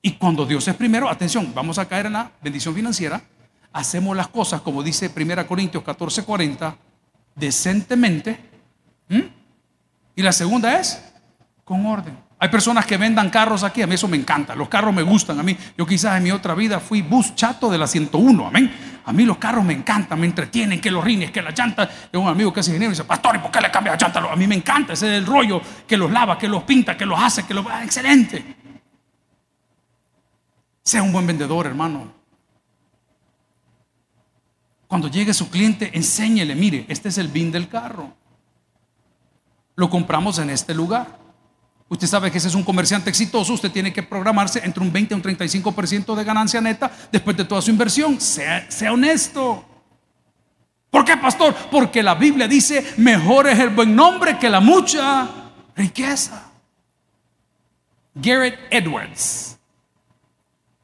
Y 0.03 0.13
cuando 0.13 0.45
Dios 0.45 0.69
es 0.69 0.75
primero, 0.75 1.09
atención, 1.09 1.53
vamos 1.55 1.79
a 1.79 1.87
caer 1.89 2.07
en 2.07 2.13
la 2.13 2.31
bendición 2.43 2.75
financiera, 2.75 3.23
hacemos 3.73 4.17
las 4.17 4.29
cosas 4.29 4.61
como 4.61 4.83
dice 4.83 5.11
1 5.15 5.47
Corintios 5.47 5.83
14, 5.83 6.25
40, 6.25 6.77
decentemente. 7.35 8.39
Y 10.15 10.23
la 10.23 10.33
segunda 10.33 10.79
es 10.79 11.03
con 11.65 11.87
orden. 11.87 12.17
Hay 12.39 12.51
personas 12.51 12.85
que 12.85 12.99
vendan 12.99 13.31
carros 13.31 13.63
aquí, 13.63 13.81
a 13.81 13.87
mí 13.87 13.95
eso 13.95 14.07
me 14.07 14.19
encanta, 14.19 14.55
los 14.55 14.69
carros 14.69 14.95
me 14.95 15.03
gustan, 15.03 15.41
a 15.41 15.43
mí, 15.43 15.57
yo 15.79 15.87
quizás 15.87 16.19
en 16.19 16.25
mi 16.25 16.31
otra 16.31 16.55
vida 16.55 16.79
fui 16.79 17.01
bus 17.01 17.35
chato 17.35 17.71
de 17.71 17.79
la 17.79 17.87
101, 17.87 18.47
amén. 18.47 18.71
A 19.07 19.13
mí 19.13 19.25
los 19.25 19.37
carros 19.37 19.65
me 19.65 19.75
encantan, 19.75 20.19
me 20.19 20.27
entretienen, 20.27 20.81
que 20.81 20.91
los 20.91 21.05
rines, 21.05 21.31
que 21.31 21.43
las 21.43 21.57
llantas. 21.57 22.11
Tengo 22.11 22.25
un 22.25 22.31
amigo 22.31 22.53
que 22.53 22.61
es 22.61 22.69
ingeniero 22.69 22.91
y 22.91 22.95
dice, 22.95 23.05
pastor, 23.05 23.37
¿y 23.37 23.39
por 23.39 23.51
qué 23.51 23.61
le 23.61 23.71
cambia 23.71 23.93
la 23.93 23.99
llanta? 23.99 24.21
A 24.21 24.37
mí 24.37 24.47
me 24.47 24.55
encanta 24.55 24.95
ese 24.95 25.17
el 25.17 25.27
rollo 25.27 25.61
que 25.87 25.97
los 25.97 26.11
lava, 26.11 26.39
que 26.39 26.49
los 26.49 26.63
pinta, 26.63 26.97
que 26.97 27.05
los 27.05 27.21
hace, 27.21 27.45
que 27.45 27.53
los... 27.53 27.67
Ah, 27.67 27.85
excelente. 27.85 28.57
Sea 30.83 31.03
un 31.03 31.13
buen 31.13 31.27
vendedor, 31.27 31.67
hermano. 31.67 32.13
Cuando 34.87 35.09
llegue 35.09 35.35
su 35.35 35.51
cliente, 35.51 35.91
enséñele, 35.93 36.55
mire, 36.55 36.87
este 36.89 37.09
es 37.09 37.19
el 37.19 37.29
bin 37.29 37.51
del 37.51 37.69
carro. 37.69 38.15
Lo 39.77 39.91
compramos 39.91 40.39
en 40.39 40.51
este 40.51 40.75
lugar. 40.75 41.24
Usted 41.89 42.07
sabe 42.07 42.31
que 42.31 42.39
ese 42.39 42.49
es 42.49 42.55
un 42.55 42.63
comerciante 42.63 43.11
exitoso, 43.11 43.53
usted 43.53 43.71
tiene 43.71 43.93
que 43.93 44.03
programarse 44.03 44.61
entre 44.65 44.83
un 44.83 44.93
20 44.93 45.15
y 45.15 45.17
un 45.17 45.23
35% 45.23 46.15
de 46.15 46.25
ganancia 46.25 46.61
neta 46.61 46.91
después 47.13 47.37
de 47.37 47.45
toda 47.45 47.61
su 47.61 47.71
inversión. 47.71 48.21
Sea, 48.21 48.71
sea 48.71 48.93
honesto. 48.93 49.65
¿Por 50.91 51.05
qué, 51.05 51.17
pastor? 51.17 51.55
Porque 51.71 52.03
la 52.03 52.15
Biblia 52.15 52.49
dice, 52.49 52.95
mejor 52.97 53.49
es 53.49 53.59
el 53.59 53.71
buen 53.71 53.95
nombre 53.95 54.39
que 54.39 54.49
la 54.49 54.61
mucha 54.61 55.29
riqueza. 55.77 56.51
Garrett 58.15 58.59
Edwards. 58.71 59.59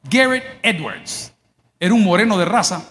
Garrett 0.03 0.59
Edwards. 0.61 1.33
Era 1.79 1.93
un 1.93 2.03
moreno 2.03 2.37
de 2.37 2.45
raza, 2.45 2.83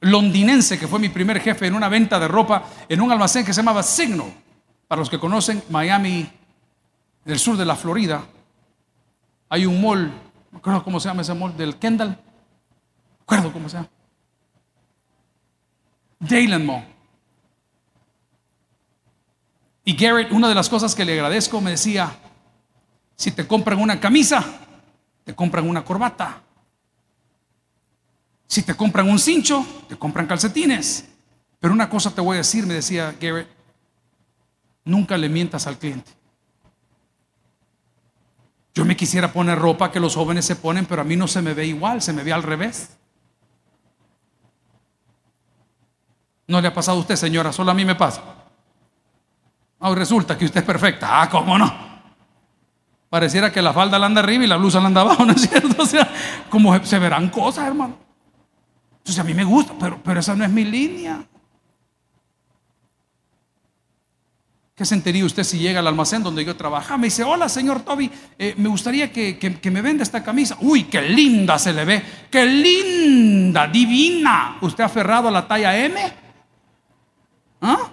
londinense, 0.00 0.78
que 0.78 0.88
fue 0.88 0.98
mi 0.98 1.08
primer 1.08 1.40
jefe 1.40 1.66
en 1.66 1.74
una 1.74 1.88
venta 1.88 2.18
de 2.18 2.28
ropa 2.28 2.64
en 2.88 3.00
un 3.00 3.12
almacén 3.12 3.44
que 3.44 3.52
se 3.52 3.60
llamaba 3.60 3.82
Signo. 3.82 4.26
Para 4.88 5.00
los 5.00 5.10
que 5.10 5.18
conocen, 5.18 5.62
Miami 5.68 6.30
en 7.26 7.32
el 7.32 7.40
sur 7.40 7.56
de 7.56 7.64
la 7.64 7.74
Florida, 7.74 8.24
hay 9.48 9.66
un 9.66 9.82
mall, 9.82 10.12
no 10.52 10.58
acuerdo 10.58 10.84
cómo 10.84 11.00
se 11.00 11.08
llama 11.08 11.22
ese 11.22 11.34
mall, 11.34 11.56
del 11.56 11.76
Kendall. 11.76 12.10
No 12.10 13.22
acuerdo 13.22 13.52
cómo 13.52 13.68
se 13.68 13.78
llama. 13.78 13.88
Dayland 16.20 16.64
Mall. 16.64 16.84
Y 19.84 19.96
Garrett, 19.96 20.30
una 20.30 20.48
de 20.48 20.54
las 20.54 20.68
cosas 20.68 20.94
que 20.94 21.04
le 21.04 21.14
agradezco, 21.14 21.60
me 21.60 21.72
decía, 21.72 22.16
si 23.16 23.32
te 23.32 23.44
compran 23.44 23.80
una 23.80 23.98
camisa, 23.98 24.44
te 25.24 25.34
compran 25.34 25.68
una 25.68 25.84
corbata. 25.84 26.42
Si 28.46 28.62
te 28.62 28.76
compran 28.76 29.10
un 29.10 29.18
cincho, 29.18 29.66
te 29.88 29.96
compran 29.96 30.28
calcetines. 30.28 31.08
Pero 31.58 31.74
una 31.74 31.90
cosa 31.90 32.14
te 32.14 32.20
voy 32.20 32.36
a 32.36 32.38
decir, 32.38 32.66
me 32.66 32.74
decía 32.74 33.16
Garrett, 33.20 33.48
nunca 34.84 35.18
le 35.18 35.28
mientas 35.28 35.66
al 35.66 35.76
cliente. 35.76 36.15
Yo 38.76 38.84
me 38.84 38.94
quisiera 38.94 39.32
poner 39.32 39.58
ropa 39.58 39.90
que 39.90 39.98
los 39.98 40.14
jóvenes 40.14 40.44
se 40.44 40.54
ponen, 40.54 40.84
pero 40.84 41.00
a 41.00 41.04
mí 41.04 41.16
no 41.16 41.26
se 41.26 41.40
me 41.40 41.54
ve 41.54 41.64
igual, 41.64 42.02
se 42.02 42.12
me 42.12 42.22
ve 42.22 42.30
al 42.30 42.42
revés. 42.42 42.90
¿No 46.46 46.60
le 46.60 46.68
ha 46.68 46.74
pasado 46.74 46.98
a 46.98 47.00
usted, 47.00 47.16
señora? 47.16 47.54
Solo 47.54 47.70
a 47.70 47.74
mí 47.74 47.86
me 47.86 47.94
pasa. 47.94 48.20
Ah, 49.80 49.94
resulta 49.94 50.36
que 50.36 50.44
usted 50.44 50.60
es 50.60 50.66
perfecta. 50.66 51.22
Ah, 51.22 51.30
¿cómo 51.30 51.56
no? 51.56 51.74
Pareciera 53.08 53.50
que 53.50 53.62
la 53.62 53.72
falda 53.72 53.98
la 53.98 54.04
anda 54.04 54.20
arriba 54.20 54.44
y 54.44 54.46
la 54.46 54.58
blusa 54.58 54.78
la 54.78 54.88
anda 54.88 55.00
abajo, 55.00 55.24
¿no 55.24 55.32
es 55.32 55.40
cierto? 55.40 55.74
O 55.82 55.86
sea, 55.86 56.06
como 56.50 56.78
se 56.84 56.98
verán 56.98 57.30
cosas, 57.30 57.68
hermano. 57.68 57.96
Entonces 58.98 59.18
a 59.18 59.24
mí 59.24 59.32
me 59.32 59.44
gusta, 59.44 59.72
pero, 59.80 59.98
pero 60.04 60.20
esa 60.20 60.34
no 60.34 60.44
es 60.44 60.50
mi 60.50 60.64
línea. 60.64 61.24
¿Qué 64.76 64.84
sentiría 64.84 65.24
usted 65.24 65.42
si 65.42 65.58
llega 65.58 65.80
al 65.80 65.86
almacén 65.86 66.22
donde 66.22 66.44
yo 66.44 66.54
trabajaba? 66.54 66.98
Me 66.98 67.06
dice, 67.06 67.24
hola 67.24 67.48
señor 67.48 67.80
Toby, 67.80 68.10
eh, 68.38 68.52
me 68.58 68.68
gustaría 68.68 69.10
que, 69.10 69.70
me 69.72 69.80
venda 69.80 70.02
esta 70.02 70.22
camisa. 70.22 70.58
Uy, 70.60 70.84
qué 70.84 71.00
linda 71.00 71.58
se 71.58 71.72
le 71.72 71.86
ve, 71.86 72.02
qué 72.30 72.44
linda, 72.44 73.66
divina. 73.68 74.58
¿Usted 74.60 74.82
ha 74.82 74.86
aferrado 74.86 75.28
a 75.28 75.30
la 75.30 75.48
talla 75.48 75.74
M? 75.78 75.98
¿Ah? 77.62 77.88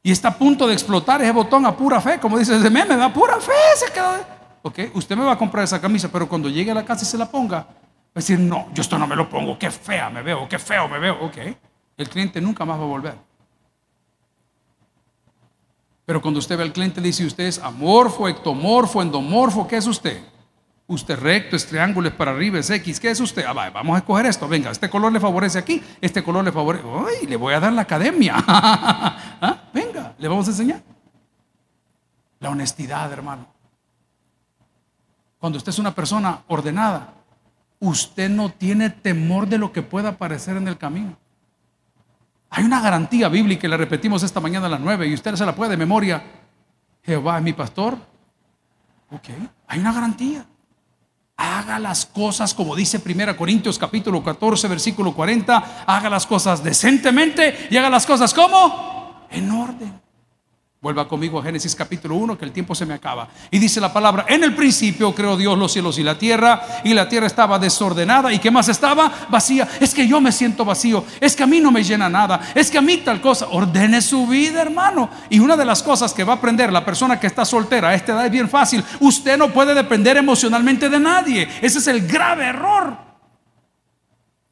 Y 0.00 0.12
está 0.12 0.28
a 0.28 0.38
punto 0.38 0.68
de 0.68 0.74
explotar 0.74 1.22
ese 1.22 1.32
botón 1.32 1.66
a 1.66 1.76
pura 1.76 2.00
fe, 2.00 2.20
como 2.20 2.38
dice 2.38 2.56
ese 2.56 2.70
meme, 2.70 2.94
a 2.94 3.12
pura 3.12 3.40
fe 3.40 3.52
se 3.74 3.92
quedó. 3.92 4.24
Ok, 4.62 4.78
usted 4.94 5.16
me 5.16 5.24
va 5.24 5.32
a 5.32 5.38
comprar 5.38 5.64
esa 5.64 5.80
camisa, 5.80 6.08
pero 6.08 6.28
cuando 6.28 6.48
llegue 6.48 6.70
a 6.70 6.74
la 6.74 6.84
casa 6.84 7.02
y 7.02 7.08
se 7.08 7.18
la 7.18 7.28
ponga, 7.28 7.58
va 7.58 7.66
a 7.66 8.20
decir, 8.20 8.38
no, 8.38 8.68
yo 8.72 8.82
esto 8.82 8.96
no 8.96 9.08
me 9.08 9.16
lo 9.16 9.28
pongo, 9.28 9.58
qué 9.58 9.72
fea 9.72 10.08
me 10.08 10.22
veo, 10.22 10.48
qué 10.48 10.60
feo 10.60 10.86
me 10.86 11.00
veo. 11.00 11.18
Ok, 11.20 11.38
el 11.96 12.08
cliente 12.08 12.40
nunca 12.40 12.64
más 12.64 12.78
va 12.78 12.84
a 12.84 12.86
volver. 12.86 13.29
Pero 16.10 16.20
cuando 16.20 16.40
usted 16.40 16.56
ve 16.56 16.64
al 16.64 16.72
cliente, 16.72 17.00
dice 17.00 17.24
usted 17.24 17.44
es 17.44 17.60
amorfo, 17.60 18.26
ectomorfo, 18.26 19.00
endomorfo, 19.00 19.68
¿qué 19.68 19.76
es 19.76 19.86
usted? 19.86 20.20
Usted 20.88 21.16
recto, 21.16 21.54
es 21.54 21.64
triángulo, 21.64 22.08
es 22.08 22.14
para 22.14 22.32
arriba, 22.32 22.58
es 22.58 22.68
X. 22.68 22.98
¿Qué 22.98 23.10
es 23.12 23.20
usted? 23.20 23.44
Ah, 23.46 23.70
vamos 23.70 23.94
a 23.94 23.98
escoger 23.98 24.26
esto. 24.26 24.48
Venga, 24.48 24.72
este 24.72 24.90
color 24.90 25.12
le 25.12 25.20
favorece 25.20 25.56
aquí, 25.60 25.80
este 26.00 26.24
color 26.24 26.44
le 26.44 26.50
favorece. 26.50 26.82
¡Ay! 26.84 27.28
Le 27.28 27.36
voy 27.36 27.54
a 27.54 27.60
dar 27.60 27.72
la 27.72 27.82
academia. 27.82 28.34
¿Ah? 28.44 29.68
Venga, 29.72 30.12
le 30.18 30.26
vamos 30.26 30.48
a 30.48 30.50
enseñar. 30.50 30.82
La 32.40 32.50
honestidad, 32.50 33.12
hermano. 33.12 33.46
Cuando 35.38 35.58
usted 35.58 35.70
es 35.70 35.78
una 35.78 35.94
persona 35.94 36.42
ordenada, 36.48 37.14
usted 37.78 38.28
no 38.28 38.48
tiene 38.48 38.90
temor 38.90 39.46
de 39.46 39.58
lo 39.58 39.70
que 39.70 39.82
pueda 39.82 40.08
aparecer 40.08 40.56
en 40.56 40.66
el 40.66 40.76
camino. 40.76 41.16
Hay 42.50 42.64
una 42.64 42.80
garantía 42.80 43.28
bíblica, 43.28 43.66
y 43.66 43.70
la 43.70 43.76
repetimos 43.76 44.22
esta 44.22 44.40
mañana 44.40 44.66
a 44.66 44.70
las 44.70 44.80
nueve, 44.80 45.06
y 45.06 45.14
usted 45.14 45.34
se 45.36 45.46
la 45.46 45.54
puede 45.54 45.70
de 45.70 45.76
memoria. 45.76 46.22
Jehová 47.02 47.38
es 47.38 47.44
mi 47.44 47.52
pastor. 47.52 47.96
Ok, 49.10 49.28
hay 49.66 49.78
una 49.78 49.92
garantía. 49.92 50.44
Haga 51.36 51.78
las 51.78 52.04
cosas 52.04 52.52
como 52.52 52.76
dice 52.76 53.00
1 53.04 53.34
Corintios 53.36 53.78
capítulo 53.78 54.22
14 54.22 54.68
versículo 54.68 55.14
40. 55.14 55.84
Haga 55.86 56.10
las 56.10 56.26
cosas 56.26 56.62
decentemente 56.62 57.68
y 57.70 57.76
haga 57.78 57.88
las 57.88 58.04
cosas 58.04 58.34
como 58.34 59.26
en 59.30 59.50
orden. 59.50 60.00
Vuelva 60.82 61.06
conmigo 61.06 61.38
a 61.38 61.42
Génesis 61.42 61.74
capítulo 61.74 62.14
1, 62.14 62.38
que 62.38 62.44
el 62.46 62.52
tiempo 62.52 62.74
se 62.74 62.86
me 62.86 62.94
acaba. 62.94 63.28
Y 63.50 63.58
dice 63.58 63.82
la 63.82 63.92
palabra, 63.92 64.24
en 64.26 64.42
el 64.44 64.54
principio 64.54 65.14
creó 65.14 65.36
Dios 65.36 65.58
los 65.58 65.70
cielos 65.70 65.98
y 65.98 66.02
la 66.02 66.16
tierra, 66.16 66.62
y 66.82 66.94
la 66.94 67.06
tierra 67.06 67.26
estaba 67.26 67.58
desordenada, 67.58 68.32
y 68.32 68.38
qué 68.38 68.50
más 68.50 68.66
estaba 68.70 69.12
vacía. 69.28 69.68
Es 69.78 69.92
que 69.92 70.08
yo 70.08 70.22
me 70.22 70.32
siento 70.32 70.64
vacío, 70.64 71.04
es 71.20 71.36
que 71.36 71.42
a 71.42 71.46
mí 71.46 71.60
no 71.60 71.70
me 71.70 71.84
llena 71.84 72.08
nada, 72.08 72.40
es 72.54 72.70
que 72.70 72.78
a 72.78 72.80
mí 72.80 72.96
tal 72.96 73.20
cosa. 73.20 73.48
Ordene 73.50 74.00
su 74.00 74.26
vida, 74.26 74.62
hermano. 74.62 75.10
Y 75.28 75.38
una 75.38 75.54
de 75.54 75.66
las 75.66 75.82
cosas 75.82 76.14
que 76.14 76.24
va 76.24 76.32
a 76.32 76.36
aprender 76.36 76.72
la 76.72 76.82
persona 76.82 77.20
que 77.20 77.26
está 77.26 77.44
soltera 77.44 77.90
a 77.90 77.94
esta 77.94 78.12
edad 78.12 78.24
es 78.24 78.32
bien 78.32 78.48
fácil. 78.48 78.82
Usted 79.00 79.36
no 79.36 79.50
puede 79.50 79.74
depender 79.74 80.16
emocionalmente 80.16 80.88
de 80.88 80.98
nadie. 80.98 81.46
Ese 81.60 81.80
es 81.80 81.86
el 81.88 82.06
grave 82.06 82.46
error. 82.46 82.96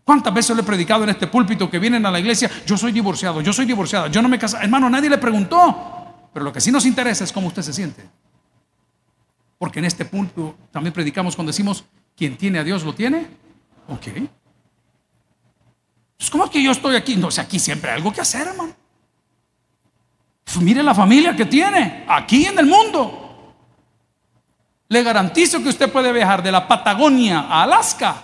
¿Cuántas 0.05 0.35
veces 0.35 0.55
le 0.55 0.61
he 0.61 0.65
predicado 0.67 1.05
en 1.05 1.09
este 1.09 1.27
púlpito 1.27 1.71
que 1.71 1.79
vienen 1.79 2.05
a 2.05 2.11
la 2.11 2.21
iglesia? 2.21 2.51
Yo 2.67 2.77
soy 2.77 2.93
divorciado, 2.93 3.41
yo 3.41 3.55
soy 3.55 3.65
divorciada, 3.65 4.09
yo 4.09 4.21
no 4.21 4.29
me 4.29 4.39
casé. 4.39 4.59
Hermano, 4.59 4.91
nadie 4.91 5.09
le 5.09 5.17
preguntó. 5.17 5.98
Pero 6.39 6.45
lo 6.45 6.53
que 6.53 6.61
sí 6.61 6.71
nos 6.71 6.87
interesa 6.87 7.25
es 7.25 7.33
cómo 7.33 7.49
usted 7.49 7.63
se 7.63 7.73
siente. 7.73 8.09
Porque 9.59 9.81
en 9.81 9.87
este 9.87 10.05
punto 10.05 10.55
también 10.71 10.93
predicamos 10.93 11.35
cuando 11.35 11.51
decimos, 11.51 11.85
quien 12.17 12.37
tiene 12.37 12.61
a 12.61 12.63
Dios 12.63 12.85
lo 12.85 12.95
tiene. 12.95 13.27
Ok. 13.89 14.07
Pues, 16.17 16.31
¿Cómo 16.31 16.45
es 16.45 16.51
que 16.51 16.63
yo 16.63 16.71
estoy 16.71 16.95
aquí? 16.95 17.17
No, 17.17 17.29
sé, 17.33 17.41
aquí 17.41 17.59
siempre 17.59 17.91
hay 17.91 17.97
algo 17.97 18.13
que 18.13 18.21
hacer, 18.21 18.47
hermano. 18.47 18.73
Pues, 20.45 20.59
mire 20.59 20.81
la 20.81 20.95
familia 20.95 21.35
que 21.35 21.45
tiene 21.45 22.05
aquí 22.09 22.47
en 22.47 22.57
el 22.57 22.67
mundo. 22.67 23.57
Le 24.87 25.03
garantizo 25.03 25.61
que 25.61 25.71
usted 25.71 25.91
puede 25.91 26.13
viajar 26.13 26.41
de 26.41 26.53
la 26.53 26.69
Patagonia 26.69 27.41
a 27.41 27.65
Alaska 27.65 28.23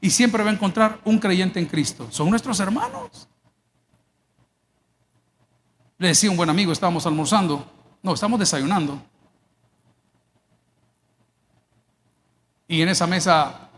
y 0.00 0.08
siempre 0.08 0.44
va 0.44 0.50
a 0.50 0.52
encontrar 0.52 1.00
un 1.04 1.18
creyente 1.18 1.58
en 1.58 1.66
Cristo. 1.66 2.06
Son 2.12 2.30
nuestros 2.30 2.60
hermanos. 2.60 3.28
Le 5.98 6.08
decía 6.08 6.30
un 6.30 6.36
buen 6.36 6.50
amigo, 6.50 6.72
estábamos 6.72 7.06
almorzando, 7.06 7.64
no, 8.02 8.14
estamos 8.14 8.38
desayunando. 8.38 9.00
Y 12.68 12.82
en 12.82 12.88
esa 12.88 13.06
mesa, 13.06 13.70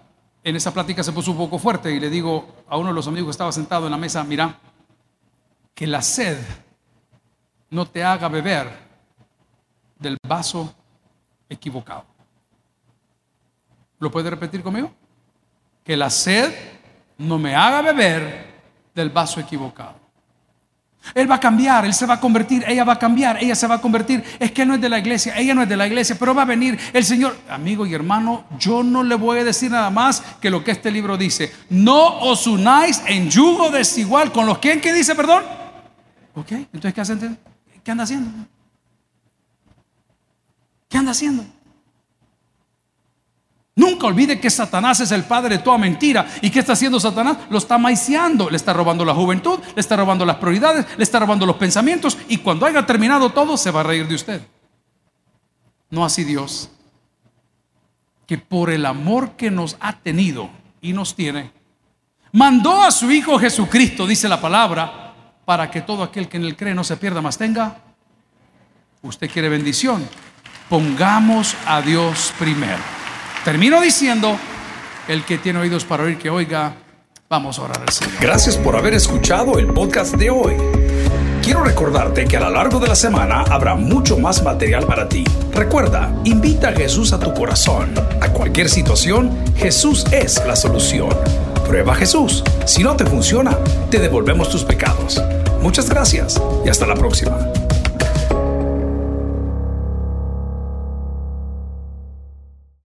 en 0.43 0.57
esa 0.57 0.73
plática 0.73 1.03
se 1.05 1.13
puso 1.13 1.31
un 1.31 1.37
poco 1.37 1.59
fuerte 1.59 1.93
y 1.93 2.01
le 2.01 2.11
digo 2.11 2.65
a 2.69 2.77
uno 2.77 2.89
de 2.89 2.95
los 2.95 3.07
amigos 3.07 3.27
que 3.27 3.33
estaba 3.33 3.53
sentado 3.53 3.87
en 3.87 3.93
la 3.93 3.99
mesa, 3.99 4.25
mira, 4.25 4.59
que 5.75 5.87
la 5.87 6.03
sed 6.03 6.39
no 7.71 7.87
te 7.87 8.03
haga 8.03 8.29
beber 8.29 8.69
del 9.99 10.17
vaso 10.27 10.75
equivocado. 11.49 12.05
¿Lo 13.99 14.11
puede 14.11 14.31
repetir 14.31 14.63
conmigo? 14.63 14.93
Que 15.85 15.97
la 15.97 16.11
sed 16.11 16.53
no 17.19 17.39
me 17.39 17.55
haga 17.55 17.83
beber 17.83 18.55
del 18.95 19.11
vaso 19.11 19.41
equivocado. 19.41 19.98
Él 21.15 21.31
va 21.31 21.37
a 21.37 21.41
cambiar, 21.41 21.85
él 21.85 21.95
se 21.95 22.07
va 22.07 22.15
a 22.15 22.21
convertir, 22.21 22.65
ella 22.67 22.85
va 22.85 22.95
a 22.95 22.99
cambiar, 22.99 23.43
ella 23.43 23.55
se 23.55 23.67
va 23.67 23.77
a 23.77 23.81
convertir. 23.81 24.23
Es 24.39 24.53
que 24.53 24.65
no 24.65 24.75
es 24.75 24.81
de 24.81 24.89
la 24.89 24.99
iglesia, 24.99 25.37
ella 25.37 25.55
no 25.55 25.63
es 25.63 25.69
de 25.69 25.77
la 25.77 25.87
iglesia, 25.87 26.17
pero 26.19 26.35
va 26.35 26.43
a 26.43 26.45
venir 26.47 26.79
el 26.93 27.05
Señor. 27.05 27.37
Amigo 27.49 27.87
y 27.87 27.95
hermano, 27.95 28.45
yo 28.59 28.83
no 28.83 29.03
le 29.03 29.15
voy 29.15 29.39
a 29.39 29.45
decir 29.45 29.71
nada 29.71 29.91
más 29.91 30.23
que 30.41 30.51
lo 30.51 30.63
que 30.63 30.73
este 30.73 30.91
libro 30.91 31.17
dice. 31.17 31.53
No 31.71 32.21
os 32.21 32.47
unáis 32.47 33.03
en 33.07 33.31
yugo 33.31 33.71
desigual 33.71 34.33
con 34.33 34.47
los 34.47 34.59
que, 34.59 34.81
¿qué 34.81 34.93
dice, 34.93 35.15
perdón? 35.15 35.43
Ok, 36.35 36.53
entonces, 36.53 36.95
¿qué, 36.95 37.01
hacen? 37.01 37.39
¿qué 37.83 37.91
anda 37.91 38.05
haciendo? 38.05 38.31
¿Qué 40.89 40.99
anda 40.99 41.11
haciendo? 41.11 41.45
Nunca 43.79 44.09
olvide 44.09 44.41
que 44.41 44.51
Satanás 44.51 44.99
es 44.99 45.13
el 45.13 45.23
padre 45.23 45.59
de 45.59 45.63
toda 45.63 45.79
mentira. 45.79 46.27
¿Y 46.43 46.51
qué 46.51 46.59
está 46.59 46.73
haciendo 46.73 46.99
Satanás? 46.99 47.37
Lo 47.49 47.59
está 47.59 47.79
maiciando. 47.79 48.51
Le 48.51 48.57
está 48.57 48.73
robando 48.73 49.05
la 49.05 49.15
juventud, 49.15 49.61
le 49.73 49.81
está 49.81 49.95
robando 49.95 50.27
las 50.27 50.35
prioridades, 50.39 50.85
le 50.97 51.05
está 51.05 51.21
robando 51.21 51.47
los 51.47 51.55
pensamientos. 51.55 52.19
Y 52.29 52.39
cuando 52.39 52.67
haya 52.67 52.85
terminado 52.85 53.31
todo, 53.31 53.57
se 53.57 53.71
va 53.71 53.81
a 53.81 53.85
reír 53.85 54.09
de 54.09 54.17
usted. 54.17 54.43
No 55.91 56.05
así 56.05 56.25
Dios. 56.25 56.71
Que 58.27 58.37
por 58.37 58.71
el 58.71 58.85
amor 58.85 59.37
que 59.37 59.49
nos 59.53 59.77
ha 59.79 59.93
tenido 59.93 60.51
y 60.81 60.93
nos 60.93 61.15
tiene, 61.15 61.53
mandó 62.33 62.83
a 62.83 62.91
su 62.91 63.09
Hijo 63.13 63.39
Jesucristo, 63.39 64.09
dice 64.09 64.29
la 64.29 64.41
palabra, 64.41 65.15
para 65.45 65.71
que 65.71 65.83
todo 65.83 66.03
aquel 66.03 66.29
que 66.29 66.37
en 66.37 66.45
él 66.47 66.57
cree 66.57 66.75
no 66.75 66.83
se 66.83 66.97
pierda, 66.97 67.23
más 67.23 67.39
tenga. 67.39 67.77
Usted 69.03 69.31
quiere 69.31 69.49
bendición. 69.49 70.05
Pongamos 70.69 71.55
a 71.65 71.81
Dios 71.81 72.35
primero. 72.41 72.98
Termino 73.49 73.81
diciendo, 73.81 74.37
el 75.09 75.25
que 75.25 75.39
tiene 75.39 75.59
oídos 75.61 75.87
para 75.87 76.03
oír, 76.03 76.19
que 76.19 76.29
oiga, 76.29 76.75
vamos 77.31 77.59
a 77.59 77.63
orar 77.63 77.81
al 77.81 77.89
Señor. 77.89 78.13
Gracias 78.21 78.59
por 78.59 78.77
haber 78.77 78.93
escuchado 78.93 79.59
el 79.59 79.69
podcast 79.69 80.17
de 80.17 80.29
hoy. 80.29 80.53
Quiero 81.43 81.65
recordarte 81.65 82.27
que 82.27 82.37
a 82.37 82.41
lo 82.41 82.51
largo 82.51 82.79
de 82.79 82.89
la 82.89 82.95
semana 82.95 83.45
habrá 83.49 83.75
mucho 83.75 84.19
más 84.19 84.43
material 84.43 84.85
para 84.85 85.09
ti. 85.09 85.25
Recuerda, 85.55 86.15
invita 86.25 86.69
a 86.69 86.73
Jesús 86.73 87.15
a 87.15 87.19
tu 87.19 87.33
corazón. 87.33 87.95
A 88.21 88.29
cualquier 88.29 88.69
situación, 88.69 89.35
Jesús 89.57 90.05
es 90.13 90.45
la 90.47 90.55
solución. 90.55 91.09
Prueba 91.67 91.95
a 91.95 91.97
Jesús. 91.97 92.45
Si 92.67 92.83
no 92.83 92.97
te 92.97 93.07
funciona, 93.07 93.57
te 93.91 93.99
devolvemos 93.99 94.51
tus 94.51 94.63
pecados. 94.63 95.23
Muchas 95.63 95.89
gracias 95.89 96.39
y 96.67 96.69
hasta 96.69 96.87
la 96.87 96.97
próxima. 96.97 97.39